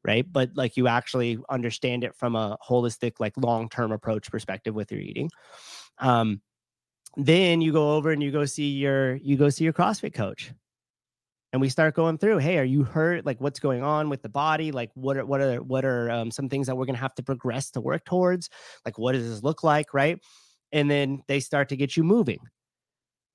[0.06, 0.24] right?
[0.30, 4.92] But like you actually understand it from a holistic, like long term approach perspective with
[4.92, 5.30] your eating.
[5.98, 6.40] Um,
[7.16, 10.52] then you go over and you go see your you go see your CrossFit coach.
[11.52, 13.26] And we start going through hey are you hurt?
[13.26, 14.70] Like what's going on with the body?
[14.70, 17.14] Like what are what are what are um, some things that we're going to have
[17.16, 18.48] to progress to work towards?
[18.84, 19.92] Like what does this look like?
[19.92, 20.20] Right?
[20.70, 22.38] And then they start to get you moving.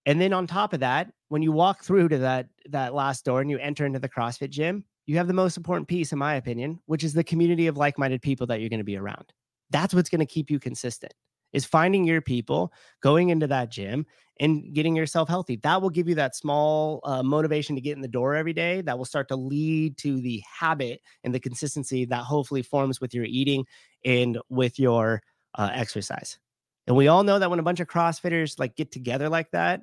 [0.06, 3.41] And then on top of that when you walk through to that that last door
[3.41, 6.35] and you enter into the crossfit gym you have the most important piece in my
[6.35, 9.33] opinion which is the community of like-minded people that you're going to be around
[9.69, 11.13] that's what's going to keep you consistent
[11.53, 12.71] is finding your people,
[13.01, 14.05] going into that gym
[14.39, 15.57] and getting yourself healthy.
[15.57, 18.81] That will give you that small uh, motivation to get in the door every day.
[18.81, 23.13] That will start to lead to the habit and the consistency that hopefully forms with
[23.13, 23.65] your eating
[24.05, 25.21] and with your
[25.55, 26.39] uh, exercise.
[26.88, 29.81] And we all know that when a bunch of CrossFitters like get together like that,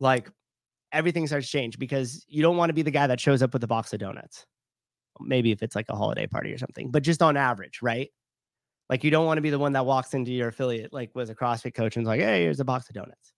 [0.00, 0.30] like
[0.94, 3.52] everything starts to change because you don't want to be the guy that shows up
[3.52, 4.46] with a box of donuts.
[5.20, 8.10] Maybe if it's like a holiday party or something, but just on average, right?
[8.88, 11.30] Like you don't want to be the one that walks into your affiliate like was
[11.30, 13.32] a CrossFit coach and like, hey, here's a box of donuts.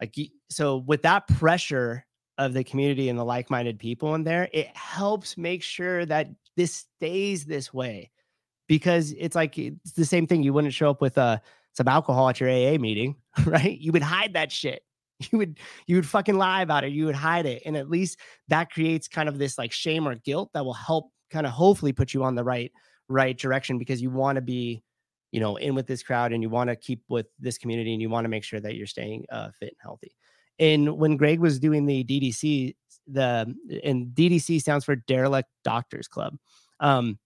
[0.00, 0.14] Like
[0.50, 2.04] so with that pressure
[2.38, 6.86] of the community and the like-minded people in there, it helps make sure that this
[6.98, 8.10] stays this way.
[8.68, 10.42] Because it's like it's the same thing.
[10.42, 11.38] You wouldn't show up with uh
[11.74, 13.78] some alcohol at your AA meeting, right?
[13.78, 14.82] You would hide that shit.
[15.32, 16.92] You would you would fucking lie about it.
[16.92, 17.62] You would hide it.
[17.64, 18.18] And at least
[18.48, 21.92] that creates kind of this like shame or guilt that will help kind of hopefully
[21.92, 22.70] put you on the right
[23.08, 24.82] right direction because you want to be
[25.32, 28.00] you know in with this crowd and you want to keep with this community and
[28.00, 30.14] you want to make sure that you're staying uh, fit and healthy
[30.58, 32.74] and when greg was doing the ddc
[33.08, 36.36] the and ddc stands for derelict doctors club
[36.80, 37.18] um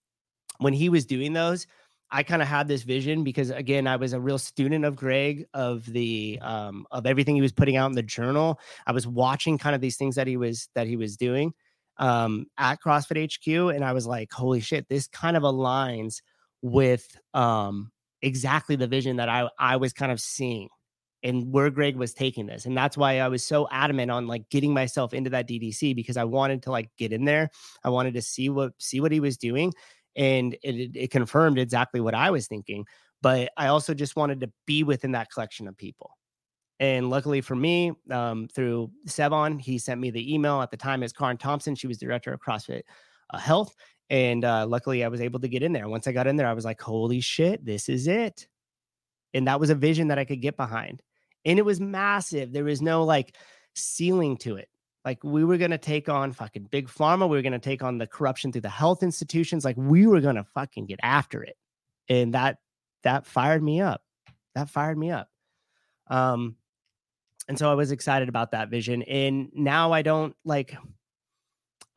[0.59, 1.67] when he was doing those
[2.11, 5.45] i kind of had this vision because again i was a real student of greg
[5.53, 9.57] of the um of everything he was putting out in the journal i was watching
[9.57, 11.53] kind of these things that he was that he was doing
[11.99, 14.87] um, at CrossFit HQ, and I was like, "Holy shit!
[14.87, 16.21] This kind of aligns
[16.61, 20.69] with um, exactly the vision that I I was kind of seeing."
[21.23, 22.67] and where Greg was taking this.
[22.67, 26.15] And that's why I was so adamant on like getting myself into that DDC because
[26.15, 27.49] I wanted to like get in there.
[27.83, 29.73] I wanted to see what see what he was doing.
[30.17, 32.85] And it, it confirmed exactly what I was thinking.
[33.21, 36.11] But I also just wanted to be within that collection of people.
[36.79, 41.01] And luckily for me, um, through Sevan, he sent me the email at the time
[41.01, 41.75] as Karen Thompson.
[41.75, 42.81] She was director of CrossFit
[43.31, 43.75] uh, Health.
[44.09, 45.89] And uh, luckily, I was able to get in there.
[45.89, 48.47] Once I got in there, I was like, holy shit, this is it.
[49.33, 51.01] And that was a vision that I could get behind.
[51.45, 52.53] And it was massive.
[52.53, 53.35] There was no like
[53.75, 54.69] ceiling to it.
[55.07, 57.29] Like we were to take on fucking big pharma.
[57.29, 59.63] We were to take on the corruption through the health institutions.
[59.63, 61.55] Like we were to fucking get after it.
[62.09, 62.57] And that,
[63.03, 64.03] that fired me up.
[64.53, 65.29] That fired me up.
[66.07, 66.57] Um,
[67.47, 69.01] and so I was excited about that vision.
[69.03, 70.75] And now I don't like,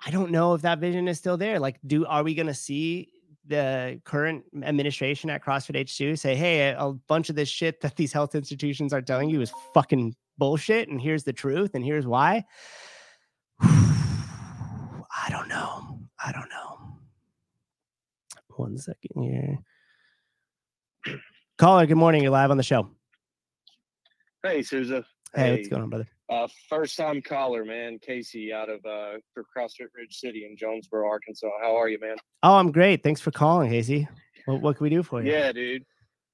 [0.06, 1.58] I don't know if that vision is still there.
[1.58, 3.08] Like, do are we to see
[3.44, 8.12] the current administration at CrossFit HQ say, "Hey, a bunch of this shit that these
[8.12, 12.44] health institutions are telling you is fucking bullshit, and here's the truth, and here's why."
[13.62, 16.00] I don't know.
[16.22, 16.96] I don't know.
[18.56, 19.58] One second here.
[21.58, 22.22] Caller, good morning.
[22.22, 22.90] You're live on the show.
[24.42, 25.04] Hey, Souza.
[25.34, 26.08] Hey, what's going on, brother?
[26.28, 27.98] Uh, first time caller, man.
[28.00, 31.48] Casey out of uh, for CrossFit Ridge City in Jonesboro, Arkansas.
[31.62, 32.16] How are you, man?
[32.42, 33.02] Oh, I'm great.
[33.02, 34.08] Thanks for calling, Casey.
[34.46, 35.30] What, what can we do for you?
[35.30, 35.84] Yeah, dude.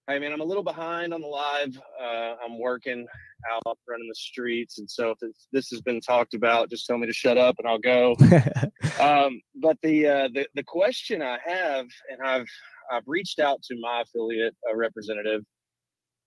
[0.09, 1.77] Hey, man, I'm a little behind on the live.
[2.01, 3.07] Uh, I'm working
[3.51, 5.19] out, running the streets, and so if
[5.53, 8.17] this has been talked about, just tell me to shut up and I'll go.
[9.01, 12.47] um, but the, uh, the the question I have, and I've
[12.91, 15.43] I've reached out to my affiliate uh, representative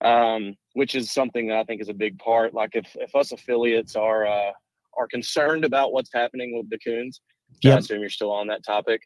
[0.01, 2.53] um, which is something that I think is a big part.
[2.53, 4.51] Like if, if us affiliates are uh,
[4.97, 7.19] are concerned about what's happening with DeCoons,
[7.61, 7.75] yep.
[7.75, 9.01] I assume you're still on that topic.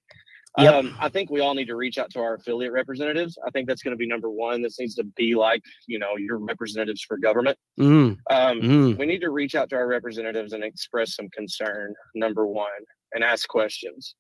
[0.60, 0.74] Yep.
[0.74, 3.40] Um, I think we all need to reach out to our affiliate representatives.
[3.46, 4.62] I think that's going to be number one.
[4.62, 7.58] This needs to be like, you know, your representatives for government.
[7.80, 8.98] Mm, Um, mm.
[8.98, 12.70] we need to reach out to our representatives and express some concern, number one,
[13.14, 14.16] and ask questions.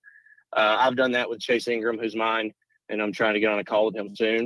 [0.57, 2.51] Uh, I've done that with Chase Ingraham, who's mine,
[2.89, 4.45] and I'm trying to get on a call with him soon.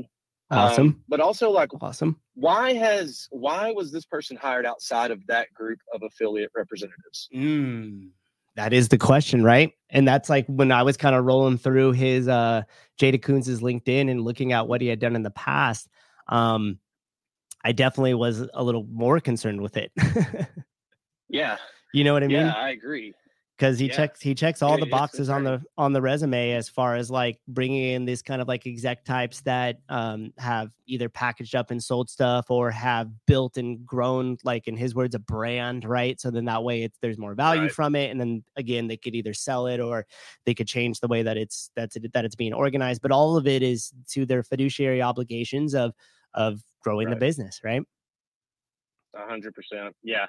[0.49, 1.03] Um, Awesome.
[1.09, 2.19] but also, like, Awesome.
[2.35, 7.27] why has why was this person hired outside of that group of affiliate representatives?
[7.34, 8.09] Mm,
[8.58, 9.72] that is the question, right?
[9.90, 12.64] And that's like when I was kind of rolling through his uh
[12.98, 15.88] Jay DeCoons' LinkedIn and looking at what he had done in the past.
[16.28, 16.80] Um,
[17.64, 19.92] I definitely was a little more concerned with it.
[21.30, 21.58] Yeah,
[21.94, 22.38] you know what I mean?
[22.38, 23.14] yeah, I agree.
[23.58, 23.96] Because he Yeah.
[23.96, 27.40] checks he checks all the boxes on the on the resume as far as like
[27.48, 31.84] bringing in these kind of like exec types that um have either packaged up and
[31.84, 36.30] sold stuff or have built and grown like in his words a brand right so
[36.30, 37.72] then that way it's there's more value Right.
[37.72, 40.06] from it and then again they could either sell it or
[40.46, 43.38] they could change the way that it's that's it, that it's being organized but all
[43.38, 45.94] of it is to their fiduciary obligations of
[46.36, 47.82] of growing the business right
[49.16, 49.96] hundred percent.
[50.04, 50.28] Yeah.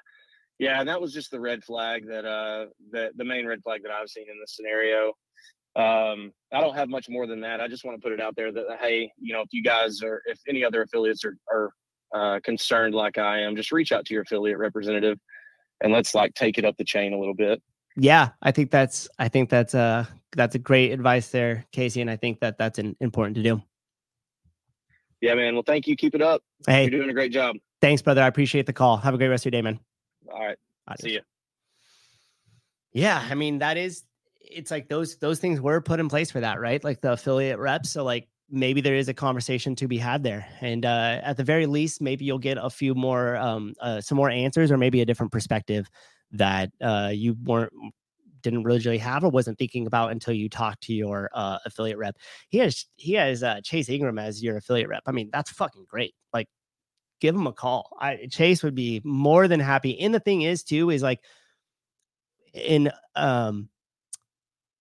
[0.58, 0.80] Yeah.
[0.80, 3.92] And that was just the red flag that, uh, that the main red flag that
[3.92, 5.12] I've seen in this scenario.
[5.76, 7.60] Um, I don't have much more than that.
[7.60, 10.02] I just want to put it out there that, hey, you know, if you guys
[10.02, 11.70] are, if any other affiliates are, are,
[12.14, 15.18] uh, concerned like I am, just reach out to your affiliate representative
[15.82, 17.62] and let's like take it up the chain a little bit.
[17.96, 20.04] yeah i think that's i think that's uh
[20.36, 23.62] that's a great advice there casey and i think that that's an, important to do
[25.20, 25.54] Yeah, man.
[25.54, 25.96] Well, thank you.
[25.96, 26.42] Keep it up.
[26.66, 27.56] hey You're doing a great job.
[27.80, 29.78] thanks brother i appreciate the call have a great rest of your day man
[30.32, 30.58] All right.
[30.88, 31.00] Adios.
[31.02, 31.20] See you.
[32.92, 34.04] yeah i mean that is
[34.40, 37.58] it's like those those things were put in place for that right like the affiliate
[37.58, 41.36] reps so like maybe there is a conversation to be had there and uh at
[41.36, 44.78] the very least maybe you'll get a few more um uh, some more answers or
[44.78, 45.90] maybe a different perspective
[46.32, 47.72] that uh you weren't
[48.42, 52.16] didn't really have or wasn't thinking about until you talked to your uh, affiliate rep.
[52.48, 55.02] He has he has uh, Chase Ingraham as your affiliate rep.
[55.06, 56.14] I mean, that's fucking great.
[56.32, 56.48] Like,
[57.20, 57.96] give him a call.
[58.00, 59.98] I Chase would be more than happy.
[60.00, 61.20] And the thing is, too, is like
[62.54, 63.68] in um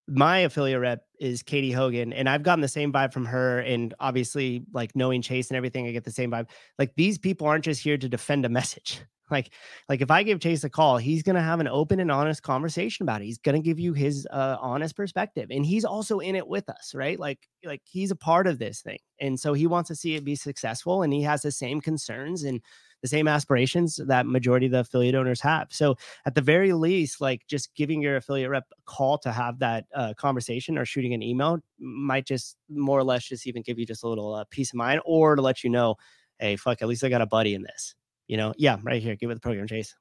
[0.07, 3.59] my affiliate rep is Katie Hogan, and I've gotten the same vibe from her.
[3.59, 6.49] And obviously, like knowing Chase and everything, I get the same vibe.
[6.79, 9.01] Like these people aren't just here to defend a message.
[9.29, 9.51] Like,
[9.89, 13.03] like if I give Chase a call, he's gonna have an open and honest conversation
[13.03, 13.25] about it.
[13.25, 16.93] He's gonna give you his uh, honest perspective, and he's also in it with us,
[16.95, 17.19] right?
[17.19, 20.23] Like, like he's a part of this thing, and so he wants to see it
[20.23, 22.61] be successful, and he has the same concerns and
[23.01, 25.67] the same aspirations that majority of the affiliate owners have.
[25.71, 29.59] So at the very least, like just giving your affiliate rep a call to have
[29.59, 33.77] that uh, conversation or shooting an email might just more or less just even give
[33.77, 35.95] you just a little uh, peace of mind or to let you know,
[36.39, 37.93] hey, fuck, at least I got a buddy in this.
[38.27, 39.95] You know, yeah, right here, give it the program, Chase.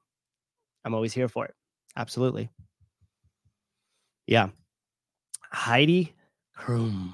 [0.85, 1.53] I'm always here for it.
[1.95, 2.49] Absolutely.
[4.25, 4.49] Yeah.
[5.51, 6.13] Heidi
[6.57, 7.13] Krum.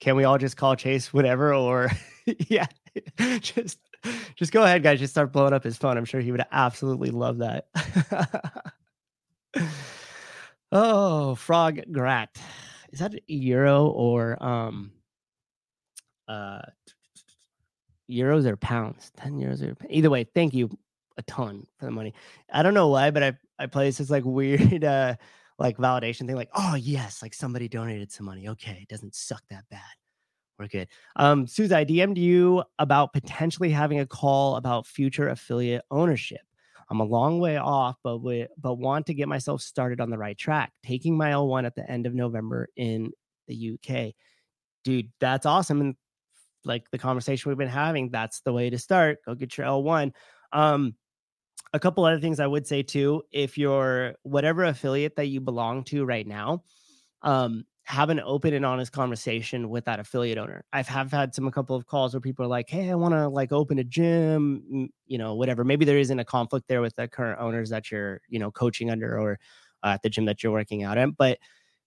[0.00, 1.54] Can we all just call Chase whatever?
[1.54, 1.90] Or
[2.48, 2.66] yeah,
[3.40, 3.78] just
[4.36, 4.98] just go ahead, guys.
[4.98, 5.96] Just start blowing up his phone.
[5.96, 7.68] I'm sure he would absolutely love that.
[10.72, 12.36] oh, frog grat.
[12.92, 14.92] Is that euro or um
[16.26, 16.62] uh
[18.10, 19.12] euros or pounds?
[19.16, 20.70] 10 euros or either way, thank you
[21.16, 22.14] a ton for the money.
[22.52, 25.16] I don't know why, but I I play this like weird uh
[25.58, 28.48] like validation thing, like, oh yes, like somebody donated some money.
[28.48, 29.80] Okay, it doesn't suck that bad.
[30.58, 30.88] We're good.
[31.16, 36.40] Um, Suze, I DM'd you about potentially having a call about future affiliate ownership.
[36.90, 40.18] I'm a long way off, but we, but want to get myself started on the
[40.18, 40.72] right track.
[40.84, 43.12] Taking my L1 at the end of November in
[43.46, 44.14] the UK.
[44.84, 45.80] Dude, that's awesome.
[45.80, 45.96] And
[46.68, 49.18] like the conversation we've been having, that's the way to start.
[49.24, 50.12] Go get your L1.
[50.52, 50.94] Um,
[51.72, 55.84] a couple other things I would say too, if you're whatever affiliate that you belong
[55.84, 56.62] to right now,
[57.22, 60.62] um, have an open and honest conversation with that affiliate owner.
[60.72, 63.14] I've have had some a couple of calls where people are like, "Hey, I want
[63.14, 66.94] to like open a gym, you know, whatever." Maybe there isn't a conflict there with
[66.96, 69.38] the current owners that you're, you know, coaching under or
[69.82, 71.38] uh, at the gym that you're working out at, but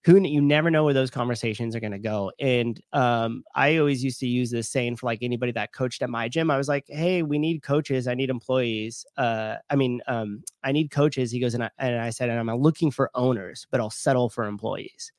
[0.04, 2.32] who you never know where those conversations are going to go.
[2.40, 6.10] And um, I always used to use this saying for like anybody that coached at
[6.10, 6.50] my gym.
[6.50, 8.08] I was like, "Hey, we need coaches.
[8.08, 9.06] I need employees.
[9.16, 12.38] Uh, I mean, um, I need coaches." He goes, and I, and I said, "And
[12.38, 15.12] I'm looking for owners, but I'll settle for employees."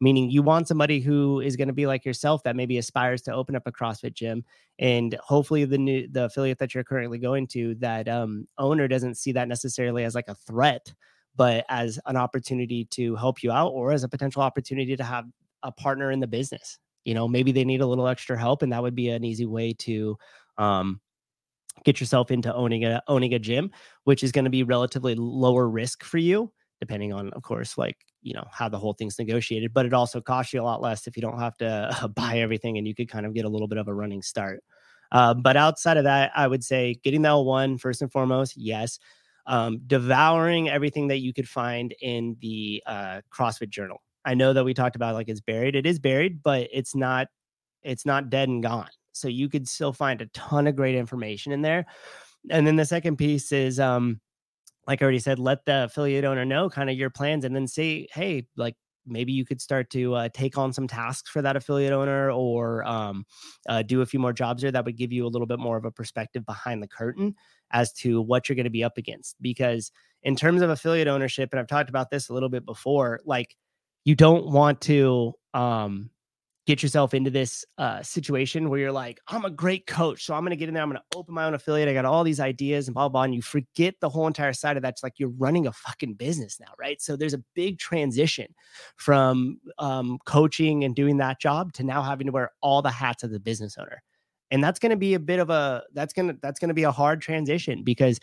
[0.00, 3.32] meaning you want somebody who is going to be like yourself that maybe aspires to
[3.32, 4.44] open up a CrossFit gym
[4.78, 9.16] and hopefully the new the affiliate that you're currently going to that um, owner doesn't
[9.16, 10.92] see that necessarily as like a threat
[11.38, 15.24] but as an opportunity to help you out or as a potential opportunity to have
[15.62, 18.72] a partner in the business you know maybe they need a little extra help and
[18.72, 20.16] that would be an easy way to
[20.58, 21.00] um,
[21.84, 23.70] get yourself into owning a owning a gym
[24.04, 27.96] which is going to be relatively lower risk for you depending on, of course, like
[28.22, 29.72] you know how the whole thing's negotiated.
[29.72, 32.78] But it also costs you a lot less if you don't have to buy everything,
[32.78, 34.62] and you could kind of get a little bit of a running start.
[35.10, 38.98] Uh, but outside of that, I would say getting the L1 first and foremost, yes.
[39.50, 44.02] Um, devouring everything that you could find in the uh, CrossFit Journal.
[44.24, 45.74] I know that we talked about like it's buried.
[45.74, 47.28] It is buried, but it's not.
[47.82, 48.90] It's not dead and gone.
[49.12, 51.86] So you could still find a ton of great information in there.
[52.50, 54.20] And then the second piece is, um,
[54.86, 57.66] like I already said, let the affiliate owner know kind of your plans, and then
[57.66, 58.74] say, hey, like
[59.08, 62.84] maybe you could start to uh, take on some tasks for that affiliate owner or
[62.84, 63.24] um,
[63.68, 65.76] uh, do a few more jobs there that would give you a little bit more
[65.76, 67.34] of a perspective behind the curtain
[67.70, 69.36] as to what you're going to be up against.
[69.40, 69.90] Because
[70.22, 73.56] in terms of affiliate ownership and i've talked about this a little bit before like
[74.04, 76.10] you don't want to um,
[76.68, 80.42] get yourself into this uh, situation where you're like, I'm a great coach, so I'm
[80.42, 80.82] going to get in there.
[80.82, 81.88] I'm going to open my own affiliate.
[81.88, 83.22] I got all these ideas and blah, blah, blah.
[83.22, 84.90] And you forget the whole entire side of that.
[84.90, 87.00] It's like you're running a fucking business now, right?
[87.00, 88.48] So there's a big transition
[88.96, 93.22] from um, coaching and doing that job to now having to wear all the hats
[93.22, 94.02] of the business owner.
[94.50, 96.74] And that's going to be a bit of a that's going to that's going to
[96.74, 98.20] be a hard transition because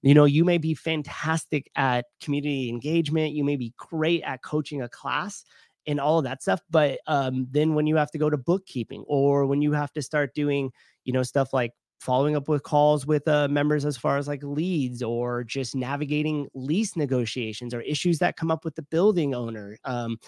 [0.00, 4.82] you know you may be fantastic at community engagement you may be great at coaching
[4.82, 5.44] a class
[5.86, 6.60] and all of that stuff.
[6.70, 10.02] But um, then when you have to go to bookkeeping or when you have to
[10.02, 10.70] start doing,
[11.04, 11.72] you know, stuff like
[12.02, 16.48] following up with calls with uh, members as far as like leads or just navigating
[16.52, 20.18] lease negotiations or issues that come up with the building owner, um,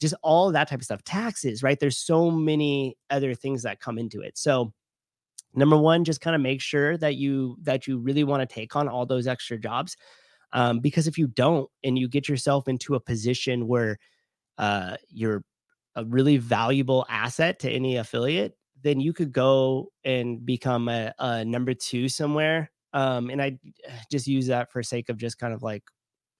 [0.00, 1.78] just all that type of stuff, taxes, right?
[1.78, 4.36] There's so many other things that come into it.
[4.36, 4.72] So,
[5.54, 8.74] number one, just kind of make sure that you that you really want to take
[8.74, 9.96] on all those extra jobs.
[10.52, 13.98] Um, because if you don't and you get yourself into a position where
[14.60, 15.42] uh, you're
[15.96, 21.44] a really valuable asset to any affiliate, then you could go and become a, a
[21.44, 22.70] number two somewhere.
[22.92, 23.58] Um, and I
[24.10, 25.82] just use that for sake of just kind of like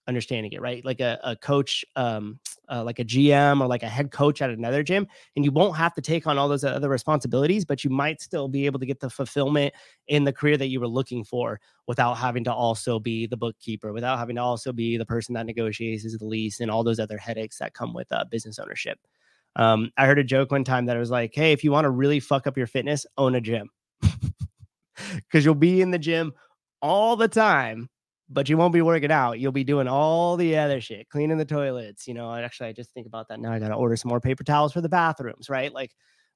[0.07, 0.83] understanding it, right?
[0.83, 4.49] Like a, a coach, um, uh, like a GM or like a head coach at
[4.49, 7.89] another gym, and you won't have to take on all those other responsibilities, but you
[7.89, 9.73] might still be able to get the fulfillment
[10.07, 13.93] in the career that you were looking for without having to also be the bookkeeper,
[13.93, 17.17] without having to also be the person that negotiates the lease and all those other
[17.17, 18.99] headaches that come with uh, business ownership.
[19.55, 21.91] Um, I heard a joke one time that was like, "Hey, if you want to
[21.91, 23.69] really fuck up your fitness, own a gym."
[25.15, 26.33] because you'll be in the gym
[26.81, 27.89] all the time
[28.33, 29.39] but you won't be working out.
[29.39, 32.07] You'll be doing all the other shit, cleaning the toilets.
[32.07, 33.51] You know, actually, I just think about that now.
[33.51, 35.73] I got to order some more paper towels for the bathrooms, right?
[35.73, 35.91] Like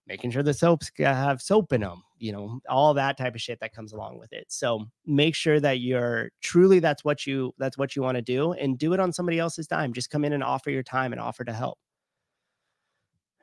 [0.06, 3.60] making sure the soaps have soap in them, you know, all that type of shit
[3.62, 4.46] that comes along with it.
[4.50, 8.52] So make sure that you're truly that's what you that's what you want to do
[8.52, 9.94] and do it on somebody else's time.
[9.94, 11.80] Just come in and offer your time and offer to help.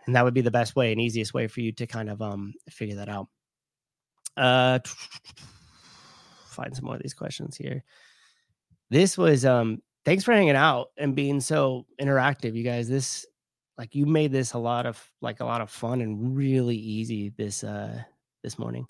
[0.07, 2.21] And that would be the best way and easiest way for you to kind of
[2.21, 3.29] um figure that out.
[4.37, 4.79] Uh
[6.47, 7.83] find some more of these questions here
[8.93, 13.25] this was um thanks for hanging out and being so interactive you guys this
[13.79, 17.33] like you made this a lot of like a lot of fun and really easy
[17.39, 18.03] this uh
[18.43, 18.87] this morning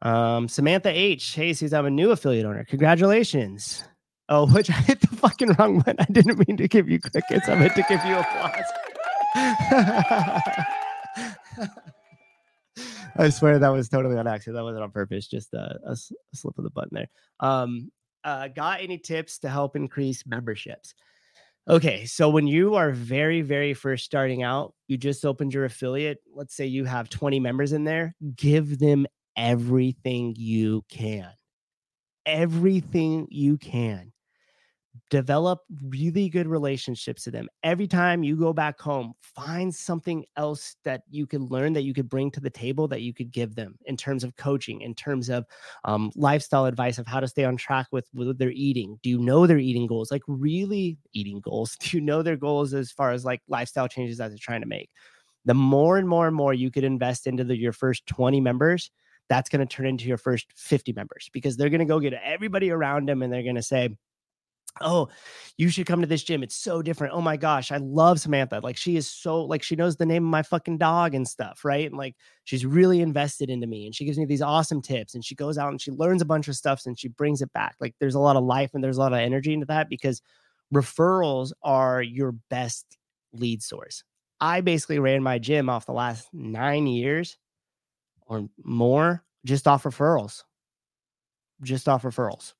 [0.00, 3.84] um samantha h hey says i'm a new affiliate owner congratulations
[4.30, 7.46] oh which i hit the fucking wrong one i didn't mean to give you crickets
[7.48, 8.64] i meant to give you applause
[13.16, 14.56] I swear that was totally on accident.
[14.56, 15.28] That wasn't on purpose.
[15.28, 15.94] Just a, a
[16.34, 17.08] slip of the button there.
[17.38, 17.92] Um,
[18.24, 20.94] uh, got any tips to help increase memberships?
[21.68, 26.18] Okay, so when you are very, very first starting out, you just opened your affiliate.
[26.34, 29.06] Let's say you have 20 members in there, give them
[29.36, 31.30] everything you can.
[32.26, 34.12] Everything you can
[35.10, 37.48] develop really good relationships to them.
[37.62, 41.94] Every time you go back home, find something else that you can learn that you
[41.94, 44.94] could bring to the table that you could give them in terms of coaching, in
[44.94, 45.44] terms of
[45.84, 48.98] um, lifestyle advice of how to stay on track with, with their eating.
[49.02, 50.10] Do you know their eating goals?
[50.10, 51.76] Like, really eating goals?
[51.80, 54.66] Do you know their goals as far as like lifestyle changes that they're trying to
[54.66, 54.90] make?
[55.44, 58.90] The more and more and more you could invest into the, your first 20 members,
[59.28, 62.14] that's going to turn into your first 50 members because they're going to go get
[62.14, 63.90] everybody around them and they're going to say,
[64.80, 65.08] oh
[65.56, 68.60] you should come to this gym it's so different oh my gosh i love samantha
[68.62, 71.64] like she is so like she knows the name of my fucking dog and stuff
[71.64, 75.14] right and like she's really invested into me and she gives me these awesome tips
[75.14, 77.52] and she goes out and she learns a bunch of stuff and she brings it
[77.52, 79.88] back like there's a lot of life and there's a lot of energy into that
[79.88, 80.20] because
[80.74, 82.98] referrals are your best
[83.32, 84.02] lead source.
[84.40, 87.38] I basically ran my gym off the last nine years
[88.26, 90.42] or more just off referrals.
[91.62, 92.54] Just off referrals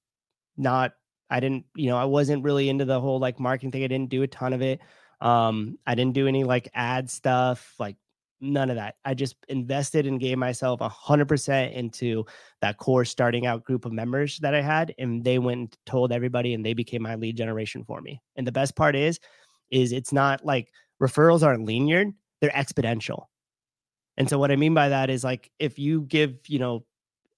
[0.57, 0.93] not
[1.31, 3.85] I didn't, you know, I wasn't really into the whole like marketing thing.
[3.85, 4.81] I didn't do a ton of it.
[5.21, 7.97] Um, I didn't do any like ad stuff, like
[8.41, 8.97] none of that.
[9.05, 12.27] I just invested and gave myself a hundred percent into
[12.61, 16.13] that core starting out group of members that I had, and they went and told
[16.13, 18.21] everybody, and they became my lead generation for me.
[18.37, 19.19] And the best part is,
[19.71, 20.73] is it's not like
[21.03, 22.07] referrals aren't linear;
[22.41, 23.25] they're exponential.
[24.17, 26.85] And so what I mean by that is like if you give, you know,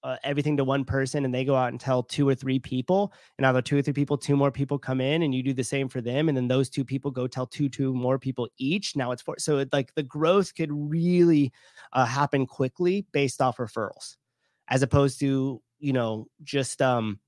[0.07, 3.11] uh, everything to one person and they go out and tell two or three people
[3.37, 5.51] and out of two or three people two more people come in and you do
[5.51, 8.47] the same for them and then those two people go tell two two more people
[8.57, 8.95] each.
[8.95, 11.51] Now it's four so it, like the growth could really
[11.91, 14.15] uh, happen quickly based off referrals
[14.69, 17.19] as opposed to you know just um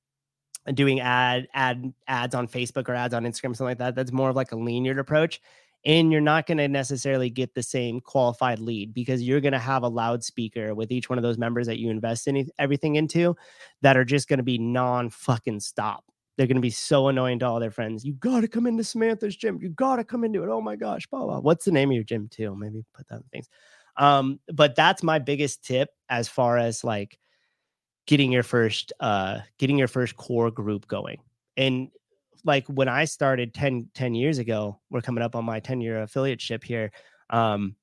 [0.73, 3.93] doing ad ad ads on facebook or ads on instagram something like that.
[3.93, 5.41] That's more of like a linear approach
[5.85, 9.60] and you're not going to necessarily get the same qualified lead because you're going to
[9.60, 13.35] have a loudspeaker with each one of those members that you invest in everything into
[13.81, 16.03] that are just going to be non fucking stop.
[16.38, 18.06] They're going to be so annoying to all their friends.
[18.06, 19.60] You got to come into Samantha's gym.
[19.61, 20.49] You got to come into it.
[20.49, 21.39] Oh my gosh, blah, blah.
[21.39, 22.56] What's the name of your gym too?
[22.56, 23.49] Maybe put that in things.
[23.97, 27.19] Um, but that's my biggest tip as far as like
[28.07, 31.22] getting your first uh getting your first core group going.
[31.57, 31.89] And
[32.44, 36.06] like when I started 10, 10 years ago, we're coming up on my 10 year
[36.06, 36.91] affiliateship here.
[37.30, 37.76] Um,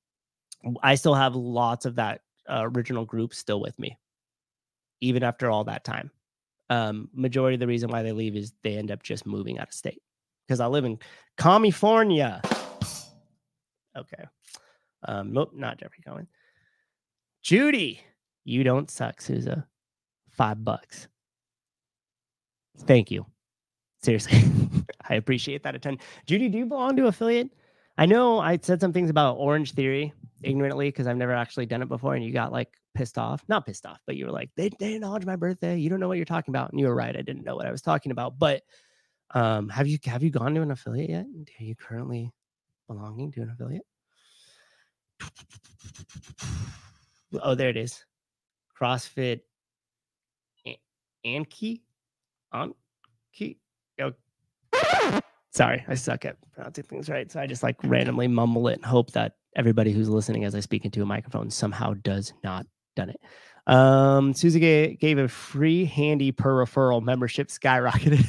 [0.81, 3.97] I still have lots of that uh, original group still with me,
[5.01, 6.11] even after all that time.
[6.69, 9.69] Um, majority of the reason why they leave is they end up just moving out
[9.69, 10.01] of state
[10.45, 10.99] because I live in
[11.37, 12.41] California.
[13.95, 14.23] Okay.
[15.03, 16.27] Um, nope, not Jeffrey Cohen.
[17.41, 18.01] Judy,
[18.43, 19.65] you don't suck, Souza.
[20.31, 21.07] Five bucks.
[22.79, 23.25] Thank you.
[24.07, 24.41] Seriously,
[25.09, 25.99] I appreciate that attention.
[26.25, 27.49] Judy, do you belong to affiliate?
[27.97, 30.13] I know I said some things about Orange Theory
[30.43, 33.43] ignorantly because I've never actually done it before, and you got like pissed off.
[33.49, 35.77] Not pissed off, but you were like, they, they acknowledge my birthday.
[35.77, 36.71] You don't know what you're talking about.
[36.71, 37.17] And you were right.
[37.17, 38.39] I didn't know what I was talking about.
[38.39, 38.63] But
[39.31, 41.25] um, have you have you gone to an affiliate yet?
[41.59, 42.31] Are you currently
[42.87, 43.85] belonging to an affiliate?
[47.43, 48.05] Oh, there it is.
[48.79, 49.41] CrossFit
[51.25, 51.81] Anki?
[52.53, 53.57] Anki?
[55.51, 57.31] Sorry, I suck at pronouncing things right.
[57.31, 60.59] So I just like randomly mumble it and hope that everybody who's listening as I
[60.59, 63.19] speak into a microphone somehow does not done it.
[63.65, 68.25] Um, Susie gave, gave a free handy per referral membership skyrocketed.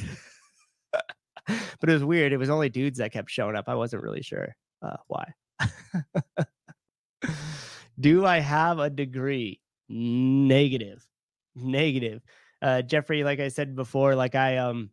[1.47, 2.33] but it was weird.
[2.33, 3.65] It was only dudes that kept showing up.
[3.67, 5.33] I wasn't really sure uh, why.
[7.99, 9.61] Do I have a degree?
[9.87, 11.05] Negative.
[11.55, 12.21] Negative.
[12.61, 14.89] Uh, Jeffrey, like I said before, like I um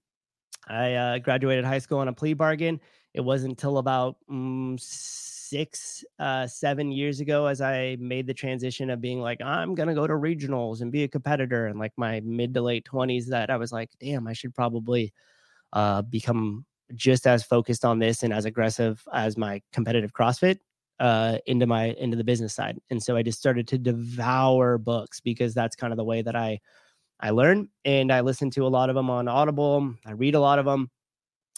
[0.66, 2.80] I uh, graduated high school on a plea bargain.
[3.14, 8.90] It wasn't until about mm, six, uh, seven years ago as I made the transition
[8.90, 11.66] of being like, I'm going to go to regionals and be a competitor.
[11.66, 15.12] And like my mid to late 20s, that I was like, damn, I should probably
[15.72, 20.58] uh, become just as focused on this and as aggressive as my competitive CrossFit
[21.00, 22.78] uh, into my into the business side.
[22.90, 26.36] And so I just started to devour books because that's kind of the way that
[26.36, 26.60] I
[27.20, 29.94] I learn and I listen to a lot of them on Audible.
[30.04, 30.90] I read a lot of them.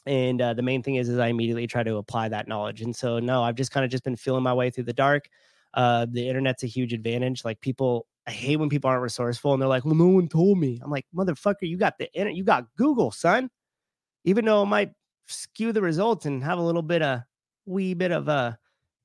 [0.07, 2.81] And uh, the main thing is, is I immediately try to apply that knowledge.
[2.81, 5.29] And so, no, I've just kind of just been feeling my way through the dark.
[5.75, 7.45] Uh, the internet's a huge advantage.
[7.45, 10.59] Like people, I hate when people aren't resourceful and they're like, well, no one told
[10.59, 10.81] me.
[10.83, 13.51] I'm like, motherfucker, you got the internet, you got Google, son.
[14.25, 14.93] Even though it might
[15.27, 17.21] skew the results and have a little bit of
[17.67, 18.59] wee bit of a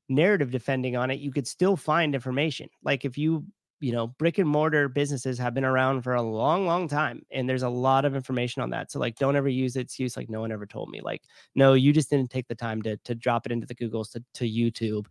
[0.10, 2.70] narrative defending on it, you could still find information.
[2.84, 3.46] Like if you
[3.84, 7.22] you know, brick and mortar businesses have been around for a long, long time.
[7.32, 8.90] And there's a lot of information on that.
[8.90, 11.02] So like don't ever use its use like no one ever told me.
[11.02, 11.24] Like,
[11.54, 14.24] no, you just didn't take the time to to drop it into the Googles to,
[14.36, 15.08] to YouTube.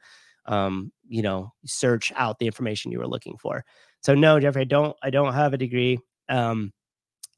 [0.46, 3.62] Um, you know, search out the information you were looking for.
[4.00, 5.98] So no, Jeffrey, I don't I don't have a degree.
[6.30, 6.72] Um,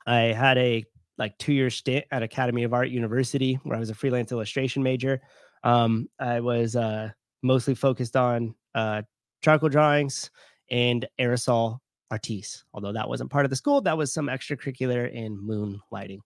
[0.06, 0.84] I had a
[1.18, 4.84] like two year stint at Academy of Art University where I was a freelance illustration
[4.84, 5.20] major.
[5.64, 7.10] Um, I was uh
[7.42, 9.02] mostly focused on uh
[9.42, 10.30] charcoal drawings,
[10.70, 11.78] and aerosol
[12.10, 12.64] artiste.
[12.72, 16.20] Although that wasn't part of the school, that was some extracurricular in moonlighting.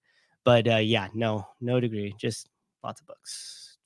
[0.45, 2.49] But uh, yeah, no, no degree, just
[2.83, 3.79] lots of books.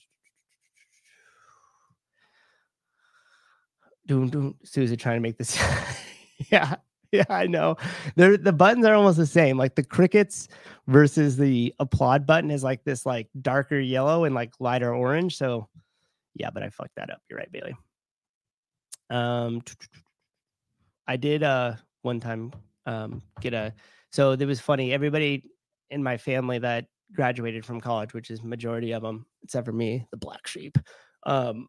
[4.06, 4.56] Doom, doom.
[4.64, 5.56] Susie trying to make this.
[6.50, 6.74] yeah,
[7.12, 7.76] yeah, I know.
[8.16, 9.56] They're, the buttons are almost the same.
[9.56, 10.48] Like the crickets
[10.88, 15.36] versus the applaud button is like this, like darker yellow and like lighter orange.
[15.36, 15.68] So,
[16.34, 17.20] yeah, but I fucked that up.
[17.28, 17.76] You're right, Bailey.
[19.10, 19.62] Um,
[21.06, 22.52] I did uh one time
[22.86, 23.74] um get a
[24.10, 24.92] so it was funny.
[24.92, 25.44] Everybody
[25.90, 30.06] in my family that graduated from college, which is majority of them, except for me,
[30.10, 30.76] the black sheep,
[31.26, 31.66] um,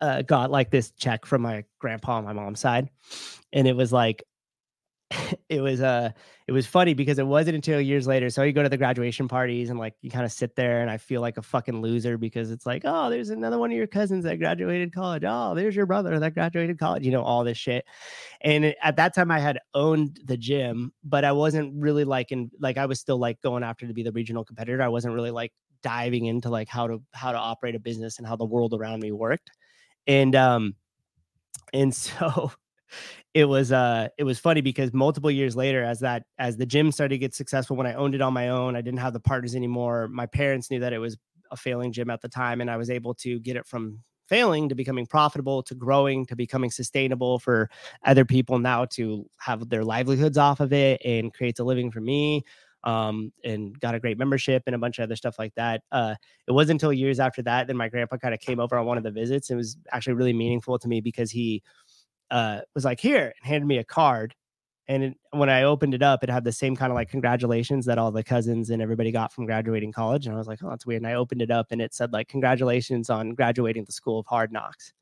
[0.00, 2.88] uh, got like this check from my grandpa on my mom's side,
[3.52, 4.24] and it was like
[5.48, 6.10] it was uh
[6.46, 8.30] it was funny because it wasn't until years later.
[8.30, 10.90] So you go to the graduation parties and like you kind of sit there and
[10.90, 13.86] I feel like a fucking loser because it's like, oh, there's another one of your
[13.86, 15.24] cousins that graduated college.
[15.26, 17.84] Oh, there's your brother that graduated college, you know, all this shit.
[18.40, 22.30] And it, at that time I had owned the gym, but I wasn't really like
[22.30, 24.82] in like I was still like going after to be the regional competitor.
[24.82, 28.26] I wasn't really like diving into like how to how to operate a business and
[28.26, 29.50] how the world around me worked.
[30.06, 30.74] And um
[31.72, 32.52] and so
[33.34, 36.90] it was uh it was funny because multiple years later as that as the gym
[36.90, 39.20] started to get successful when i owned it on my own i didn't have the
[39.20, 41.16] partners anymore my parents knew that it was
[41.52, 43.98] a failing gym at the time and i was able to get it from
[44.28, 47.68] failing to becoming profitable to growing to becoming sustainable for
[48.04, 52.00] other people now to have their livelihoods off of it and creates a living for
[52.00, 52.42] me
[52.84, 55.82] um, and got a great membership and a bunch of other stuff like that.
[55.92, 56.14] Uh,
[56.48, 58.96] it wasn't until years after that that my grandpa kind of came over on one
[58.96, 59.50] of the visits.
[59.50, 61.62] It was actually really meaningful to me because he
[62.30, 64.34] uh, was like, here, and handed me a card.
[64.88, 67.86] And it, when I opened it up, it had the same kind of like congratulations
[67.86, 70.26] that all the cousins and everybody got from graduating college.
[70.26, 71.02] And I was like, oh, that's weird.
[71.02, 74.26] And I opened it up and it said like, congratulations on graduating the School of
[74.26, 74.92] Hard Knocks.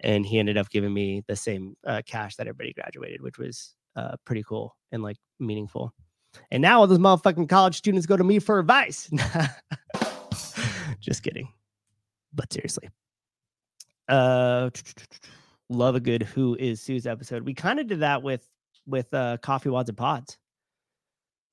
[0.00, 3.74] And he ended up giving me the same uh, cash that everybody graduated, which was
[3.94, 5.92] uh, pretty cool and like meaningful.
[6.50, 9.10] And now all those motherfucking college students go to me for advice.
[11.00, 11.48] Just kidding.
[12.32, 12.88] But seriously.
[14.08, 14.70] Uh,
[15.70, 17.44] love a good who is Sue's episode.
[17.44, 18.48] We kind of did that with
[18.86, 20.38] with uh Coffee WODs and Pods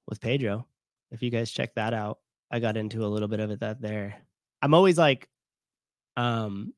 [0.07, 0.67] with Pedro.
[1.11, 2.19] If you guys check that out,
[2.51, 4.15] I got into a little bit of it that there.
[4.61, 5.29] I'm always like
[6.17, 6.73] um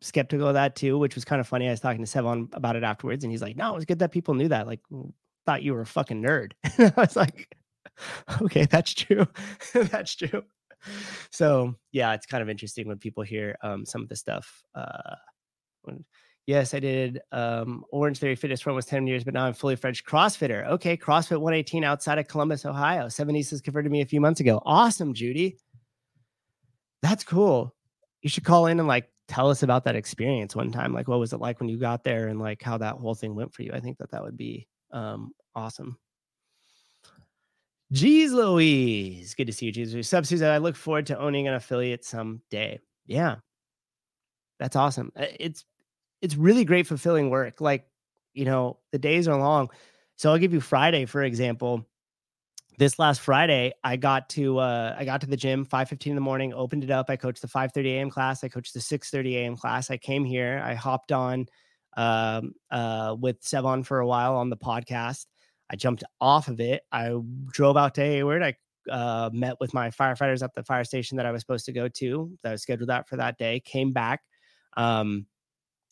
[0.00, 1.68] skeptical of that too, which was kind of funny.
[1.68, 4.00] I was talking to Sevan about it afterwards, and he's like, "No, it was good
[4.00, 4.66] that people knew that.
[4.66, 4.80] Like,
[5.46, 7.56] thought you were a fucking nerd." I was like,
[8.42, 9.26] "Okay, that's true.
[9.74, 10.42] that's true."
[11.30, 14.62] So yeah, it's kind of interesting when people hear um, some of the stuff.
[14.74, 15.16] Uh,
[15.82, 16.04] when
[16.46, 19.76] Yes, I did um, Orange Theory Fitness for almost 10 years, but now I'm fully
[19.76, 20.66] French CrossFitter.
[20.70, 23.08] Okay, CrossFit 118 outside of Columbus, Ohio.
[23.08, 24.60] Seven East has converted me a few months ago.
[24.66, 25.56] Awesome, Judy.
[27.00, 27.74] That's cool.
[28.22, 30.92] You should call in and like tell us about that experience one time.
[30.92, 33.36] Like, what was it like when you got there and like how that whole thing
[33.36, 33.72] went for you?
[33.72, 35.96] I think that that would be um, awesome.
[37.92, 39.34] Jeez Louise.
[39.34, 40.04] Good to see you, Jeez.
[40.04, 42.80] Sub Susan, I look forward to owning an affiliate someday.
[43.06, 43.36] Yeah.
[44.58, 45.12] That's awesome.
[45.16, 45.64] Uh, it's
[46.22, 47.60] it's really great fulfilling work.
[47.60, 47.86] Like,
[48.32, 49.68] you know, the days are long.
[50.16, 51.84] So I'll give you Friday, for example.
[52.78, 56.22] This last Friday, I got to uh, I got to the gym 5:15 in the
[56.22, 57.10] morning, opened it up.
[57.10, 58.10] I coached the 5:30 a.m.
[58.10, 58.42] class.
[58.42, 59.56] I coached the 6:30 a.m.
[59.56, 59.90] class.
[59.90, 60.62] I came here.
[60.64, 61.48] I hopped on
[61.98, 65.26] um, uh, with Sevan for a while on the podcast.
[65.68, 66.82] I jumped off of it.
[66.90, 67.14] I
[67.50, 68.42] drove out to Hayward.
[68.42, 68.54] I
[68.90, 71.88] uh, met with my firefighters at the fire station that I was supposed to go
[71.88, 72.30] to.
[72.42, 73.60] That I was scheduled out for that day.
[73.60, 74.20] Came back.
[74.76, 75.26] Um,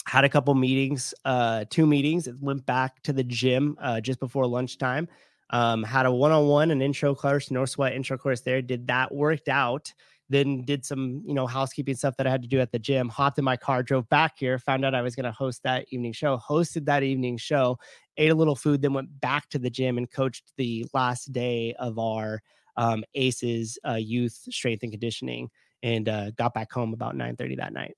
[0.06, 2.28] had a couple meetings, uh, two meetings.
[2.40, 5.08] Went back to the gym uh, just before lunchtime.
[5.50, 8.62] Um, had a one-on-one, an intro course, North Sweat intro course there.
[8.62, 9.92] Did that, worked out.
[10.28, 13.08] Then did some, you know, housekeeping stuff that I had to do at the gym.
[13.08, 14.60] Hopped in my car, drove back here.
[14.60, 16.38] Found out I was going to host that evening show.
[16.38, 17.78] Hosted that evening show.
[18.16, 18.80] Ate a little food.
[18.80, 22.42] Then went back to the gym and coached the last day of our
[22.76, 25.50] um, ACEs uh, youth strength and conditioning.
[25.82, 27.96] And uh, got back home about 9:30 that night.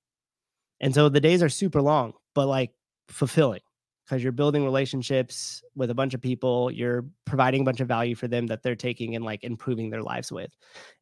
[0.83, 2.73] And so the days are super long, but like
[3.09, 3.61] fulfilling
[4.05, 6.71] because you're building relationships with a bunch of people.
[6.71, 10.03] You're providing a bunch of value for them that they're taking and like improving their
[10.03, 10.51] lives with.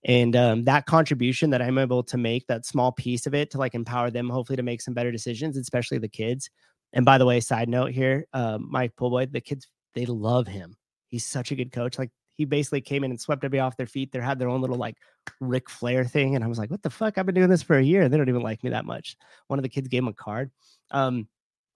[0.05, 3.59] And um, that contribution that I'm able to make, that small piece of it to
[3.59, 6.51] like empower them, hopefully to make some better decisions, especially the kids.
[6.93, 10.77] And by the way, side note here, um, Mike Poolboy, the kids, they love him.
[11.09, 11.99] He's such a good coach.
[11.99, 14.13] Like he basically came in and swept everybody off their feet.
[14.13, 14.97] They had their own little like
[15.41, 16.35] Ric Flair thing.
[16.35, 17.19] And I was like, what the fuck?
[17.19, 18.01] I've been doing this for a year.
[18.01, 19.15] And they don't even like me that much.
[19.49, 20.51] One of the kids gave him a card.
[20.91, 21.29] Um,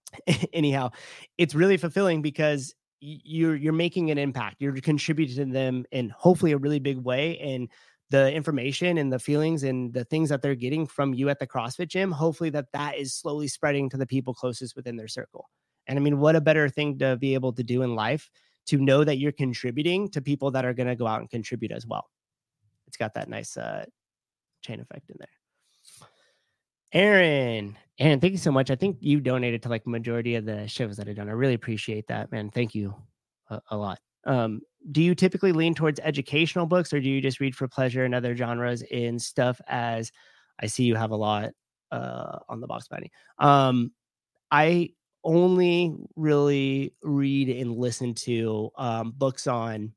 [0.53, 0.89] anyhow,
[1.37, 4.55] it's really fulfilling because you're you're making an impact.
[4.57, 7.37] You're contributing to them in hopefully a really big way.
[7.37, 7.69] And
[8.09, 11.45] the information and the feelings and the things that they're getting from you at the
[11.45, 15.47] CrossFit gym, hopefully that that is slowly spreading to the people closest within their circle.
[15.85, 18.31] And I mean, what a better thing to be able to do in life
[18.67, 21.71] to know that you're contributing to people that are going to go out and contribute
[21.71, 22.09] as well.
[22.87, 23.85] It's got that nice uh,
[24.61, 25.27] chain effect in there.
[26.93, 28.71] Aaron, Aaron, thank you so much.
[28.71, 31.29] I think you donated to like majority of the shows that I've done.
[31.29, 32.49] I really appreciate that, man.
[32.49, 32.95] Thank you
[33.49, 33.99] a, a lot.
[34.25, 34.61] Um,
[34.91, 38.15] do you typically lean towards educational books or do you just read for pleasure and
[38.15, 40.11] other genres in stuff as
[40.59, 41.51] I see you have a lot
[41.91, 43.11] uh, on the box bunny?
[43.39, 43.91] Um,
[44.51, 44.91] I
[45.25, 49.91] only really read and listen to um, books on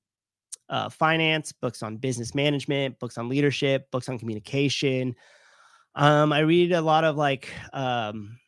[0.68, 5.14] uh, finance, books on business management, books on leadership, books on communication.
[5.94, 8.38] Um, I read a lot of like um,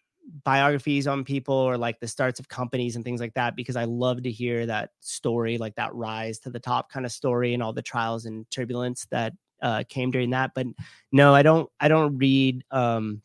[0.44, 3.84] biographies on people or like the starts of companies and things like that because I
[3.84, 7.62] love to hear that story, like that rise to the top kind of story and
[7.62, 9.32] all the trials and turbulence that
[9.62, 10.52] uh, came during that.
[10.54, 10.66] But
[11.12, 11.68] no, I don't.
[11.80, 12.64] I don't read.
[12.70, 13.22] Um,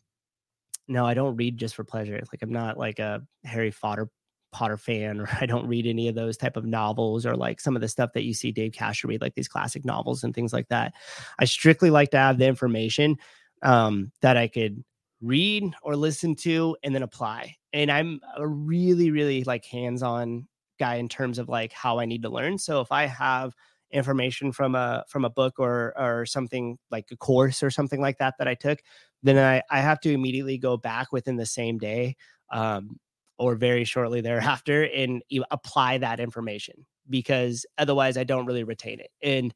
[0.88, 2.14] no, I don't read just for pleasure.
[2.14, 4.08] Like I'm not like a Harry Potter
[4.52, 7.76] Potter fan, or I don't read any of those type of novels, or like some
[7.76, 10.52] of the stuff that you see Dave Castro read, like these classic novels and things
[10.52, 10.94] like that.
[11.38, 13.16] I strictly like to have the information
[13.62, 14.84] um, that I could
[15.20, 17.56] read or listen to and then apply.
[17.72, 20.46] And I'm a really, really like hands-on
[20.78, 22.58] guy in terms of like how I need to learn.
[22.58, 23.54] So if I have
[23.90, 28.18] information from a from a book or or something like a course or something like
[28.18, 28.80] that that I took,
[29.22, 32.16] then I I have to immediately go back within the same day
[32.52, 32.98] um,
[33.38, 39.10] or very shortly thereafter and apply that information because otherwise I don't really retain it.
[39.22, 39.54] And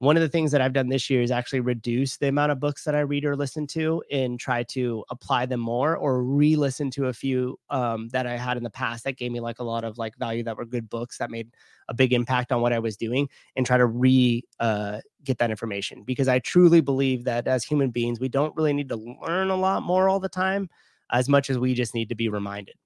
[0.00, 2.58] one of the things that I've done this year is actually reduce the amount of
[2.58, 6.90] books that I read or listen to and try to apply them more or re-listen
[6.92, 9.62] to a few um, that I had in the past that gave me like a
[9.62, 11.50] lot of like value that were good books that made
[11.88, 15.50] a big impact on what I was doing and try to re uh, get that
[15.50, 19.50] information because I truly believe that as human beings we don't really need to learn
[19.50, 20.70] a lot more all the time
[21.12, 22.76] as much as we just need to be reminded.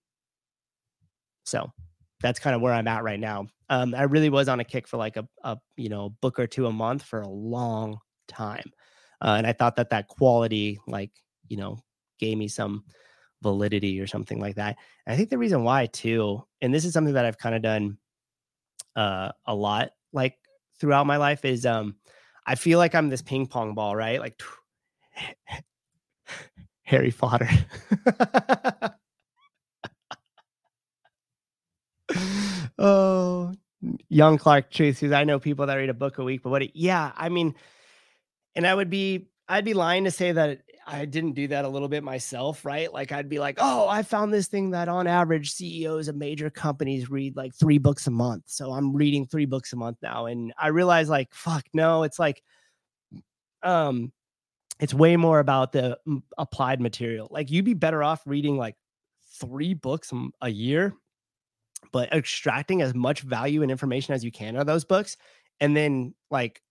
[1.44, 1.70] So
[2.20, 3.46] that's kind of where I'm at right now.
[3.74, 6.46] Um, I really was on a kick for like a, a you know book or
[6.46, 7.98] two a month for a long
[8.28, 8.70] time,
[9.20, 11.10] uh, and I thought that that quality like
[11.48, 11.78] you know
[12.20, 12.84] gave me some
[13.42, 14.76] validity or something like that.
[15.06, 17.62] And I think the reason why too, and this is something that I've kind of
[17.62, 17.98] done
[18.94, 20.38] uh, a lot like
[20.78, 21.96] throughout my life is um
[22.46, 24.20] I feel like I'm this ping pong ball, right?
[24.20, 24.40] Like
[26.84, 27.48] Harry Potter.
[32.78, 33.54] oh,
[34.08, 36.62] young Clark because I know people that read a book a week, but what?
[36.62, 37.54] It, yeah, I mean,
[38.54, 41.68] and I would be, I'd be lying to say that I didn't do that a
[41.68, 42.92] little bit myself, right?
[42.92, 46.50] Like I'd be like, oh, I found this thing that on average CEOs of major
[46.50, 50.26] companies read like three books a month, so I'm reading three books a month now,
[50.26, 52.42] and I realize like, fuck, no, it's like,
[53.62, 54.12] um,
[54.80, 55.98] it's way more about the
[56.36, 57.28] applied material.
[57.30, 58.76] Like you'd be better off reading like
[59.40, 60.94] three books a year
[61.92, 65.16] but extracting as much value and information as you can out of those books
[65.60, 66.62] and then like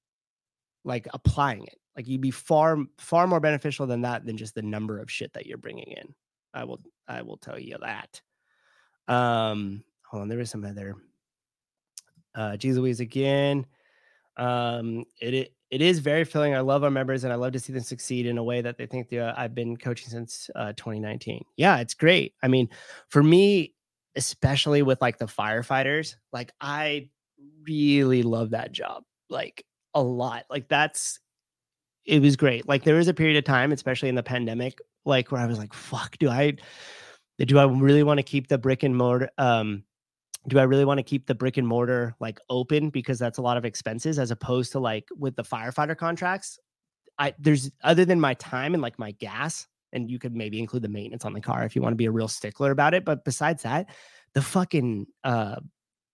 [0.84, 4.62] like applying it like you'd be far far more beneficial than that than just the
[4.62, 6.14] number of shit that you're bringing in
[6.54, 8.22] i will i will tell you that
[9.14, 10.96] um hold on there is some other
[12.36, 13.66] uh geez louise again
[14.38, 16.54] um it, it it is very filling.
[16.54, 18.78] I love our members and I love to see them succeed in a way that
[18.78, 21.44] they think they, uh, I've been coaching since uh, 2019.
[21.58, 22.36] Yeah, it's great.
[22.44, 22.70] I mean,
[23.10, 23.74] for me,
[24.16, 26.16] especially with like the firefighters.
[26.32, 27.10] Like I
[27.66, 29.04] really love that job.
[29.30, 30.46] Like a lot.
[30.50, 31.20] Like that's
[32.06, 32.68] it was great.
[32.68, 35.58] Like there was a period of time, especially in the pandemic, like where I was
[35.58, 36.54] like, fuck, do I
[37.40, 39.84] do I really want to keep the brick and mortar um
[40.48, 43.42] do I really want to keep the brick and mortar like open because that's a
[43.42, 46.60] lot of expenses as opposed to like with the firefighter contracts?
[47.18, 50.84] I there's other than my time and like my gas, and you could maybe include
[50.84, 53.06] the maintenance on the car if you want to be a real stickler about it.
[53.06, 53.90] But besides that,
[54.34, 55.58] the fucking uh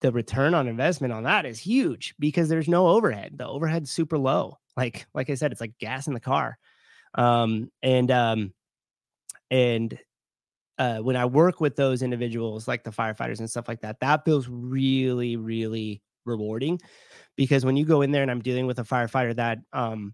[0.01, 3.37] the return on investment on that is huge because there's no overhead.
[3.37, 4.57] The overhead's super low.
[4.77, 6.57] Like like I said, it's like gas in the car.
[7.15, 8.53] Um and um
[9.49, 9.97] and
[10.77, 14.23] uh, when I work with those individuals, like the firefighters and stuff like that, that
[14.23, 16.79] feels really, really rewarding
[17.35, 20.13] because when you go in there and I'm dealing with a firefighter that um,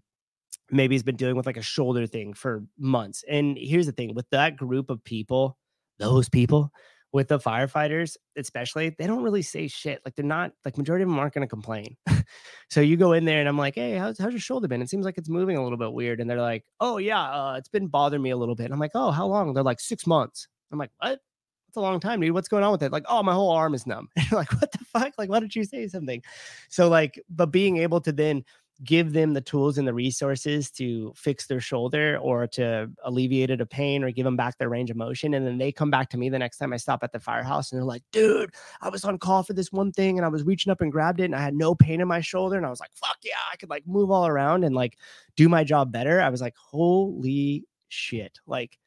[0.70, 3.24] maybe he's been dealing with like a shoulder thing for months.
[3.28, 5.56] And here's the thing with that group of people,
[5.98, 6.72] those people
[7.12, 10.00] with the firefighters, especially, they don't really say shit.
[10.04, 11.96] Like they're not like majority of them aren't to complain.
[12.68, 14.82] so you go in there and I'm like, hey, how's, how's your shoulder been?
[14.82, 16.20] It seems like it's moving a little bit weird.
[16.20, 18.64] And they're like, oh, yeah, uh, it's been bothering me a little bit.
[18.64, 19.54] And I'm like, oh, how long?
[19.54, 20.48] They're like, six months.
[20.70, 21.20] I'm like, what?
[21.68, 22.32] That's a long time, dude.
[22.32, 22.92] What's going on with it?
[22.92, 24.08] Like, oh, my whole arm is numb.
[24.32, 25.12] like, what the fuck?
[25.16, 26.22] Like, why don't you say something?
[26.68, 28.44] So, like, but being able to then
[28.84, 33.60] give them the tools and the resources to fix their shoulder or to alleviate it
[33.60, 35.34] of pain or give them back their range of motion.
[35.34, 37.72] And then they come back to me the next time I stop at the firehouse
[37.72, 40.42] and they're like, dude, I was on call for this one thing and I was
[40.42, 42.56] reaching up and grabbed it and I had no pain in my shoulder.
[42.56, 44.98] And I was like, fuck yeah, I could like move all around and like
[45.36, 46.20] do my job better.
[46.20, 48.38] I was like, holy shit.
[48.46, 48.78] Like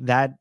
[0.00, 0.32] that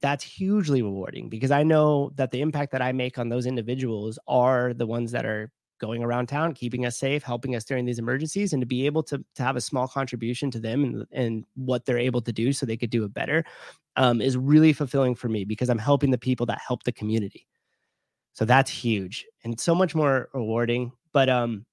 [0.00, 4.18] that's hugely rewarding because I know that the impact that I make on those individuals
[4.26, 7.98] are the ones that are going around town, keeping us safe, helping us during these
[7.98, 11.44] emergencies, and to be able to to have a small contribution to them and, and
[11.54, 13.44] what they're able to do so they could do it better
[13.96, 17.46] um, is really fulfilling for me because I'm helping the people that help the community.
[18.34, 20.92] So that's huge and so much more rewarding.
[21.12, 21.64] But um,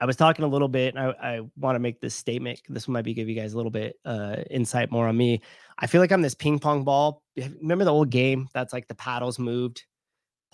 [0.00, 2.60] I was talking a little bit, and I, I want to make this statement.
[2.68, 5.42] This might be give you guys a little bit uh, insight more on me.
[5.78, 7.22] I feel like I'm this ping pong ball.
[7.60, 9.84] Remember the old game that's like the paddles moved,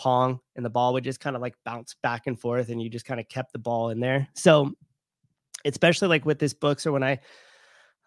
[0.01, 2.89] pong, and the ball would just kind of like bounce back and forth, and you
[2.89, 4.27] just kind of kept the ball in there.
[4.35, 4.73] So,
[5.67, 7.21] especially like with this book, so when I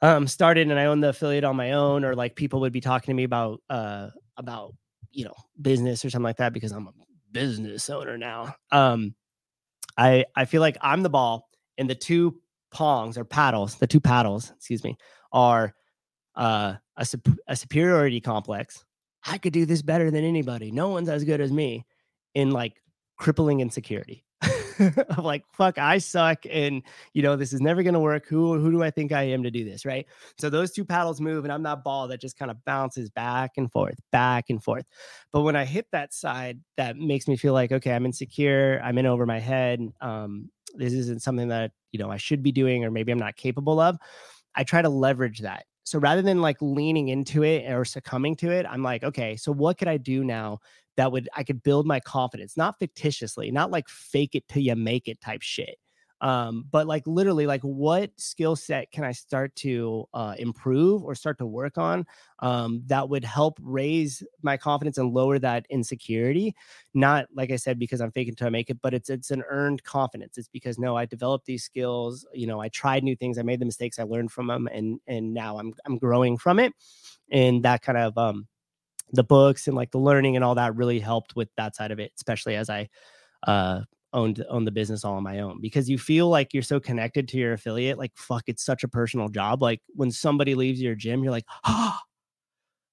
[0.01, 2.81] um started and I owned the affiliate on my own, or like people would be
[2.81, 4.73] talking to me about uh about
[5.11, 6.93] you know business or something like that because I'm a
[7.31, 8.55] business owner now.
[8.71, 9.13] Um,
[9.95, 11.47] I I feel like I'm the ball,
[11.77, 12.39] and the two
[12.73, 14.97] pongs or paddles, the two paddles, excuse me,
[15.31, 15.75] are
[16.35, 17.07] uh, a,
[17.47, 18.83] a superiority complex.
[19.25, 20.71] I could do this better than anybody.
[20.71, 21.85] No one's as good as me
[22.33, 22.81] in like
[23.17, 24.25] crippling insecurity.
[24.79, 26.81] of like, fuck, I suck, and
[27.13, 28.25] you know this is never gonna work.
[28.27, 29.85] Who who do I think I am to do this?
[29.85, 30.05] Right.
[30.39, 33.51] So those two paddles move, and I'm that ball that just kind of bounces back
[33.57, 34.85] and forth, back and forth.
[35.31, 38.81] But when I hit that side, that makes me feel like okay, I'm insecure.
[38.83, 39.79] I'm in over my head.
[40.01, 43.35] Um, this isn't something that you know I should be doing, or maybe I'm not
[43.35, 43.97] capable of.
[44.55, 48.51] I try to leverage that so rather than like leaning into it or succumbing to
[48.51, 50.60] it, I'm like, okay, so what could I do now
[50.97, 54.76] that would I could build my confidence, not fictitiously, not like fake it till you
[54.76, 55.77] make it type shit,
[56.23, 61.13] um, but like literally like what skill set can i start to uh, improve or
[61.13, 62.05] start to work on
[62.39, 66.55] um, that would help raise my confidence and lower that insecurity?
[66.93, 69.83] Not like i said because i'm faking i make it but it's it's an earned
[69.83, 70.37] confidence.
[70.37, 73.59] It's because no i developed these skills you know i tried new things i made
[73.59, 76.73] the mistakes i learned from them and and now i'm i'm growing from it.
[77.31, 78.47] And that kind of um
[79.11, 81.99] the books and like the learning and all that really helped with that side of
[81.99, 82.87] it especially as i
[83.45, 83.81] uh
[84.14, 87.27] owned own the business all on my own because you feel like you're so connected
[87.27, 90.95] to your affiliate like fuck it's such a personal job like when somebody leaves your
[90.95, 91.98] gym you're like oh,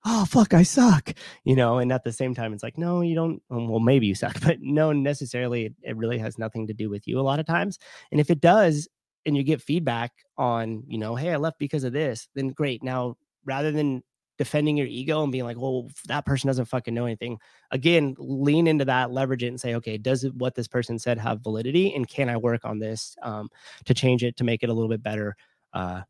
[0.06, 1.12] oh fuck i suck
[1.44, 4.06] you know and at the same time it's like no you don't um, well maybe
[4.06, 7.38] you suck but no necessarily it really has nothing to do with you a lot
[7.38, 7.78] of times
[8.10, 8.88] and if it does
[9.26, 12.82] and you get feedback on you know hey i left because of this then great
[12.82, 13.14] now
[13.44, 14.02] rather than
[14.40, 17.38] defending your ego and being like, well, that person doesn't fucking know anything.
[17.72, 21.42] Again, lean into that, leverage it, and say, okay, does what this person said have
[21.42, 23.50] validity, and can I work on this um,
[23.84, 25.36] to change it to make it a little bit better?
[25.74, 26.00] Uh,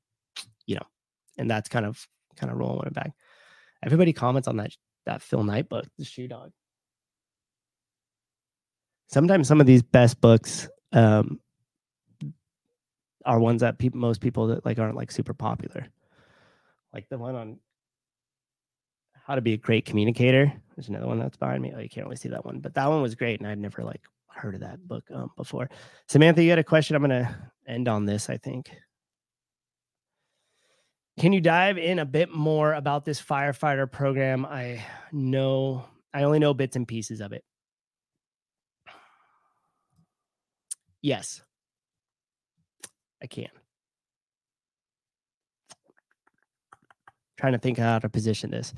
[0.65, 0.87] you know,
[1.39, 3.11] and that's kind of kind of rolling it back.
[3.83, 4.77] Everybody comments on that
[5.07, 6.53] that Phil Knight book, The Shoe Dog.
[9.09, 11.41] Sometimes some of these best books um,
[13.27, 15.89] are ones that most people that like aren't like super popular.
[16.95, 17.59] Like the one on
[19.31, 20.53] how to be a great communicator.
[20.75, 21.73] There's another one that's behind me.
[21.75, 23.85] Oh, you can't really see that one, but that one was great, and I'd never
[23.85, 25.71] like heard of that book um, before.
[26.09, 26.97] Samantha, you had a question.
[26.97, 28.29] I'm gonna end on this.
[28.29, 28.73] I think.
[31.21, 34.45] Can you dive in a bit more about this firefighter program?
[34.45, 37.45] I know I only know bits and pieces of it.
[41.03, 41.41] Yes,
[43.23, 43.49] I can.
[47.39, 48.75] Trying to think how to position this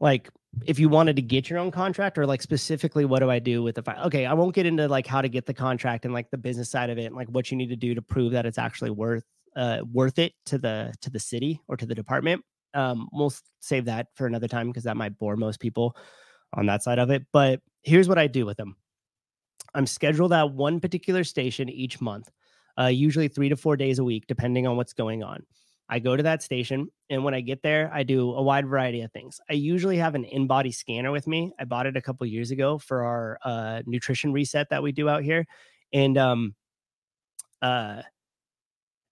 [0.00, 0.28] like
[0.66, 3.62] if you wanted to get your own contract or like specifically what do I do
[3.62, 4.06] with the file?
[4.06, 6.70] Okay, I won't get into like how to get the contract and like the business
[6.70, 8.90] side of it and like what you need to do to prove that it's actually
[8.90, 9.24] worth
[9.56, 12.44] uh worth it to the to the city or to the department.
[12.74, 15.96] Um we'll save that for another time because that might bore most people
[16.54, 17.26] on that side of it.
[17.32, 18.76] But here's what I do with them.
[19.74, 22.30] I'm scheduled at one particular station each month,
[22.78, 25.44] uh, usually three to four days a week, depending on what's going on.
[25.88, 29.00] I go to that station, and when I get there, I do a wide variety
[29.02, 29.40] of things.
[29.48, 31.52] I usually have an InBody scanner with me.
[31.58, 35.08] I bought it a couple years ago for our uh, nutrition reset that we do
[35.08, 35.46] out here,
[35.92, 36.54] and um,
[37.62, 38.02] uh,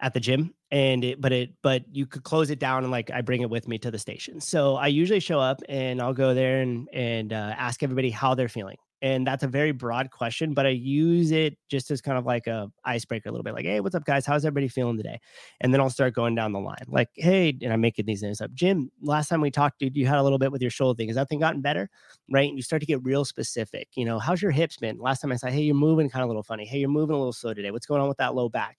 [0.01, 0.55] at the gym.
[0.71, 3.49] And it, but it, but you could close it down and like I bring it
[3.49, 4.41] with me to the station.
[4.41, 8.35] So I usually show up and I'll go there and and uh, ask everybody how
[8.35, 12.17] they're feeling and that's a very broad question but i use it just as kind
[12.17, 14.25] of like a icebreaker a little bit like hey what's up guys?
[14.25, 15.21] How's everybody feeling today?
[15.61, 18.41] And then i'll start going down the line like hey and i'm making these names
[18.41, 20.97] up jim last time we talked dude you had a little bit with your shoulder
[20.97, 21.09] thing.
[21.09, 21.91] Has that thing gotten better?
[22.31, 22.49] Right?
[22.49, 24.99] And you start to get real specific you know how's your hips been?
[24.99, 26.65] Last time i said hey you're moving kind of a little funny.
[26.65, 27.71] Hey you're moving a little slow today.
[27.71, 28.79] What's going on with that low back?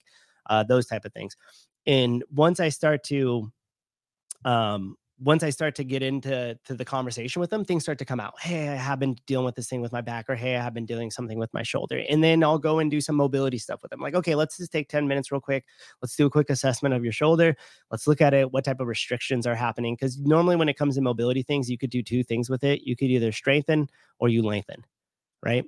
[0.50, 1.36] Uh, those type of things.
[1.86, 3.50] And once i start to
[4.44, 8.04] um once I start to get into to the conversation with them, things start to
[8.04, 8.40] come out.
[8.40, 10.74] Hey, I have been dealing with this thing with my back, or hey, I have
[10.74, 12.02] been doing something with my shoulder.
[12.08, 14.00] And then I'll go and do some mobility stuff with them.
[14.00, 15.64] Like, okay, let's just take 10 minutes real quick.
[16.00, 17.56] Let's do a quick assessment of your shoulder.
[17.90, 18.52] Let's look at it.
[18.52, 19.94] What type of restrictions are happening?
[19.94, 22.82] Because normally when it comes to mobility things, you could do two things with it.
[22.82, 23.88] You could either strengthen
[24.20, 24.84] or you lengthen,
[25.42, 25.64] right?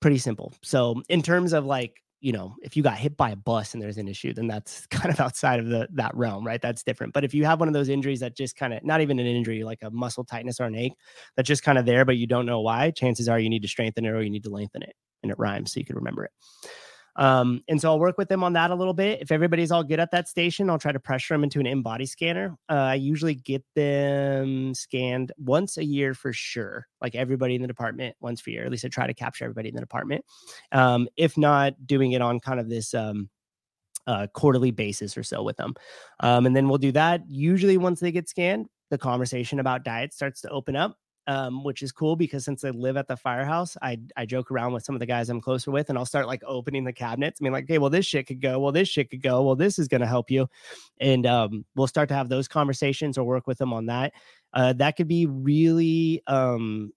[0.00, 0.52] Pretty simple.
[0.62, 3.82] So in terms of like you know, if you got hit by a bus and
[3.82, 6.60] there's an issue, then that's kind of outside of the that realm, right?
[6.62, 7.12] That's different.
[7.12, 9.26] But if you have one of those injuries that just kind of not even an
[9.26, 10.94] injury, like a muscle tightness or an ache,
[11.36, 13.68] that's just kind of there, but you don't know why, chances are you need to
[13.68, 16.24] strengthen it or you need to lengthen it, and it rhymes, so you can remember
[16.24, 16.30] it.
[17.16, 19.20] Um, and so I'll work with them on that a little bit.
[19.20, 22.08] If everybody's all good at that station, I'll try to pressure them into an InBody
[22.08, 22.56] scanner.
[22.68, 27.68] Uh, I usually get them scanned once a year for sure, like everybody in the
[27.68, 28.64] department once per year.
[28.64, 30.24] At least I try to capture everybody in the department.
[30.72, 33.28] Um, if not, doing it on kind of this um,
[34.06, 35.74] uh, quarterly basis or so with them.
[36.20, 37.22] Um, and then we'll do that.
[37.28, 40.96] Usually, once they get scanned, the conversation about diet starts to open up
[41.26, 44.72] um, which is cool because since I live at the firehouse, I I joke around
[44.72, 47.40] with some of the guys I'm closer with, and I'll start like opening the cabinets.
[47.40, 48.58] I mean, like, okay, well, this shit could go.
[48.60, 49.42] Well, this shit could go.
[49.42, 50.48] Well, this is going to help you,
[51.00, 54.12] and um, we'll start to have those conversations or work with them on that.
[54.52, 56.92] Uh, that could be really um,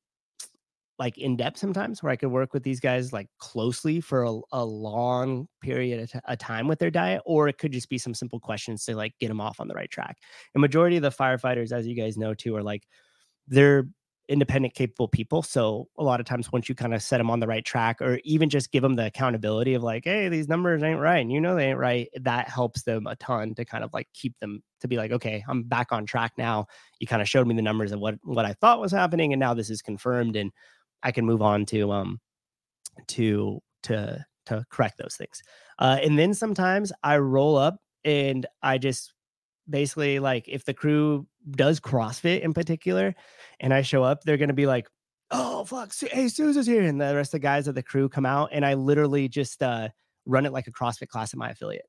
[1.00, 4.40] like in depth sometimes, where I could work with these guys like closely for a,
[4.52, 7.98] a long period of t- a time with their diet, or it could just be
[7.98, 10.18] some simple questions to like get them off on the right track.
[10.54, 12.88] And majority of the firefighters, as you guys know too, are like
[13.48, 13.88] they're
[14.30, 15.42] independent, capable people.
[15.42, 18.02] So a lot of times, once you kind of set them on the right track,
[18.02, 21.32] or even just give them the accountability of like, hey, these numbers ain't right, and
[21.32, 24.38] you know they ain't right, that helps them a ton to kind of like keep
[24.40, 26.68] them to be like, okay, I'm back on track now.
[27.00, 29.40] You kind of showed me the numbers of what what I thought was happening, and
[29.40, 30.52] now this is confirmed, and
[31.04, 32.20] I can move on to um
[33.08, 35.42] to to to correct those things.
[35.80, 39.14] Uh, and then sometimes I roll up and I just
[39.70, 43.16] basically like if the crew does CrossFit in particular,
[43.60, 44.88] and I show up, they're gonna be like,
[45.32, 48.26] "Oh fuck, hey, Susan's here," and the rest of the guys of the crew come
[48.26, 49.90] out, and I literally just uh,
[50.26, 51.86] run it like a CrossFit class at my affiliate.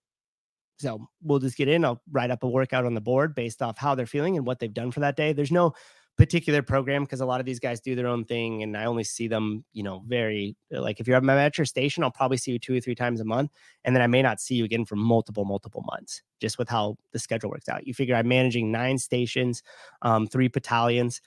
[0.78, 1.84] So we'll just get in.
[1.84, 4.60] I'll write up a workout on the board based off how they're feeling and what
[4.60, 5.32] they've done for that day.
[5.32, 5.74] There's no
[6.18, 9.04] particular program because a lot of these guys do their own thing and I only
[9.04, 12.50] see them, you know, very like if you're at my metro station, I'll probably see
[12.50, 13.52] you two or three times a month.
[13.84, 16.96] And then I may not see you again for multiple, multiple months, just with how
[17.12, 17.86] the schedule works out.
[17.86, 19.62] You figure I'm managing nine stations,
[20.02, 21.20] um, three battalions.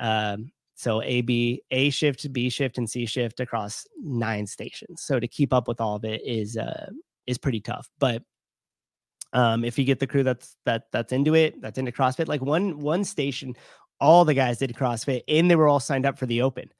[0.00, 5.02] Um, so A, B, A shift, B shift, and C shift across nine stations.
[5.02, 6.88] So to keep up with all of it is uh
[7.26, 7.90] is pretty tough.
[7.98, 8.22] But
[9.34, 12.40] um, if you get the crew that's that that's into it, that's into CrossFit, like
[12.40, 13.54] one one station
[14.00, 16.70] all the guys did CrossFit and they were all signed up for the open.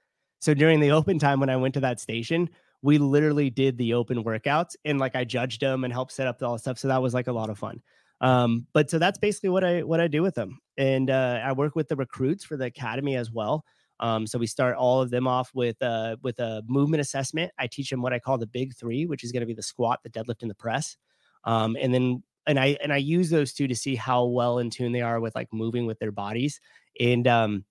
[0.40, 2.48] So during the open time when I went to that station,
[2.82, 6.42] we literally did the open workouts and like I judged them and helped set up
[6.42, 6.78] all the stuff.
[6.78, 7.82] So that was like a lot of fun.
[8.20, 10.58] Um, but so that's basically what I what I do with them.
[10.76, 13.64] And uh, I work with the recruits for the academy as well.
[14.00, 17.52] Um, so we start all of them off with uh, with a movement assessment.
[17.58, 19.62] I teach them what I call the big three, which is going to be the
[19.62, 20.96] squat, the deadlift, and the press.
[21.44, 24.70] Um, and then and I and I use those two to see how well in
[24.70, 26.60] tune they are with like moving with their bodies.
[26.98, 27.64] And um,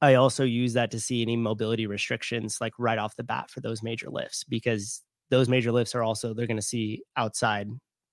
[0.00, 3.60] I also use that to see any mobility restrictions like right off the bat for
[3.60, 7.68] those major lifts because those major lifts are also they're going to see outside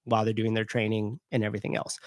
[0.06, 2.00] while they're doing their training and everything else.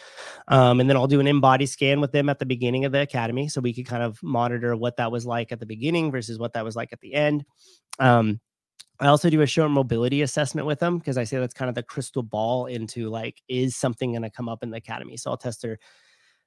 [0.48, 3.02] Um, and then I'll do an InBody scan with them at the beginning of the
[3.02, 6.38] academy so we could kind of monitor what that was like at the beginning versus
[6.38, 7.44] what that was like at the end.
[7.98, 8.40] Um,
[9.02, 11.74] I also do a short mobility assessment with them because I say that's kind of
[11.74, 15.16] the crystal ball into like, is something going to come up in the academy?
[15.16, 15.78] So I'll test their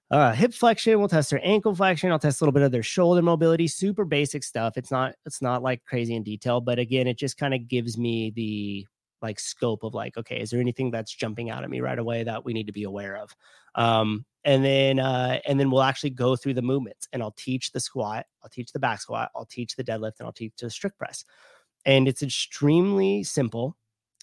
[0.09, 0.99] uh, hip flexion.
[0.99, 2.11] We'll test their ankle flexion.
[2.11, 3.67] I'll test a little bit of their shoulder mobility.
[3.67, 4.77] Super basic stuff.
[4.77, 7.97] It's not it's not like crazy in detail, but again, it just kind of gives
[7.97, 8.87] me the
[9.21, 12.23] like scope of like, okay, is there anything that's jumping out at me right away
[12.23, 13.35] that we need to be aware of?
[13.75, 17.71] Um, and then uh, and then we'll actually go through the movements, and I'll teach
[17.73, 20.69] the squat, I'll teach the back squat, I'll teach the deadlift, and I'll teach the
[20.69, 21.25] strict press.
[21.85, 23.77] And it's extremely simple.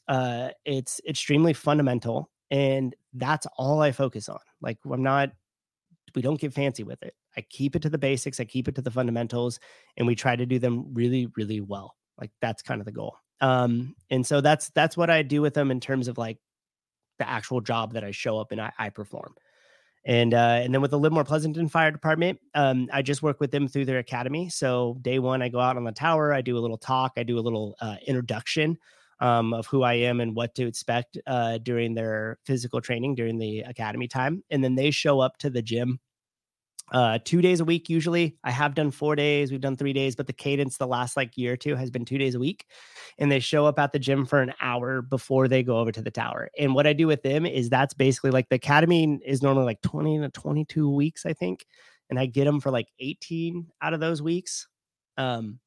[0.09, 4.41] Uh, it's extremely fundamental, and that's all I focus on.
[4.61, 5.31] Like I'm not
[6.15, 7.15] we don't get fancy with it.
[7.37, 9.59] I keep it to the basics, I keep it to the fundamentals,
[9.97, 11.97] and we try to do them really, really well.
[12.21, 13.17] Like that's kind of the goal.
[13.41, 16.39] Um, and so that's that's what I do with them in terms of like
[17.19, 19.35] the actual job that I show up and I, I perform.
[20.05, 23.53] And uh, and then with the Livermore Pleasanton Fire Department, um, I just work with
[23.53, 24.49] them through their academy.
[24.49, 27.23] So day one, I go out on the tower, I do a little talk, I
[27.23, 28.79] do a little uh, introduction
[29.21, 33.39] um, of who I am and what to expect uh, during their physical training during
[33.39, 34.43] the academy time.
[34.51, 36.01] And then they show up to the gym
[36.93, 38.37] uh, two days a week usually.
[38.45, 41.37] I have done four days, we've done three days, but the cadence the last like
[41.37, 42.67] year or two has been two days a week.
[43.19, 46.03] And they show up at the gym for an hour before they go over to
[46.03, 46.51] the tower.
[46.59, 49.83] And what I do with them is that's basically like the academy is normally like
[49.83, 51.67] 20 to 22 weeks, I think.
[52.11, 54.69] And I get them for like 18 out of those weeks.
[55.17, 55.61] Um,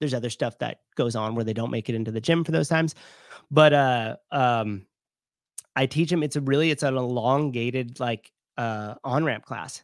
[0.00, 2.52] there's other stuff that goes on where they don't make it into the gym for
[2.52, 2.94] those times
[3.50, 4.84] but uh um
[5.76, 9.82] i teach them it's a really it's an elongated like uh on ramp class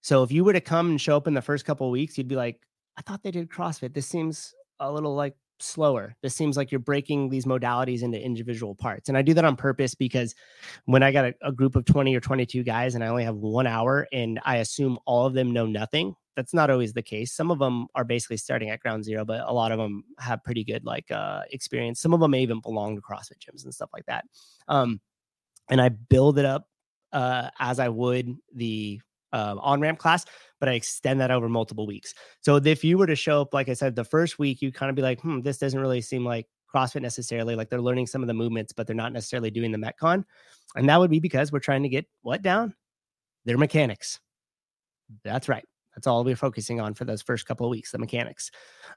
[0.00, 2.16] so if you were to come and show up in the first couple of weeks
[2.16, 2.60] you'd be like
[2.96, 6.78] i thought they did crossfit this seems a little like slower this seems like you're
[6.78, 10.34] breaking these modalities into individual parts and i do that on purpose because
[10.86, 13.36] when i got a, a group of 20 or 22 guys and i only have
[13.36, 17.32] one hour and i assume all of them know nothing that's not always the case.
[17.32, 20.42] Some of them are basically starting at ground zero, but a lot of them have
[20.42, 22.00] pretty good like uh, experience.
[22.00, 24.24] Some of them may even belong to CrossFit gyms and stuff like that.
[24.66, 25.00] Um,
[25.68, 26.66] and I build it up
[27.12, 29.00] uh, as I would the
[29.32, 30.24] uh, on ramp class,
[30.58, 32.14] but I extend that over multiple weeks.
[32.40, 34.90] So if you were to show up, like I said, the first week, you kind
[34.90, 37.56] of be like, hmm, this doesn't really seem like CrossFit necessarily.
[37.56, 40.24] Like they're learning some of the movements, but they're not necessarily doing the Metcon.
[40.76, 42.74] And that would be because we're trying to get what down?
[43.44, 44.20] Their mechanics.
[45.24, 45.64] That's right.
[45.94, 48.50] That's all we're focusing on for those first couple of weeks, the mechanics.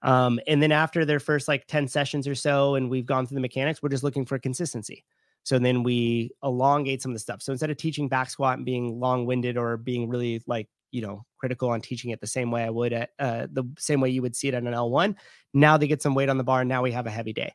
[0.04, 3.36] Um, and then after their first like 10 sessions or so, and we've gone through
[3.36, 5.04] the mechanics, we're just looking for consistency.
[5.44, 7.42] So then we elongate some of the stuff.
[7.42, 11.02] So instead of teaching back squat and being long winded or being really like, you
[11.02, 14.10] know, critical on teaching it the same way I would at uh, the same way
[14.10, 15.16] you would see it at an L1,
[15.54, 16.62] now they get some weight on the bar.
[16.62, 17.54] And now we have a heavy day.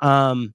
[0.00, 0.54] Um,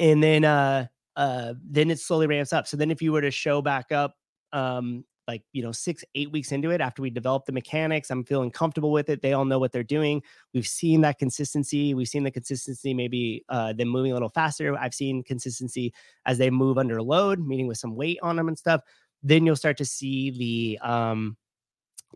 [0.00, 2.66] and then, uh, uh, then it slowly ramps up.
[2.66, 4.16] So then if you were to show back up,
[4.52, 8.24] um, like you know six eight weeks into it after we develop the mechanics i'm
[8.24, 10.22] feeling comfortable with it they all know what they're doing.
[10.52, 14.76] We've seen that consistency we've seen the consistency maybe uh, them moving a little faster
[14.76, 15.92] i've seen consistency
[16.26, 18.80] as they move under load meaning with some weight on them and stuff.
[19.22, 21.36] Then you'll start to see the um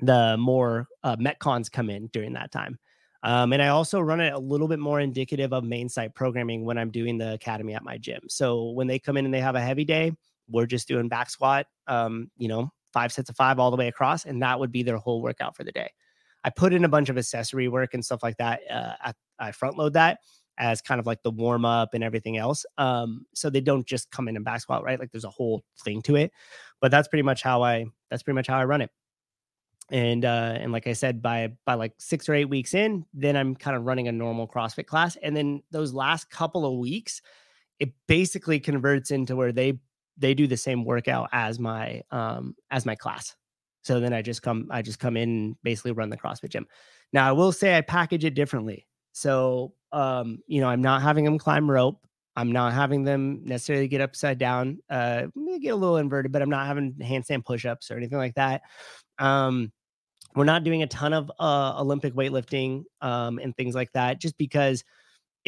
[0.00, 2.78] the more uh, metcons come in during that time.
[3.24, 6.64] Um, and I also run it a little bit more indicative of main site programming
[6.64, 8.20] when I'm doing the academy at my gym.
[8.28, 10.12] So when they come in and they have a heavy day,
[10.48, 13.88] we're just doing back squat, um, you know, five sets of five all the way
[13.88, 15.90] across, and that would be their whole workout for the day.
[16.44, 18.60] I put in a bunch of accessory work and stuff like that.
[18.70, 20.20] Uh, I, I front load that
[20.56, 22.66] as kind of like the warm up and everything else.
[22.78, 24.98] Um, so they don't just come in and back squat, right?
[24.98, 26.32] Like there's a whole thing to it.
[26.80, 28.90] But that's pretty much how I that's pretty much how I run it
[29.90, 33.36] and uh and like i said by by like six or eight weeks in then
[33.36, 37.22] i'm kind of running a normal crossfit class and then those last couple of weeks
[37.80, 39.78] it basically converts into where they
[40.18, 43.34] they do the same workout as my um as my class.
[43.82, 46.66] So then i just come i just come in and basically run the crossfit gym.
[47.12, 48.86] Now i will say i package it differently.
[49.12, 52.00] So um you know i'm not having them climb rope.
[52.36, 55.26] I'm not having them necessarily get upside down uh
[55.60, 58.62] get a little inverted but i'm not having handstand push-ups or anything like that.
[59.18, 59.72] Um
[60.34, 64.36] we're not doing a ton of uh, Olympic weightlifting um, and things like that, just
[64.38, 64.84] because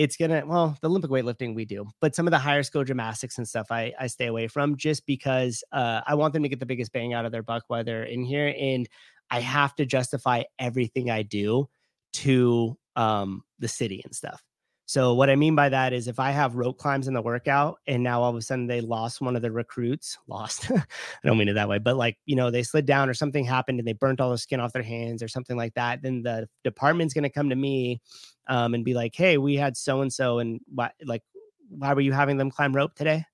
[0.00, 0.42] it's gonna.
[0.46, 3.66] Well, the Olympic weightlifting we do, but some of the higher skill gymnastics and stuff
[3.70, 6.90] I I stay away from, just because uh, I want them to get the biggest
[6.92, 8.88] bang out of their buck while they're in here, and
[9.30, 11.68] I have to justify everything I do
[12.14, 14.42] to um, the city and stuff.
[14.90, 17.78] So what I mean by that is if I have rope climbs in the workout
[17.86, 20.68] and now all of a sudden they lost one of the recruits, lost.
[20.68, 20.82] I
[21.22, 23.78] don't mean it that way, but like, you know, they slid down or something happened
[23.78, 26.48] and they burnt all the skin off their hands or something like that, then the
[26.64, 28.00] department's going to come to me
[28.48, 31.22] um, and be like, "Hey, we had so and so and why like
[31.68, 33.24] why were you having them climb rope today?"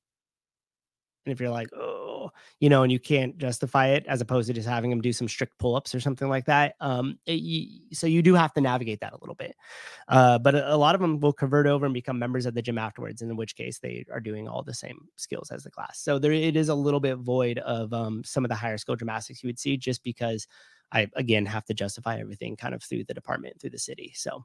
[1.24, 2.06] And if you're like, "Oh,
[2.61, 5.28] you know, and you can't justify it as opposed to just having them do some
[5.28, 6.74] strict pull ups or something like that.
[6.81, 9.57] Um, it, you, so you do have to navigate that a little bit.
[10.09, 12.62] Uh, but a, a, lot of them will convert over and become members of the
[12.62, 16.01] gym afterwards, in which case they are doing all the same skills as the class.
[16.01, 18.97] So there, it is a little bit void of um, some of the higher skill
[18.97, 20.47] gymnastics you would see just because
[20.93, 24.12] I, again, have to justify everything kind of through the department, through the city.
[24.15, 24.44] So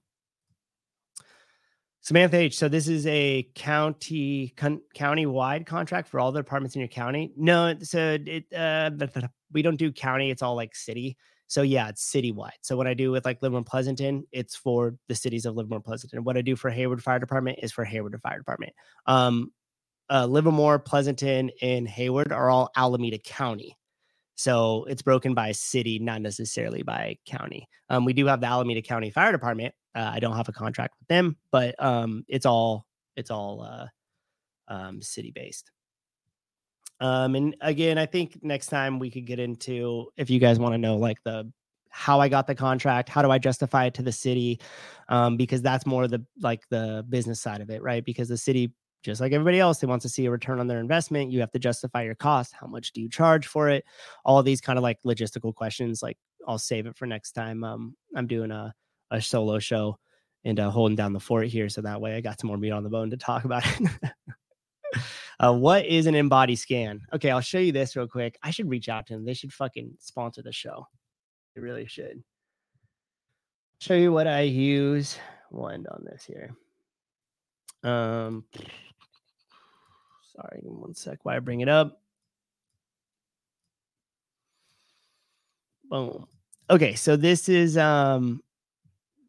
[2.02, 2.58] Samantha H.
[2.58, 6.88] So this is a county con- county wide contract for all the departments in your
[6.88, 7.32] county.
[7.38, 8.90] No, so it uh,
[9.52, 10.32] we don't do county.
[10.32, 11.18] It's all like city.
[11.48, 12.52] So yeah, it's citywide.
[12.62, 16.24] So what I do with like Livermore Pleasanton, it's for the cities of Livermore Pleasanton.
[16.24, 18.74] What I do for Hayward Fire Department is for Hayward Fire Department.
[19.06, 19.52] Um,
[20.10, 23.78] uh, Livermore, Pleasanton, and Hayward are all Alameda County.
[24.42, 27.70] So it's broken by city, not necessarily by county.
[27.90, 29.76] Um, we do have the Alameda County Fire Department.
[29.94, 33.86] Uh, I don't have a contract with them, but um, it's all it's all uh,
[34.68, 35.70] um, city based.
[37.00, 40.74] Um, and again, I think next time we could get into if you guys want
[40.74, 41.52] to know like the
[41.90, 44.60] how I got the contract, how do I justify it to the city,
[45.08, 48.04] um, because that's more the like the business side of it, right?
[48.04, 50.80] Because the city just like everybody else, they want to see a return on their
[50.80, 51.32] investment.
[51.32, 52.54] You have to justify your cost.
[52.60, 53.84] How much do you charge for it?
[54.26, 56.04] All these kind of like logistical questions.
[56.04, 56.18] Like
[56.48, 57.64] I'll save it for next time.
[57.64, 58.74] Um, I'm doing a
[59.12, 59.98] a solo show
[60.44, 62.72] and uh, holding down the fort here, so that way I got some more meat
[62.72, 63.90] on the bone to talk about it.
[65.40, 67.02] uh, what is an InBody scan?
[67.14, 68.38] Okay, I'll show you this real quick.
[68.42, 69.26] I should reach out to them.
[69.26, 70.88] They should fucking sponsor the show.
[71.56, 72.24] They really should.
[73.80, 75.18] Show you what I use.
[75.52, 76.56] We'll end on this here.
[77.84, 78.46] Um,
[80.42, 81.20] Sorry, one sec.
[81.24, 82.02] Why I bring it up?
[85.90, 86.26] Boom.
[86.70, 88.42] Okay, so this is um,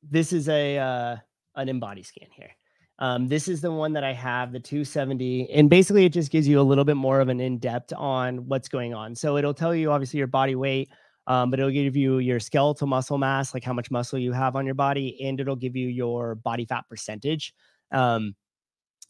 [0.08, 1.16] this is a uh,
[1.56, 2.50] an InBody scan here.
[2.98, 6.46] Um, this is the one that I have, the 270, and basically it just gives
[6.46, 9.16] you a little bit more of an in depth on what's going on.
[9.16, 10.88] So it'll tell you obviously your body weight,
[11.26, 14.56] Um, but it'll give you your skeletal muscle mass, like how much muscle you have
[14.56, 17.54] on your body, and it'll give you your body fat percentage.
[17.92, 18.34] Um,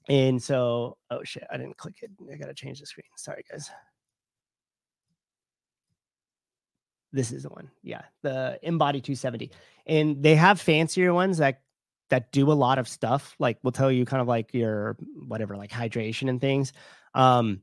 [0.09, 2.11] and so, oh shit, I didn't click it.
[2.33, 3.07] I gotta change the screen.
[3.17, 3.71] Sorry, guys.
[7.13, 7.71] This is the one.
[7.83, 9.51] Yeah, the InBody 270.
[9.87, 11.61] And they have fancier ones that
[12.09, 13.35] that do a lot of stuff.
[13.39, 14.97] Like will tell you kind of like your
[15.27, 16.73] whatever, like hydration and things.
[17.15, 17.63] Um,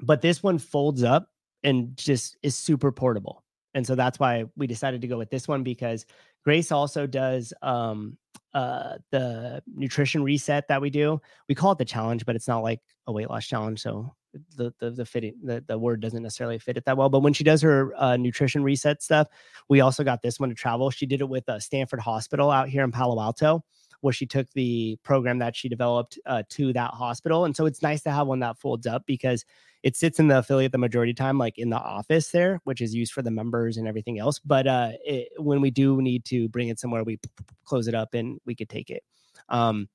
[0.00, 1.28] but this one folds up
[1.62, 3.44] and just is super portable.
[3.74, 6.04] And so that's why we decided to go with this one because
[6.44, 8.18] Grace also does um
[8.54, 11.20] uh the nutrition reset that we do.
[11.48, 13.80] We call it the challenge, but it's not like a weight loss challenge.
[13.80, 14.14] So
[14.56, 17.08] the the the fitting the, the word doesn't necessarily fit it that well.
[17.08, 19.28] But when she does her uh, nutrition reset stuff,
[19.68, 20.90] we also got this one to travel.
[20.90, 23.64] She did it with uh, Stanford Hospital out here in Palo Alto,
[24.02, 27.44] where she took the program that she developed uh, to that hospital.
[27.44, 29.44] And so it's nice to have one that folds up because
[29.82, 32.94] it sits in the affiliate the majority time, like in the office there, which is
[32.94, 34.38] used for the members and everything else.
[34.38, 37.18] But uh, it, when we do need to bring it somewhere, we
[37.64, 39.02] close it up and we could take it.
[39.48, 39.88] Um,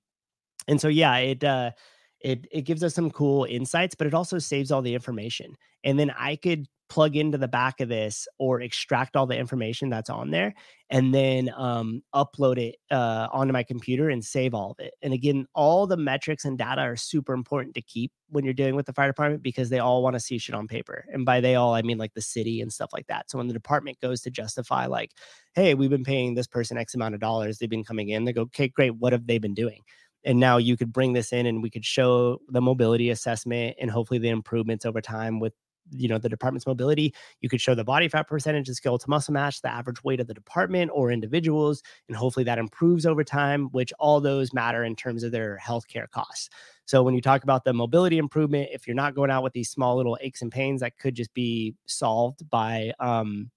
[0.68, 1.72] and so yeah, it uh,
[2.20, 5.56] it it gives us some cool insights, but it also saves all the information.
[5.84, 9.89] And then I could plug into the back of this or extract all the information
[9.89, 10.53] that's on there
[10.89, 14.93] and then um, upload it uh, onto my computer and save all of it.
[15.01, 18.76] And again, all the metrics and data are super important to keep when you're dealing
[18.76, 21.05] with the fire department because they all want to see shit on paper.
[21.11, 23.30] And by they all, I mean like the city and stuff like that.
[23.30, 25.11] So when the department goes to justify, like,
[25.55, 28.34] hey, we've been paying this person X amount of dollars, they've been coming in, they
[28.34, 28.95] go, okay, great.
[28.95, 29.81] What have they been doing?
[30.23, 33.89] and now you could bring this in and we could show the mobility assessment and
[33.89, 35.53] hopefully the improvements over time with
[35.91, 39.34] you know the department's mobility you could show the body fat percentage the skeletal muscle
[39.34, 43.68] mass the average weight of the department or individuals and hopefully that improves over time
[43.72, 46.49] which all those matter in terms of their healthcare costs.
[46.85, 49.69] So when you talk about the mobility improvement if you're not going out with these
[49.69, 53.51] small little aches and pains that could just be solved by um,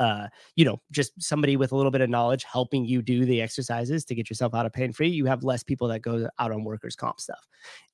[0.00, 3.42] uh, you know, just somebody with a little bit of knowledge helping you do the
[3.42, 6.50] exercises to get yourself out of pain free, you have less people that go out
[6.50, 7.46] on workers' comp stuff,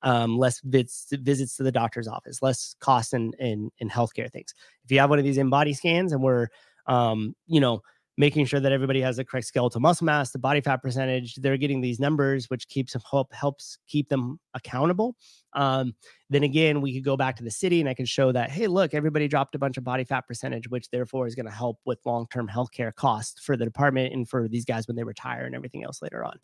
[0.03, 4.53] um, less visits, visits to the doctor's office, less costs in, in, in healthcare things.
[4.85, 6.47] If you have one of these InBody scans and we're,
[6.85, 7.81] um, you know,
[8.17, 11.35] making sure that everybody has the correct skeletal muscle mass, the body fat percentage.
[11.35, 15.15] They're getting these numbers, which keeps help helps keep them accountable.
[15.53, 15.93] Um,
[16.29, 18.67] then again, we could go back to the city and I can show that, hey,
[18.67, 21.79] look, everybody dropped a bunch of body fat percentage, which therefore is going to help
[21.85, 25.55] with long-term healthcare costs for the department and for these guys when they retire and
[25.55, 26.39] everything else later on.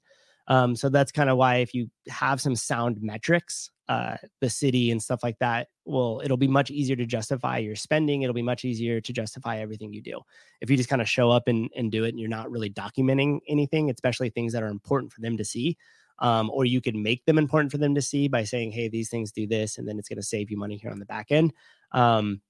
[0.48, 4.92] Um, so that's kind of why if you have some sound metrics, uh, the city
[4.92, 8.22] and stuff like that, well, it'll be much easier to justify your spending.
[8.22, 10.22] It'll be much easier to justify everything you do.
[10.62, 12.70] If you just kind of show up and, and do it and you're not really
[12.70, 15.78] documenting anything, especially things that are important for them to see,
[16.20, 19.10] um, or you can make them important for them to see by saying, hey, these
[19.10, 21.32] things do this, and then it's going to save you money here on the back
[21.32, 21.52] end.
[21.92, 22.42] Um,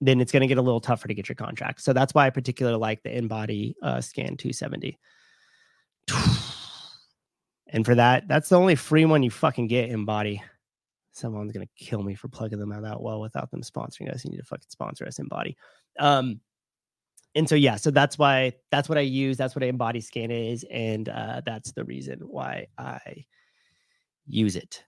[0.00, 1.80] then it's going to get a little tougher to get your contract.
[1.82, 4.98] So that's why I particularly like the InBody uh, Scan 270.
[7.68, 10.40] And for that, that's the only free one you fucking get in InBody.
[11.16, 14.24] Someone's gonna kill me for plugging them out that well without them sponsoring us.
[14.24, 15.54] You need to fucking sponsor us InBody.
[15.98, 16.40] Um,
[17.34, 19.36] and so yeah, so that's why that's what I use.
[19.36, 23.24] That's what InBody scan is, and uh, that's the reason why I
[24.26, 24.84] use it.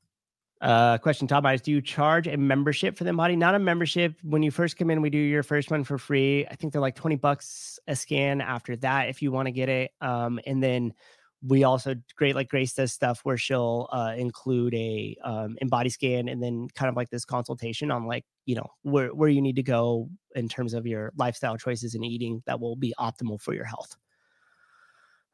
[0.61, 3.37] Uh, question, Tom Myers, do you charge a membership for the body?
[3.37, 4.17] Not a membership.
[4.23, 6.47] When you first come in, we do your first one for free.
[6.51, 9.69] I think they're like 20 bucks a scan after that if you want to get
[9.69, 9.93] it.
[10.01, 10.95] Um, and then
[11.43, 16.29] we also great like grace does stuff where she'll uh, include a um, InBody scan
[16.29, 19.57] and then kind of like this consultation on like you know where, where you need
[19.57, 23.55] to go in terms of your lifestyle choices and eating that will be optimal for
[23.55, 23.97] your health.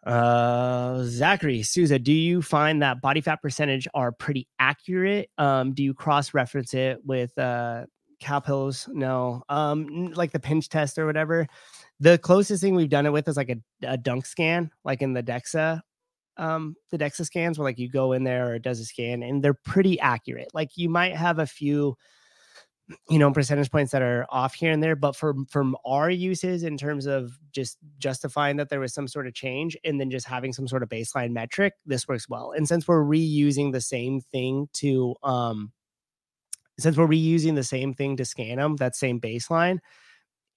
[0.05, 5.31] Uh zachary souza do you find that body fat percentage are pretty accurate?
[5.39, 7.86] Um do you cross reference it with uh
[8.20, 8.86] calipers?
[8.93, 9.43] No.
[9.48, 11.47] Um like the pinch test or whatever.
[12.01, 15.14] The closest thing we've done it with is like a, a dunk scan like in
[15.14, 15.81] the dexa
[16.36, 19.23] um the DEXA scans where like you go in there or it does a scan
[19.23, 20.48] and they're pretty accurate.
[20.55, 21.97] Like you might have a few
[23.09, 26.62] you know percentage points that are off here and there but from from our uses
[26.62, 30.27] in terms of just justifying that there was some sort of change and then just
[30.27, 34.20] having some sort of baseline metric this works well and since we're reusing the same
[34.20, 35.73] thing to um
[36.78, 39.78] since we're reusing the same thing to scan them that same baseline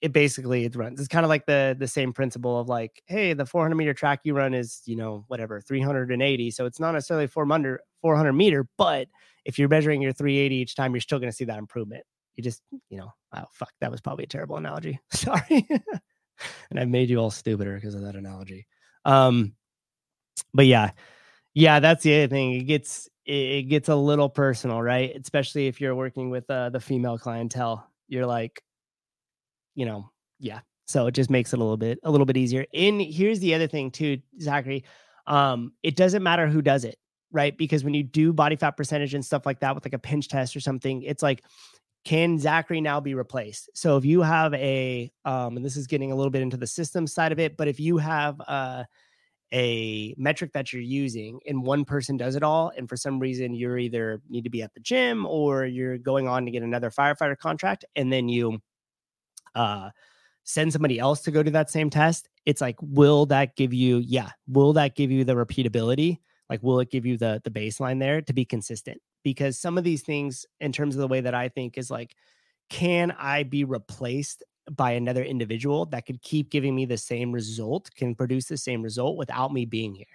[0.00, 1.00] it basically it runs.
[1.00, 4.20] It's kind of like the the same principle of like, hey, the 400 meter track
[4.24, 9.08] you run is you know whatever 380, so it's not necessarily 400 400 meter, but
[9.44, 12.04] if you're measuring your 380 each time, you're still going to see that improvement.
[12.36, 15.00] You just you know, oh fuck, that was probably a terrible analogy.
[15.12, 15.66] Sorry,
[16.70, 18.66] and I made you all stupider because of that analogy.
[19.04, 19.54] Um,
[20.54, 20.92] but yeah,
[21.54, 22.52] yeah, that's the other thing.
[22.52, 25.12] It gets it gets a little personal, right?
[25.20, 27.90] Especially if you're working with uh, the female clientele.
[28.08, 28.62] You're like,
[29.78, 30.10] you know,
[30.40, 32.64] yeah, So it just makes it a little bit a little bit easier.
[32.72, 34.84] And here's the other thing too, Zachary.
[35.26, 36.96] Um, it doesn't matter who does it,
[37.30, 37.56] right?
[37.56, 40.28] Because when you do body fat percentage and stuff like that with like a pinch
[40.28, 41.44] test or something, it's like,
[42.06, 43.68] can Zachary now be replaced?
[43.74, 46.66] So if you have a, um, and this is getting a little bit into the
[46.66, 48.84] system side of it, but if you have uh,
[49.52, 53.54] a metric that you're using and one person does it all, and for some reason
[53.54, 56.90] you're either need to be at the gym or you're going on to get another
[56.90, 58.58] firefighter contract, and then you
[59.54, 59.90] uh
[60.44, 63.98] send somebody else to go do that same test, it's like, will that give you,
[63.98, 66.18] yeah, will that give you the repeatability?
[66.48, 68.98] Like, will it give you the the baseline there to be consistent?
[69.22, 72.14] Because some of these things, in terms of the way that I think, is like,
[72.70, 77.90] can I be replaced by another individual that could keep giving me the same result,
[77.94, 80.06] can produce the same result without me being here?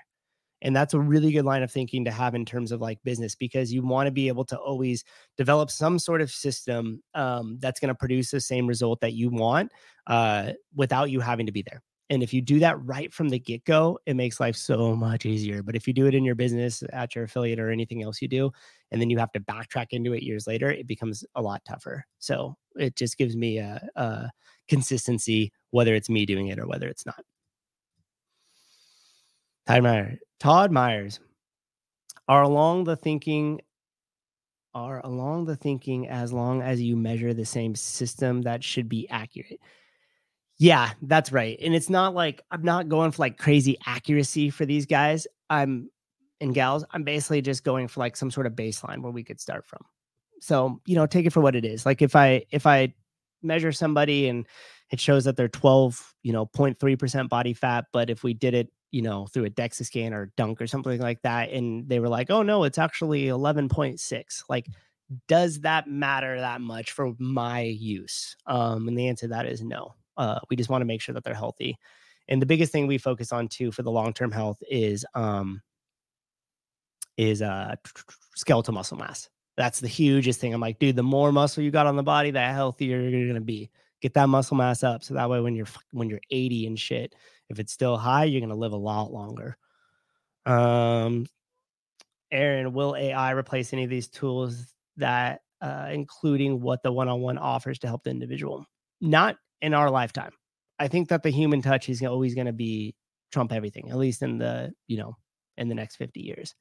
[0.64, 3.36] And that's a really good line of thinking to have in terms of like business
[3.36, 5.04] because you want to be able to always
[5.38, 9.30] develop some sort of system um, that's going to produce the same result that you
[9.30, 9.72] want
[10.08, 11.82] uh, without you having to be there.
[12.10, 15.26] And if you do that right from the get go, it makes life so much
[15.26, 15.64] easier.
[15.64, 18.28] But if you do it in your business, at your affiliate, or anything else you
[18.28, 18.52] do,
[18.92, 22.06] and then you have to backtrack into it years later, it becomes a lot tougher.
[22.20, 24.30] So it just gives me a, a
[24.68, 27.24] consistency, whether it's me doing it or whether it's not.
[29.68, 31.20] Todd Myers, Todd Myers
[32.28, 33.62] are along the thinking
[34.76, 39.08] are along the thinking as long as you measure the same system that should be
[39.10, 39.60] accurate.
[40.58, 41.58] Yeah, that's right.
[41.62, 45.28] And it's not like I'm not going for like crazy accuracy for these guys.
[45.50, 45.90] I'm
[46.42, 49.40] and gals, I'm basically just going for like some sort of baseline where we could
[49.40, 49.82] start from.
[50.42, 51.86] So, you know, take it for what it is.
[51.86, 52.94] Like if I if I
[53.42, 54.48] measure somebody and
[54.90, 58.70] it shows that they're 12, you know, 0.3% body fat, but if we did it
[58.94, 61.50] you know, through a DEXA scan or dunk or something like that.
[61.50, 64.44] And they were like, oh no, it's actually 11.6.
[64.48, 64.68] Like,
[65.28, 68.38] does that matter that much for my use?
[68.46, 69.96] Um, and the answer to that is no.
[70.16, 71.76] Uh, we just want to make sure that they're healthy.
[72.30, 75.62] And the biggest thing we focus on too for the long-term health is um
[77.18, 77.76] is uh
[78.36, 79.28] skeletal muscle mass.
[79.58, 80.54] That's the hugest thing.
[80.54, 83.42] I'm like, dude, the more muscle you got on the body, the healthier you're gonna
[83.42, 83.72] be.
[84.02, 87.16] Get that muscle mass up, so that way when you're when you're 80 and shit,
[87.50, 89.58] if it's still high, you're going to live a lot longer.
[90.46, 91.26] Um,
[92.32, 97.22] Aaron, will AI replace any of these tools that, uh, including what the one on
[97.22, 98.66] one offers to help the individual?
[99.00, 100.32] Not in our lifetime.
[100.80, 102.96] I think that the human touch is always going to be
[103.32, 105.16] trump everything, at least in the, you know,
[105.58, 106.56] in the next 50 years.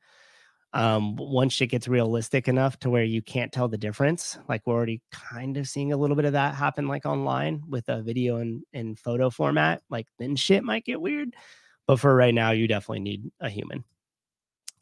[0.74, 4.74] Um, once it gets realistic enough to where you can't tell the difference, like we're
[4.74, 8.36] already kind of seeing a little bit of that happen, like online with a video
[8.38, 11.34] and, and photo format, like then shit might get weird.
[11.86, 13.84] But for right now, you definitely need a human.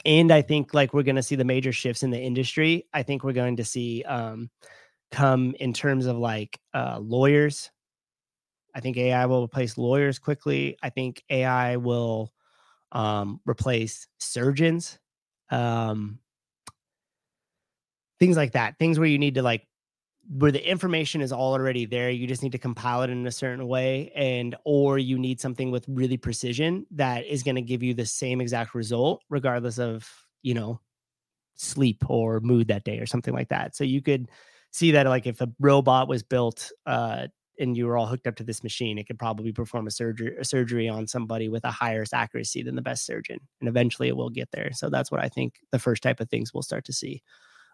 [0.04, 2.86] And I think like we're going to see the major shifts in the industry.
[2.92, 4.48] I think we're going to see um,
[5.10, 7.70] come in terms of like uh, lawyers.
[8.74, 10.76] I think AI will replace lawyers quickly.
[10.82, 12.32] I think AI will
[12.92, 14.98] um, replace surgeons
[15.50, 16.18] um,
[18.18, 19.66] things like that things where you need to like
[20.36, 23.66] where the information is already there you just need to compile it in a certain
[23.66, 27.94] way and or you need something with really precision that is going to give you
[27.94, 30.08] the same exact result regardless of
[30.42, 30.78] you know
[31.60, 33.76] sleep or mood that day or something like that.
[33.76, 34.30] So you could
[34.72, 37.26] see that like if a robot was built uh
[37.60, 40.36] and you were all hooked up to this machine, it could probably perform a surgery
[40.38, 43.38] a surgery on somebody with a higher accuracy than the best surgeon.
[43.60, 44.70] And eventually it will get there.
[44.72, 47.22] So that's what I think the first type of things we'll start to see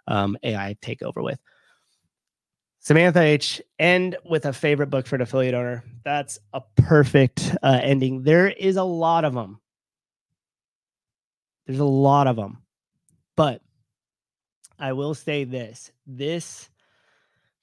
[0.08, 1.38] um, AI take over with.
[2.80, 3.60] Samantha H.
[3.78, 5.82] End with a favorite book for an affiliate owner.
[6.04, 8.22] That's a perfect uh, ending.
[8.22, 9.60] There is a lot of them.
[11.66, 12.62] There's a lot of them.
[13.36, 13.60] But
[14.78, 16.70] I will say this this,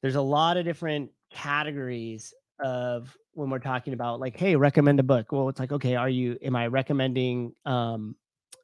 [0.02, 5.04] there's a lot of different categories of when we're talking about like hey recommend a
[5.04, 5.32] book.
[5.32, 8.16] Well it's like okay are you am i recommending um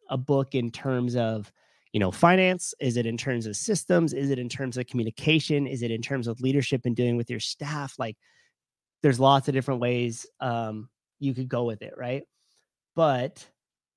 [0.09, 1.51] a book in terms of
[1.91, 2.73] you know finance?
[2.79, 4.13] Is it in terms of systems?
[4.13, 5.67] Is it in terms of communication?
[5.67, 7.95] Is it in terms of leadership and dealing with your staff?
[7.97, 8.17] Like
[9.01, 10.89] there's lots of different ways um
[11.19, 12.23] you could go with it right?
[12.95, 13.45] But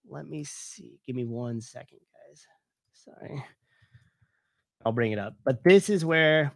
[0.08, 0.98] let me see.
[1.06, 2.46] Give me one second guys.
[2.92, 3.44] Sorry.
[4.84, 5.34] I'll bring it up.
[5.44, 6.52] But this is where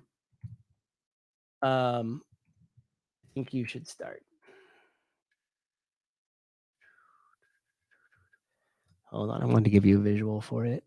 [1.67, 2.23] um,
[3.25, 4.23] I think you should start.
[9.11, 10.85] Hold on, I wanted to give you a visual for it.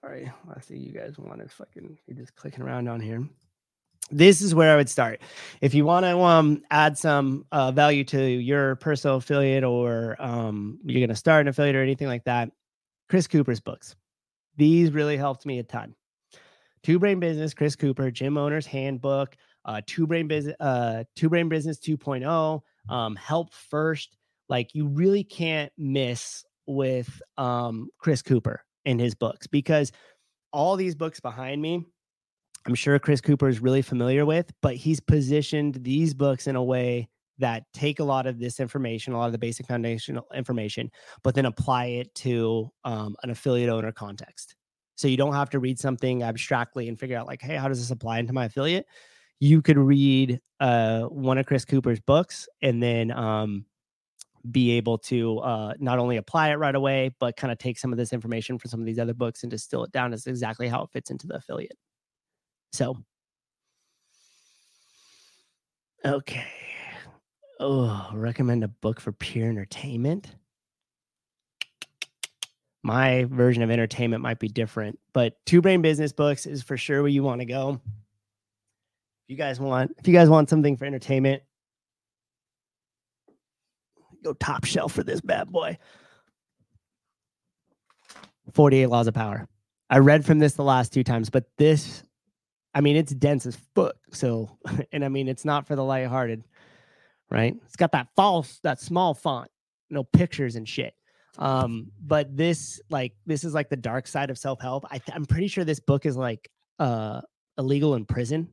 [0.00, 3.28] Sorry, I see you guys want to fucking you're just clicking around on here.
[4.10, 5.20] This is where I would start.
[5.60, 10.80] If you want to um, add some uh, value to your personal affiliate or um,
[10.84, 12.50] you're going to start an affiliate or anything like that,
[13.08, 13.94] Chris Cooper's books.
[14.60, 15.94] These really helped me a ton.
[16.82, 19.34] Two Brain Business, Chris Cooper, Gym Owner's Handbook,
[19.64, 22.60] uh, Two Brain Business, uh, Two Brain Business 2.0,
[22.90, 24.18] um, Help First.
[24.50, 29.92] Like you really can't miss with um, Chris Cooper in his books because
[30.52, 31.82] all these books behind me,
[32.66, 36.62] I'm sure Chris Cooper is really familiar with, but he's positioned these books in a
[36.62, 37.08] way
[37.40, 40.90] that take a lot of this information, a lot of the basic foundational information,
[41.22, 44.54] but then apply it to um, an affiliate owner context.
[44.96, 47.80] So you don't have to read something abstractly and figure out like, hey, how does
[47.80, 48.86] this apply into my affiliate?
[49.38, 53.64] You could read uh, one of Chris Cooper's books and then um,
[54.50, 57.92] be able to uh, not only apply it right away, but kind of take some
[57.92, 60.68] of this information from some of these other books and distill it down as exactly
[60.68, 61.78] how it fits into the affiliate.
[62.72, 62.96] So,
[66.04, 66.46] okay.
[67.62, 70.34] Oh, recommend a book for pure entertainment.
[72.82, 77.02] My version of entertainment might be different, but Two Brain Business Books is for sure
[77.02, 77.78] where you want to go.
[77.84, 81.42] If you guys want, if you guys want something for entertainment,
[84.24, 85.76] go top shelf for this bad boy.
[88.54, 89.46] 48 Laws of Power.
[89.90, 92.04] I read from this the last two times, but this,
[92.74, 93.96] I mean, it's dense as fuck.
[94.12, 94.56] So,
[94.92, 96.42] and I mean, it's not for the lighthearted,
[97.30, 97.56] right?
[97.66, 99.50] It's got that false, that small font,
[99.88, 100.94] no pictures and shit.
[101.38, 104.88] Um, but this, like, this is like the dark side of self help.
[104.90, 107.20] Th- I'm pretty sure this book is like uh
[107.58, 108.48] illegal in prison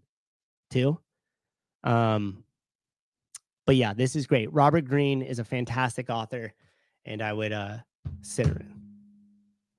[0.70, 1.00] too.
[1.84, 2.44] Um,
[3.66, 4.52] but yeah, this is great.
[4.54, 6.54] Robert Greene is a fantastic author,
[7.06, 7.78] and I would uh
[8.22, 8.82] sit around.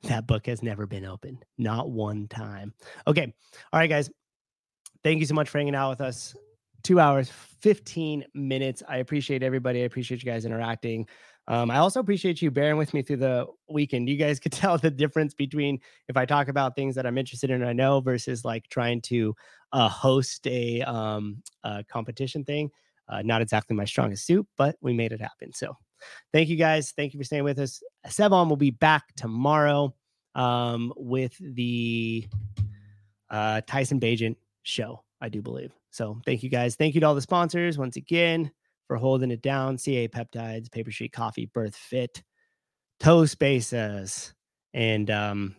[0.02, 2.74] that book has never been opened, not one time.
[3.06, 3.32] Okay.
[3.72, 4.10] All right, guys.
[5.04, 6.34] Thank you so much for hanging out with us.
[6.88, 7.28] Two hours,
[7.60, 8.82] 15 minutes.
[8.88, 9.82] I appreciate everybody.
[9.82, 11.06] I appreciate you guys interacting.
[11.46, 14.08] Um, I also appreciate you bearing with me through the weekend.
[14.08, 17.50] You guys could tell the difference between if I talk about things that I'm interested
[17.50, 19.36] in, I know, versus like trying to
[19.74, 22.70] uh, host a, um, a competition thing.
[23.06, 25.52] Uh, not exactly my strongest suit, but we made it happen.
[25.52, 25.76] So
[26.32, 26.92] thank you guys.
[26.92, 27.82] Thank you for staying with us.
[28.06, 29.94] Sevan will be back tomorrow
[30.34, 32.26] um, with the
[33.28, 35.77] uh, Tyson Bagent show, I do believe.
[35.90, 36.76] So thank you guys.
[36.76, 38.50] Thank you to all the sponsors once again
[38.86, 39.78] for holding it down.
[39.78, 42.22] CA Peptides, Paper Street Coffee, BIRTHFIT,
[43.00, 44.34] Toe Spaces,
[44.74, 45.56] and um,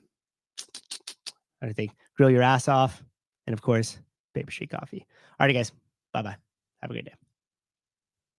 [1.61, 3.03] I think Grill Your Ass Off,
[3.47, 3.99] and of course,
[4.33, 5.05] Paper Street Coffee.
[5.39, 5.71] All right, guys.
[6.13, 6.37] Bye bye.
[6.81, 7.13] Have a great day.